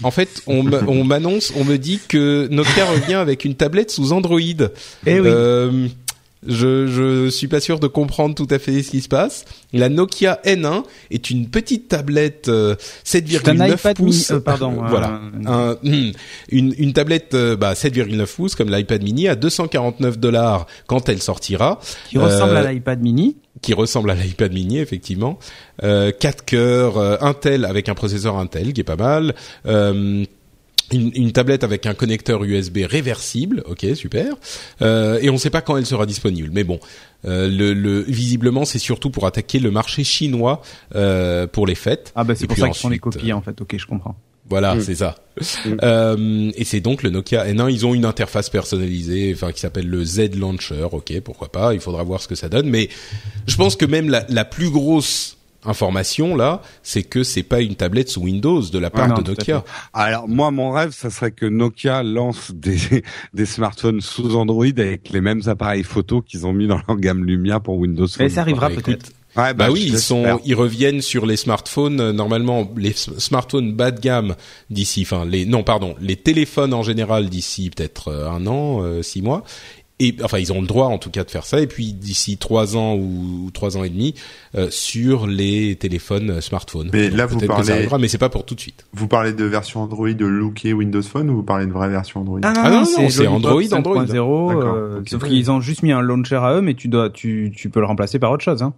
En 0.03 0.11
fait, 0.11 0.41
on 0.47 1.03
m'annonce, 1.03 1.53
on 1.55 1.63
me 1.63 1.77
dit 1.77 1.99
que 2.07 2.47
Nokia 2.51 2.85
revient 2.85 3.13
avec 3.13 3.45
une 3.45 3.55
tablette 3.55 3.91
sous 3.91 4.11
Android. 4.11 4.39
Eh 5.05 5.19
oui. 5.19 5.91
Je 6.47 6.87
je 6.87 7.29
suis 7.29 7.47
pas 7.47 7.59
sûr 7.59 7.79
de 7.79 7.87
comprendre 7.87 8.35
tout 8.35 8.47
à 8.49 8.59
fait 8.59 8.83
ce 8.83 8.91
qui 8.91 9.01
se 9.01 9.07
passe. 9.07 9.45
La 9.73 9.89
Nokia 9.89 10.39
N1 10.45 10.83
est 11.11 11.29
une 11.29 11.49
petite 11.49 11.87
tablette 11.89 12.47
7,9 12.47 12.49
euh, 12.49 13.93
pouces. 13.93 14.31
Euh, 14.31 14.39
pardon. 14.39 14.71
voilà. 14.87 15.21
Un, 15.45 15.77
hmm, 15.83 16.11
une, 16.49 16.75
une 16.77 16.93
tablette 16.93 17.33
euh, 17.33 17.55
bah, 17.55 17.73
7,9 17.73 18.35
pouces 18.35 18.55
comme 18.55 18.69
l'iPad 18.69 19.03
mini 19.03 19.27
à 19.27 19.35
249 19.35 20.17
dollars 20.17 20.67
quand 20.87 21.09
elle 21.09 21.21
sortira. 21.21 21.79
Qui 22.09 22.17
ressemble 22.17 22.57
à 22.57 22.71
l'iPad 22.71 23.01
mini 23.01 23.37
qui 23.61 23.73
ressemble 23.73 24.11
à 24.11 24.15
l'iPad 24.15 24.53
mini 24.53 24.79
effectivement. 24.79 25.39
Euh, 25.83 26.11
4 26.11 26.45
cœurs, 26.45 27.23
Intel 27.23 27.65
avec 27.65 27.89
un 27.89 27.95
processeur 27.95 28.37
Intel 28.37 28.73
qui 28.73 28.81
est 28.81 28.83
pas 28.83 28.97
mal. 28.97 29.33
Euh, 29.65 30.25
une, 30.91 31.11
une, 31.13 31.31
tablette 31.31 31.63
avec 31.63 31.85
un 31.85 31.93
connecteur 31.93 32.43
USB 32.43 32.79
réversible, 32.83 33.63
ok 33.65 33.85
super, 33.95 34.35
euh, 34.81 35.19
et 35.21 35.29
on 35.29 35.33
ne 35.33 35.37
sait 35.37 35.49
pas 35.49 35.61
quand 35.61 35.77
elle 35.77 35.85
sera 35.85 36.05
disponible. 36.05 36.49
Mais 36.51 36.63
bon, 36.63 36.79
euh, 37.25 37.49
le, 37.49 37.73
le, 37.73 38.01
visiblement 38.01 38.65
c'est 38.65 38.79
surtout 38.79 39.09
pour 39.09 39.25
attaquer 39.25 39.59
le 39.59 39.71
marché 39.71 40.03
chinois 40.03 40.61
euh, 40.95 41.47
pour 41.47 41.67
les 41.67 41.75
fêtes. 41.75 42.11
Ah 42.15 42.23
bah 42.23 42.35
c'est 42.35 42.47
pour 42.47 42.57
ça 42.57 42.69
qu'ils 42.69 42.81
font 42.81 42.89
les 42.89 42.99
copies 42.99 43.33
en 43.33 43.41
fait. 43.41 43.59
Ok, 43.61 43.75
je 43.77 43.85
comprends. 43.85 44.15
Voilà, 44.47 44.75
mm. 44.75 44.81
c'est 44.81 44.95
ça. 44.95 45.15
Mm. 45.65 45.69
Euh, 45.83 46.51
et 46.55 46.63
c'est 46.63 46.79
donc 46.79 47.03
le 47.03 47.09
Nokia 47.09 47.45
N1. 47.45 47.71
Ils 47.71 47.85
ont 47.85 47.93
une 47.93 48.05
interface 48.05 48.49
personnalisée, 48.49 49.31
enfin 49.33 49.51
qui 49.51 49.59
s'appelle 49.59 49.87
le 49.87 50.03
Z 50.03 50.35
Launcher. 50.35 50.87
Ok, 50.91 51.19
pourquoi 51.21 51.51
pas. 51.51 51.73
Il 51.73 51.79
faudra 51.79 52.03
voir 52.03 52.21
ce 52.21 52.27
que 52.27 52.35
ça 52.35 52.49
donne. 52.49 52.69
Mais 52.69 52.89
je 53.47 53.55
pense 53.55 53.75
que 53.75 53.85
même 53.85 54.09
la, 54.09 54.25
la 54.29 54.45
plus 54.45 54.69
grosse 54.69 55.34
information 55.67 56.35
là, 56.35 56.61
c'est 56.83 57.03
que 57.03 57.23
c'est 57.23 57.43
pas 57.43 57.61
une 57.61 57.75
tablette 57.75 58.09
sous 58.09 58.21
Windows 58.21 58.61
de 58.61 58.79
la 58.79 58.89
part 58.89 59.21
de 59.21 59.29
Nokia. 59.29 59.63
Alors 59.93 60.27
moi 60.27 60.51
mon 60.51 60.71
rêve 60.71 60.91
ça 60.91 61.09
serait 61.09 61.31
que 61.31 61.45
Nokia 61.45 62.03
lance 62.03 62.51
des 62.51 62.77
des 63.33 63.45
smartphones 63.45 64.01
sous 64.01 64.35
Android 64.35 64.65
avec 64.65 65.09
les 65.09 65.21
mêmes 65.21 65.41
appareils 65.45 65.83
photo 65.83 66.21
qu'ils 66.21 66.45
ont 66.45 66.53
mis 66.53 66.67
dans 66.67 66.79
leur 66.87 66.97
gamme 66.97 67.25
Lumia 67.25 67.59
pour 67.59 67.77
Windows 67.77 68.07
Phone. 68.07 68.25
Mais 68.25 68.29
ça 68.29 68.41
arrivera 68.41 68.69
peut-être. 68.69 69.11
bah, 69.35 69.53
bah 69.53 69.69
oui, 69.69 69.85
ils 69.87 69.99
sont, 69.99 70.39
ils 70.45 70.55
reviennent 70.55 71.01
sur 71.01 71.25
les 71.25 71.35
smartphones. 71.35 71.99
Euh, 71.99 72.13
normalement, 72.13 72.71
les 72.77 72.93
smartphones 72.93 73.73
bas 73.73 73.91
de 73.91 73.99
gamme 73.99 74.35
d'ici, 74.69 75.01
enfin 75.01 75.25
les, 75.25 75.45
non 75.45 75.63
pardon, 75.63 75.95
les 75.99 76.15
téléphones 76.15 76.73
en 76.73 76.83
général 76.83 77.29
d'ici 77.29 77.69
peut-être 77.69 78.09
euh, 78.09 78.29
un 78.29 78.47
an, 78.47 78.81
euh, 78.81 79.01
six 79.01 79.21
mois, 79.21 79.43
et 79.99 80.15
enfin 80.23 80.39
ils 80.39 80.51
ont 80.51 80.61
le 80.61 80.67
droit 80.67 80.87
en 80.87 80.97
tout 80.97 81.09
cas 81.09 81.23
de 81.23 81.31
faire 81.31 81.45
ça 81.45 81.61
et 81.61 81.67
puis 81.67 81.93
d'ici 81.93 82.37
trois 82.37 82.75
ans 82.75 82.95
ou 82.95 83.49
trois 83.53 83.77
ans 83.77 83.83
et 83.83 83.89
demi 83.89 84.13
euh, 84.55 84.67
sur 84.69 85.25
les 85.25 85.75
téléphones 85.77 86.31
euh, 86.31 86.41
smartphones. 86.41 86.89
Mais 86.91 87.09
là 87.09 87.25
vous 87.25 87.39
parlez, 87.39 87.87
mais 87.99 88.07
c'est 88.07 88.17
pas 88.17 88.29
pour 88.29 88.45
tout 88.45 88.55
de 88.55 88.59
suite. 88.59 88.85
Vous 88.93 89.07
parlez 89.07 89.31
de 89.31 89.45
version 89.45 89.81
Android 89.81 90.11
de 90.11 90.25
lookée 90.25 90.73
Windows 90.73 91.01
Phone 91.01 91.29
ou 91.29 91.37
vous 91.37 91.43
parlez 91.43 91.65
de 91.65 91.71
vraie 91.71 91.89
version 91.89 92.21
Android 92.21 92.39
Ah 92.43 92.51
non, 92.51 92.61
ah 92.63 92.69
non, 92.71 93.09
c'est 93.09 93.27
Android, 93.27 93.61
Android 93.71 94.03
5.0. 94.03 94.63
Euh, 94.63 95.01
sauf 95.07 95.23
qu'ils 95.23 95.49
ont 95.51 95.61
juste 95.61 95.83
mis 95.83 95.93
un 95.93 96.01
launcher 96.01 96.35
à 96.35 96.55
eux, 96.55 96.61
mais 96.61 96.73
tu 96.73 96.87
dois, 96.87 97.09
tu, 97.09 97.53
tu 97.55 97.69
peux 97.69 97.79
le 97.79 97.85
remplacer 97.85 98.19
par 98.19 98.31
autre 98.31 98.43
chose. 98.43 98.63
Hein. 98.63 98.73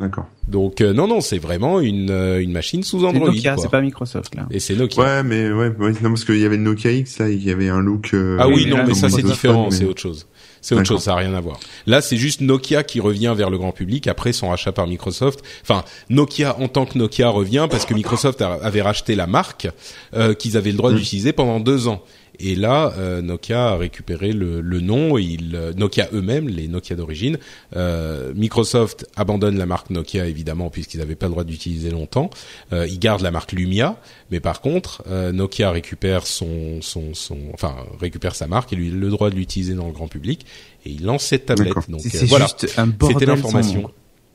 D'accord. 0.00 0.26
Donc 0.48 0.80
non 0.80 1.06
non 1.06 1.20
c'est 1.20 1.38
vraiment 1.38 1.78
une 1.80 2.10
une 2.40 2.52
machine 2.52 2.82
sous 2.82 3.04
Android. 3.04 3.28
C'est 3.28 3.36
Nokia, 3.36 3.56
c'est 3.58 3.70
pas 3.70 3.82
Microsoft 3.82 4.34
là. 4.34 4.46
Et 4.50 4.58
c'est 4.58 4.74
Nokia. 4.74 5.02
Ouais 5.02 5.22
mais 5.22 5.52
ouais, 5.52 5.68
ouais 5.68 5.92
non 6.02 6.08
parce 6.10 6.24
qu'il 6.24 6.38
y 6.38 6.46
avait 6.46 6.56
le 6.56 6.62
Nokia 6.62 6.90
X 6.90 7.18
là 7.18 7.28
il 7.28 7.44
y 7.44 7.50
avait 7.50 7.68
un 7.68 7.80
look. 7.80 8.14
ah 8.38 8.48
oui 8.48 8.66
non 8.66 8.84
mais 8.86 8.94
ça 8.94 9.08
c'est 9.08 9.22
différent 9.22 9.70
c'est 9.70 9.84
autre 9.84 10.00
chose. 10.00 10.26
C'est 10.60 10.74
autre 10.74 10.86
chose, 10.86 11.02
ça 11.02 11.12
n'a 11.12 11.18
rien 11.18 11.34
à 11.34 11.40
voir. 11.40 11.58
Là, 11.86 12.00
c'est 12.00 12.16
juste 12.16 12.40
Nokia 12.40 12.82
qui 12.82 13.00
revient 13.00 13.32
vers 13.36 13.50
le 13.50 13.58
grand 13.58 13.72
public 13.72 14.06
après 14.06 14.32
son 14.32 14.50
rachat 14.50 14.72
par 14.72 14.86
Microsoft. 14.86 15.40
Enfin, 15.62 15.84
Nokia 16.10 16.58
en 16.60 16.68
tant 16.68 16.86
que 16.86 16.98
Nokia 16.98 17.28
revient 17.28 17.66
parce 17.70 17.86
que 17.86 17.94
Microsoft 17.94 18.42
avait 18.42 18.82
racheté 18.82 19.14
la 19.14 19.26
marque 19.26 19.68
euh, 20.14 20.34
qu'ils 20.34 20.56
avaient 20.56 20.72
le 20.72 20.76
droit 20.76 20.92
mm. 20.92 20.96
d'utiliser 20.96 21.32
pendant 21.32 21.60
deux 21.60 21.88
ans. 21.88 22.02
Et 22.42 22.54
là, 22.54 22.94
euh, 22.96 23.20
Nokia 23.20 23.68
a 23.68 23.76
récupéré 23.76 24.32
le, 24.32 24.60
le 24.60 24.80
nom. 24.80 25.18
Il, 25.18 25.54
euh, 25.54 25.72
Nokia 25.74 26.08
eux-mêmes, 26.12 26.48
les 26.48 26.68
Nokia 26.68 26.96
d'origine. 26.96 27.38
Euh, 27.76 28.32
Microsoft 28.34 29.06
abandonne 29.16 29.58
la 29.58 29.66
marque 29.66 29.90
Nokia 29.90 30.26
évidemment 30.26 30.70
puisqu'ils 30.70 30.98
n'avaient 30.98 31.16
pas 31.16 31.26
le 31.26 31.32
droit 31.32 31.44
d'utiliser 31.44 31.90
longtemps. 31.90 32.30
Euh, 32.72 32.86
ils 32.88 32.98
gardent 32.98 33.22
la 33.22 33.30
marque 33.30 33.52
Lumia, 33.52 33.96
mais 34.30 34.40
par 34.40 34.60
contre, 34.60 35.02
euh, 35.08 35.32
Nokia 35.32 35.70
récupère 35.70 36.26
son, 36.26 36.80
son, 36.80 37.14
son, 37.14 37.38
enfin 37.52 37.76
récupère 38.00 38.34
sa 38.34 38.46
marque 38.46 38.72
et 38.72 38.76
lui 38.76 38.90
le 38.90 39.10
droit 39.10 39.30
de 39.30 39.36
l'utiliser 39.36 39.74
dans 39.74 39.86
le 39.86 39.92
grand 39.92 40.08
public. 40.08 40.46
Et 40.86 40.90
il 40.90 41.04
lance 41.04 41.24
cette 41.24 41.46
tablette. 41.46 41.74
Donc 41.88 42.00
voilà, 42.26 42.46
c'était 42.48 43.26
l'information. 43.26 43.90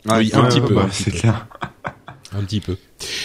oui, 0.05 0.29
un 0.33 0.47
petit 0.47 0.61
peu. 0.61 0.77
un 0.77 2.43
petit 2.43 2.59
peu. 2.61 2.77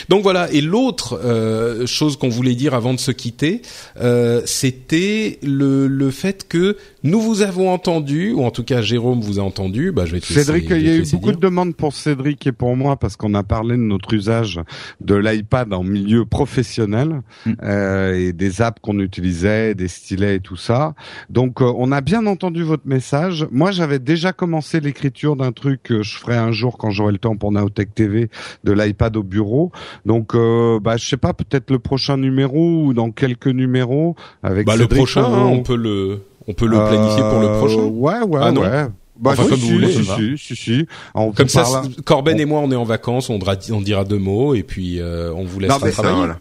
Donc 0.08 0.22
voilà. 0.22 0.50
Et 0.52 0.60
l'autre 0.60 1.20
euh, 1.22 1.86
chose 1.86 2.16
qu'on 2.16 2.28
voulait 2.28 2.54
dire 2.54 2.74
avant 2.74 2.94
de 2.94 2.98
se 2.98 3.10
quitter, 3.10 3.62
euh, 4.00 4.42
c'était 4.44 5.38
le, 5.42 5.86
le 5.86 6.10
fait 6.10 6.48
que 6.48 6.76
nous 7.02 7.20
vous 7.20 7.42
avons 7.42 7.70
entendu, 7.70 8.32
ou 8.32 8.44
en 8.44 8.50
tout 8.50 8.64
cas 8.64 8.82
Jérôme 8.82 9.20
vous 9.20 9.38
a 9.38 9.42
entendu. 9.42 9.92
Bah, 9.92 10.04
je 10.04 10.12
vais 10.12 10.20
te 10.20 10.26
Cédric, 10.26 10.66
il 10.70 10.86
y 10.86 10.90
a 10.90 10.96
eu 10.96 11.04
beaucoup 11.12 11.32
de 11.32 11.38
demandes 11.38 11.74
pour 11.74 11.94
Cédric 11.94 12.46
et 12.46 12.52
pour 12.52 12.76
moi 12.76 12.96
parce 12.96 13.16
qu'on 13.16 13.34
a 13.34 13.42
parlé 13.42 13.76
de 13.76 13.82
notre 13.82 14.12
usage 14.12 14.60
de 15.00 15.14
l'iPad 15.14 15.72
en 15.72 15.82
milieu 15.82 16.24
professionnel 16.26 17.22
mm. 17.46 17.52
euh, 17.62 18.14
et 18.14 18.32
des 18.32 18.60
apps 18.60 18.80
qu'on 18.82 18.98
utilisait, 18.98 19.74
des 19.74 19.88
stylets 19.88 20.36
et 20.36 20.40
tout 20.40 20.56
ça. 20.56 20.94
Donc 21.30 21.62
euh, 21.62 21.72
on 21.76 21.92
a 21.92 22.00
bien 22.00 22.26
entendu 22.26 22.62
votre 22.62 22.86
message. 22.86 23.46
Moi, 23.50 23.70
j'avais 23.70 23.98
déjà 23.98 24.32
commencé 24.32 24.80
l'écriture 24.80 25.36
d'un 25.36 25.52
truc 25.52 25.82
que 25.82 26.02
je 26.02 26.16
ferai 26.16 26.36
un 26.36 26.52
jour 26.52 26.76
quand 26.76 26.90
j'aurai 26.90 27.12
le 27.12 27.18
temps 27.18 27.36
pour 27.36 27.52
Naotech 27.52 27.94
TV 27.94 28.28
de 28.64 28.72
l'iPad 28.72 29.16
au 29.16 29.22
bureau. 29.22 29.59
Donc, 30.06 30.34
euh, 30.34 30.80
bah, 30.80 30.96
je 30.96 31.06
sais 31.06 31.16
pas, 31.16 31.32
peut-être 31.32 31.70
le 31.70 31.78
prochain 31.78 32.16
numéro 32.16 32.84
ou 32.84 32.94
dans 32.94 33.10
quelques 33.10 33.46
numéros 33.48 34.16
avec. 34.42 34.66
Bah, 34.66 34.76
le 34.76 34.86
prochain, 34.86 35.24
hein, 35.24 35.46
on 35.46 35.62
peut 35.62 35.76
le, 35.76 36.22
on 36.48 36.54
peut 36.54 36.66
le 36.66 36.78
planifier 36.78 37.22
pour 37.22 37.40
le 37.40 37.48
euh, 37.48 37.58
prochain. 37.58 37.82
Ouais, 37.82 38.20
ouais, 38.22 38.40
ah, 38.42 38.52
ouais. 38.52 38.86
Bah, 39.20 39.32
enfin, 39.32 39.48
comme 39.48 39.58
vous 39.58 39.68
voulez, 39.68 39.92
si, 39.92 40.38
si, 40.38 40.56
si, 40.56 40.86
Comme 41.36 41.48
ça, 41.48 41.82
Corben 42.04 42.40
et 42.40 42.46
moi, 42.46 42.60
on 42.60 42.70
est 42.72 42.76
en 42.76 42.84
vacances, 42.84 43.28
on, 43.28 43.38
dira, 43.38 43.54
on 43.70 43.82
dira 43.82 44.04
deux 44.04 44.18
mots 44.18 44.54
et 44.54 44.62
puis 44.62 44.98
euh, 44.98 45.32
on 45.34 45.44
vous 45.44 45.60
laisse 45.60 45.70
travailler. 45.70 46.32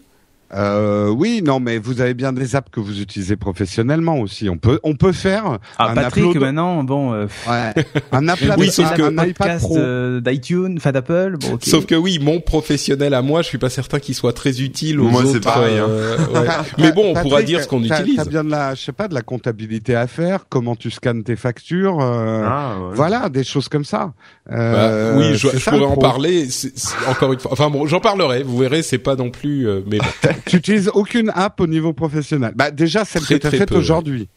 Euh, 0.52 1.08
oui, 1.08 1.42
non, 1.44 1.60
mais 1.60 1.78
vous 1.78 2.00
avez 2.00 2.14
bien 2.14 2.32
des 2.32 2.56
apps 2.56 2.70
que 2.70 2.80
vous 2.80 3.00
utilisez 3.00 3.36
professionnellement 3.36 4.18
aussi. 4.18 4.48
On 4.48 4.58
peut, 4.58 4.80
on 4.82 4.96
peut 4.96 5.12
faire. 5.12 5.58
Ah, 5.78 5.90
un 5.90 5.94
Patrick, 5.94 6.24
upload... 6.24 6.42
maintenant, 6.42 6.82
bon. 6.82 7.12
Euh... 7.12 7.26
Ouais. 7.48 7.72
Un 8.12 8.28
upload, 8.28 8.58
oui, 8.58 8.70
sauf 8.70 8.92
que 8.94 9.02
un 9.02 9.24
iPad 9.24 9.58
Pro 9.60 9.78
euh, 9.78 10.20
d'iTunes, 10.20 10.74
enfin 10.76 10.92
d'Apple. 10.92 11.36
Bon, 11.38 11.54
okay. 11.54 11.70
Sauf 11.70 11.86
que 11.86 11.94
oui, 11.94 12.18
mon 12.20 12.40
professionnel 12.40 13.14
à 13.14 13.22
moi, 13.22 13.42
je 13.42 13.48
suis 13.48 13.58
pas 13.58 13.70
certain 13.70 14.00
qu'il 14.00 14.14
soit 14.14 14.32
très 14.32 14.60
utile 14.60 15.00
aux 15.00 15.08
moi, 15.08 15.22
autres. 15.22 15.40
Pareil, 15.40 15.78
hein. 15.78 15.86
euh, 15.88 16.16
ouais. 16.34 16.48
mais 16.78 16.92
bon, 16.92 17.10
on 17.10 17.14
Patrick, 17.14 17.30
pourra 17.30 17.42
dire 17.42 17.62
ce 17.62 17.68
qu'on 17.68 17.82
utilise. 17.82 18.16
T'as 18.16 18.24
bien 18.24 18.42
de 18.44 18.50
la, 18.50 18.74
je 18.74 18.82
sais 18.82 18.92
pas, 18.92 19.06
de 19.08 19.14
la 19.14 19.22
comptabilité 19.22 19.94
à 19.94 20.06
faire. 20.06 20.46
Comment 20.48 20.74
tu 20.74 20.90
scannes 20.90 21.22
tes 21.22 21.36
factures. 21.36 21.98
Euh, 22.00 22.42
ah, 22.44 22.76
ouais. 22.80 22.94
Voilà, 22.94 23.28
des 23.28 23.44
choses 23.44 23.68
comme 23.68 23.84
ça. 23.84 24.12
Bah, 24.48 25.12
oui, 25.14 25.36
je, 25.36 25.48
je 25.48 25.70
pourrais 25.70 25.84
en 25.84 25.96
parler. 25.96 26.50
C 26.50 26.68
est, 26.68 26.78
c 26.78 26.94
est, 27.06 27.10
encore 27.10 27.32
une 27.32 27.38
fois. 27.38 27.52
Enfin 27.52 27.70
bon, 27.70 27.86
j'en 27.86 28.00
parlerai. 28.00 28.42
Vous 28.42 28.58
verrez, 28.58 28.82
c'est 28.82 28.98
pas 28.98 29.14
non 29.14 29.30
plus. 29.30 29.68
mais 29.86 29.98
bon. 29.98 30.04
tu 30.46 30.56
utilises 30.56 30.90
aucune 30.94 31.20
une 31.20 31.30
app 31.34 31.60
au 31.60 31.66
niveau 31.66 31.92
professionnel 31.92 32.52
Bah 32.56 32.70
déjà 32.70 33.04
celle 33.04 33.22
très, 33.22 33.34
que 33.34 33.40
tu 33.40 33.46
as 33.46 33.50
faite 33.50 33.72
aujourd'hui. 33.72 34.28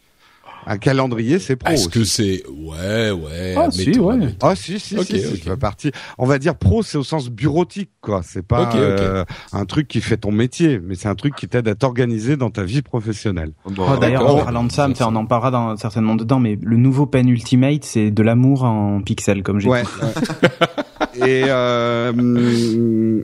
Un 0.66 0.78
calendrier, 0.78 1.40
c'est 1.40 1.56
pro. 1.56 1.72
Est-ce 1.72 1.90
que 1.90 2.04
c'est 2.04 2.44
ouais, 2.48 3.12
ouais. 3.12 3.54
Ah 3.58 3.70
si, 3.70 4.00
ouais. 4.00 4.16
Ah 4.42 4.56
si, 4.56 4.80
si, 4.80 5.04
si, 5.04 5.20
si, 5.20 5.50
partie. 5.60 5.92
On 6.18 6.26
va 6.26 6.40
dire 6.40 6.56
pro, 6.56 6.84
c'est 6.84 6.98
au 6.98 7.04
sens 7.04 7.30
bureautique, 7.30 7.92
quoi. 8.02 8.22
C'est 8.24 8.46
pas 8.46 8.72
euh, 8.76 9.26
un 9.52 9.66
truc 9.66 9.88
qui 9.88 10.00
fait 10.02 10.18
ton 10.18 10.32
métier, 10.32 10.80
mais 10.82 10.96
c'est 10.96 11.10
un 11.10 11.16
truc 11.16 11.36
qui 11.36 11.48
t'aide 11.48 11.68
à 11.68 11.76
t'organiser 11.76 12.38
dans 12.38 12.50
ta 12.50 12.64
vie 12.64 12.82
professionnelle. 12.82 13.52
oh, 13.66 13.98
D'ailleurs, 14.00 14.36
en 14.36 14.44
parlant 14.44 14.64
de 14.64 14.72
ça, 14.72 14.88
on 15.02 15.16
en 15.16 15.26
parlera 15.26 15.52
dans, 15.52 15.78
certainement 15.78 16.16
dedans, 16.16 16.40
mais 16.40 16.58
le 16.62 16.78
nouveau 16.78 17.06
Pen 17.06 17.28
Ultimate, 17.28 17.84
c'est 17.84 18.12
de 18.12 18.24
l'amour 18.24 18.64
en 18.64 19.02
pixels, 19.02 19.44
comme 19.44 19.60
j'ai 19.60 19.70
ouais, 19.70 19.84
et 21.16 21.44
euh, 21.48 22.12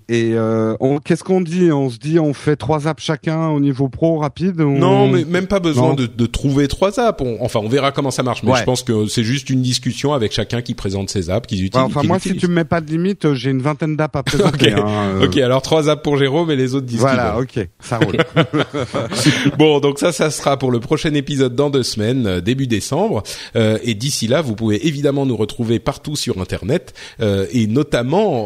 et 0.08 0.32
euh, 0.34 0.76
qu'est-ce 1.04 1.24
qu'on 1.24 1.42
dit? 1.42 1.72
On 1.72 1.90
se 1.90 1.98
dit 1.98 2.20
on 2.20 2.34
fait 2.34 2.56
trois 2.56 2.88
apps 2.88 3.04
chacun 3.04 3.50
au 3.50 3.60
niveau 3.60 3.90
pro 3.90 4.18
rapide 4.18 4.60
Non, 4.60 5.08
mais 5.08 5.26
même 5.26 5.48
pas 5.48 5.60
besoin 5.60 5.94
de, 5.94 6.06
de, 6.06 6.26
trouver 6.26 6.68
trois 6.68 7.00
apps. 7.00 7.24
enfin, 7.40 7.60
on 7.64 7.70
verra 7.70 7.92
comment 7.92 8.12
ça 8.12 8.24
marche. 8.24 8.44
Mais 8.44 8.56
je 8.56 8.64
pense 8.64 8.84
que 8.84 9.08
c'est 9.08 9.24
juste 9.24 9.50
une 9.50 9.62
discussion 9.62 10.14
avec 10.14 10.32
chacun 10.32 10.62
qui 10.62 10.74
présente 10.74 11.10
ses 11.10 11.30
apps, 11.30 11.48
qu'ils 11.48 11.64
utilisent. 11.64 11.86
enfin, 11.86 12.04
moi, 12.04 12.20
si 12.20 12.36
tu 12.36 12.48
me 12.48 12.56
mets 12.56 12.64
pas 12.64 12.82
de 12.82 12.90
limite, 12.90 13.34
j'ai 13.34 13.52
une 13.52 13.62
vingtaine 13.62 13.96
d'apps 13.96 14.18
à 14.18 14.24
présenter. 14.24 14.74
ok, 14.74 14.80
hein, 14.80 14.88
euh. 14.88 15.26
ok. 15.26 15.38
Alors 15.38 15.62
trois 15.62 15.90
apps 15.90 16.04
pour 16.04 16.18
Jérôme 16.18 16.52
et 16.52 16.56
les 16.56 16.76
autres 16.76 16.86
disent. 16.86 17.00
Voilà, 17.00 17.40
ok, 17.40 17.68
ça 17.80 17.98
roule. 17.98 18.18
bon, 19.58 19.80
donc 19.80 20.00
ça, 20.00 20.12
ça 20.12 20.32
sera 20.32 20.58
pour 20.58 20.72
le 20.72 20.80
prochain 20.80 21.14
épisode 21.14 21.56
dans 21.56 21.70
deux 21.70 21.84
semaines, 21.84 22.28
euh, 22.28 22.42
début 22.42 22.68
décembre. 22.68 23.24
Euh, 23.56 23.78
et 23.84 23.94
d'ici 23.94 24.28
là, 24.28 24.42
vous 24.42 24.56
pouvez 24.56 24.88
évidemment 24.88 25.26
nous 25.26 25.38
retrouver 25.38 25.80
partout 25.80 26.16
sur 26.16 26.40
Internet 26.40 26.94
et 27.20 27.68
notamment, 27.68 27.79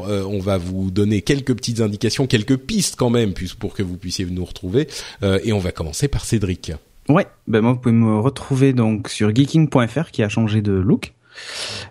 euh, 0.07 0.23
on 0.23 0.39
va 0.39 0.57
vous 0.57 0.91
donner 0.91 1.21
quelques 1.21 1.55
petites 1.55 1.81
indications, 1.81 2.27
quelques 2.27 2.57
pistes 2.57 2.95
quand 2.95 3.09
même, 3.09 3.33
pour 3.59 3.73
que 3.73 3.83
vous 3.83 3.97
puissiez 3.97 4.25
nous 4.25 4.45
retrouver. 4.45 4.87
Euh, 5.23 5.39
et 5.43 5.53
on 5.53 5.59
va 5.59 5.71
commencer 5.71 6.07
par 6.07 6.25
Cédric. 6.25 6.71
Ouais, 7.09 7.27
ben 7.47 7.61
moi 7.61 7.73
vous 7.73 7.79
pouvez 7.79 7.95
me 7.95 8.19
retrouver 8.19 8.73
donc 8.73 9.09
sur 9.09 9.35
geeking.fr 9.35 10.11
qui 10.11 10.23
a 10.23 10.29
changé 10.29 10.61
de 10.61 10.71
look. 10.71 11.13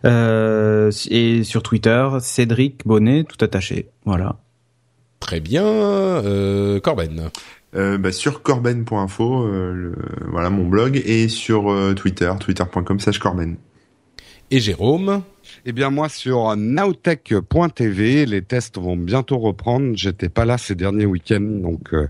Euh, 0.04 0.90
et 1.10 1.44
sur 1.44 1.62
Twitter, 1.62 2.08
Cédric 2.20 2.86
Bonnet, 2.86 3.24
tout 3.24 3.42
attaché. 3.44 3.88
Voilà. 4.04 4.36
Très 5.20 5.40
bien, 5.40 5.64
euh, 5.64 6.80
Corben. 6.80 7.30
Euh, 7.74 7.96
bah, 7.96 8.12
sur 8.12 8.42
corben.info, 8.42 9.44
euh, 9.44 9.94
voilà 10.28 10.50
mon 10.50 10.66
blog, 10.66 11.00
et 11.06 11.28
sur 11.28 11.74
Twitter, 11.94 12.30
twitter.com 12.38 13.00
slash 13.00 13.18
corben. 13.18 13.56
Et 14.50 14.60
Jérôme 14.60 15.22
eh 15.64 15.72
bien 15.72 15.90
moi 15.90 16.08
sur 16.08 16.56
nowtech.tv, 16.56 18.26
les 18.26 18.42
tests 18.42 18.78
vont 18.78 18.96
bientôt 18.96 19.38
reprendre. 19.38 19.92
J'étais 19.96 20.28
pas 20.28 20.44
là 20.44 20.58
ces 20.58 20.74
derniers 20.74 21.06
week-ends, 21.06 21.40
donc 21.40 21.94
euh, 21.94 22.08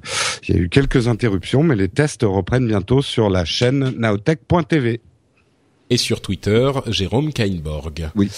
il 0.49 0.55
y 0.55 0.59
a 0.59 0.61
eu 0.63 0.69
quelques 0.69 1.09
interruptions, 1.09 1.63
mais 1.63 1.77
les 1.77 1.89
tests 1.89 2.23
reprennent 2.23 2.67
bientôt 2.67 3.03
sur 3.03 3.29
la 3.29 3.45
chaîne 3.45 3.95
nowtech.tv. 3.97 5.01
Et 5.91 5.97
sur 5.99 6.23
Twitter, 6.23 6.71
Jérôme 6.87 7.33
Kainborg. 7.33 8.11
Oui. 8.15 8.31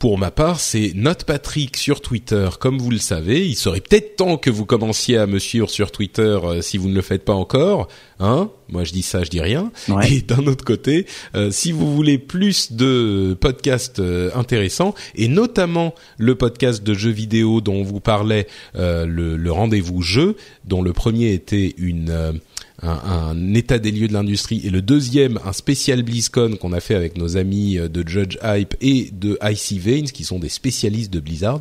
Pour 0.00 0.16
ma 0.16 0.30
part, 0.30 0.60
c'est 0.60 0.92
Note 0.94 1.24
Patrick 1.24 1.76
sur 1.76 2.00
Twitter, 2.00 2.48
comme 2.58 2.78
vous 2.78 2.90
le 2.90 2.96
savez. 2.96 3.46
Il 3.46 3.54
serait 3.54 3.82
peut-être 3.82 4.16
temps 4.16 4.38
que 4.38 4.48
vous 4.48 4.64
commenciez 4.64 5.18
à 5.18 5.26
me 5.26 5.38
suivre 5.38 5.68
sur 5.68 5.92
Twitter 5.92 6.38
euh, 6.42 6.62
si 6.62 6.78
vous 6.78 6.88
ne 6.88 6.94
le 6.94 7.02
faites 7.02 7.22
pas 7.22 7.34
encore. 7.34 7.86
Hein? 8.18 8.48
Moi, 8.70 8.84
je 8.84 8.92
dis 8.92 9.02
ça, 9.02 9.24
je 9.24 9.28
dis 9.28 9.42
rien. 9.42 9.70
Et 10.08 10.22
d'un 10.22 10.46
autre 10.46 10.64
côté, 10.64 11.04
euh, 11.34 11.50
si 11.50 11.70
vous 11.70 11.94
voulez 11.94 12.16
plus 12.16 12.72
de 12.72 13.36
podcasts 13.38 13.98
euh, 13.98 14.30
intéressants, 14.34 14.94
et 15.16 15.28
notamment 15.28 15.94
le 16.16 16.34
podcast 16.34 16.82
de 16.82 16.94
jeux 16.94 17.10
vidéo 17.10 17.60
dont 17.60 17.74
on 17.74 17.82
vous 17.82 18.00
parlait, 18.00 18.46
le, 18.74 19.36
le 19.36 19.52
rendez-vous 19.52 20.00
jeu, 20.00 20.34
dont 20.64 20.80
le 20.80 20.94
premier 20.94 21.34
était 21.34 21.74
une 21.76 22.40
un, 22.82 23.54
état 23.54 23.78
des 23.78 23.90
lieux 23.90 24.08
de 24.08 24.12
l'industrie 24.12 24.62
et 24.64 24.70
le 24.70 24.82
deuxième 24.82 25.38
un 25.44 25.52
spécial 25.52 26.02
BlizzCon 26.02 26.56
qu'on 26.56 26.72
a 26.72 26.80
fait 26.80 26.94
avec 26.94 27.16
nos 27.16 27.36
amis 27.36 27.78
euh, 27.78 27.88
de 27.88 28.06
Judge 28.06 28.38
Hype 28.42 28.74
et 28.80 29.10
de 29.12 29.38
Icy 29.42 29.78
Veins 29.78 30.04
qui 30.04 30.24
sont 30.24 30.38
des 30.38 30.48
spécialistes 30.48 31.12
de 31.12 31.20
Blizzard. 31.20 31.60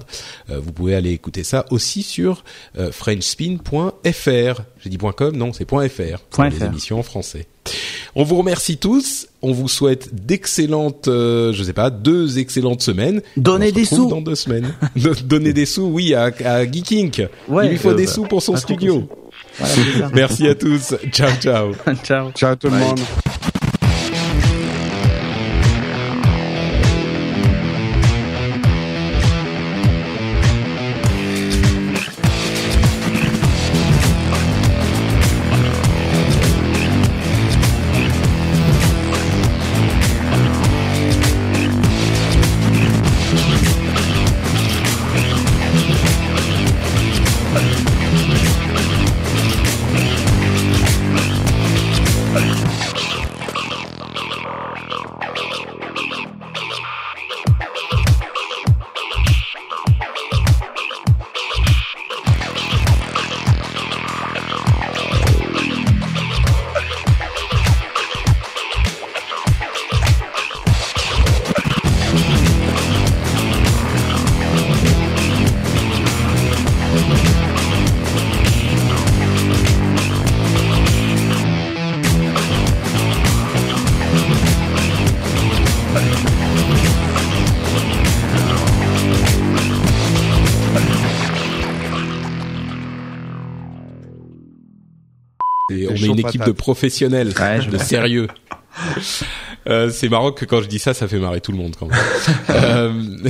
Euh, 0.49 0.59
vous 0.59 0.71
pouvez 0.71 0.95
aller 0.95 1.11
écouter 1.11 1.43
ça 1.43 1.65
aussi 1.71 2.03
sur 2.03 2.43
euh, 2.77 2.91
frenchspin.fr. 2.91 4.61
J'ai 4.83 4.89
dit 4.89 4.97
.com, 4.97 5.35
non, 5.35 5.53
c'est 5.53 5.69
.fr. 5.69 6.19
Pour 6.29 6.43
les 6.43 6.63
émissions 6.63 6.99
en 6.99 7.03
français. 7.03 7.47
On 8.15 8.23
vous 8.23 8.35
remercie 8.37 8.77
tous. 8.77 9.27
On 9.41 9.51
vous 9.51 9.67
souhaite 9.67 10.25
d'excellentes, 10.25 11.07
euh, 11.07 11.53
je 11.53 11.63
sais 11.63 11.73
pas, 11.73 11.89
deux 11.89 12.39
excellentes 12.39 12.81
semaines. 12.81 13.21
Donnez 13.37 13.71
des 13.71 13.85
sous 13.85 14.07
dans 14.07 14.21
deux 14.21 14.35
semaines. 14.35 14.73
Donnez 15.25 15.53
des 15.53 15.65
sous, 15.65 15.83
oui, 15.83 16.13
à, 16.13 16.31
à 16.45 16.65
Geeking. 16.65 17.27
Ouais, 17.47 17.67
Il 17.67 17.71
lui 17.71 17.77
faut 17.77 17.93
des 17.93 18.07
sous 18.07 18.23
pour 18.23 18.41
son 18.41 18.55
studio. 18.57 19.07
Merci 20.13 20.47
à 20.47 20.55
tous. 20.55 20.95
Ciao, 21.11 21.31
ciao. 21.39 21.71
ciao. 22.03 22.31
Ciao 22.35 22.55
tout 22.55 22.67
le 22.69 22.77
monde. 22.77 22.99
Équipe 96.19 96.45
de 96.45 96.51
professionnels, 96.51 97.33
de 97.71 97.77
sérieux. 97.77 98.27
Euh, 99.67 99.89
c'est 99.91 100.09
marrant 100.09 100.31
que 100.31 100.45
quand 100.45 100.61
je 100.61 100.67
dis 100.67 100.79
ça, 100.79 100.93
ça 100.93 101.07
fait 101.07 101.19
marrer 101.19 101.41
tout 101.41 101.51
le 101.51 101.57
monde 101.57 101.75
quand 101.77 101.87
même. 101.87 101.99
euh, 102.49 103.29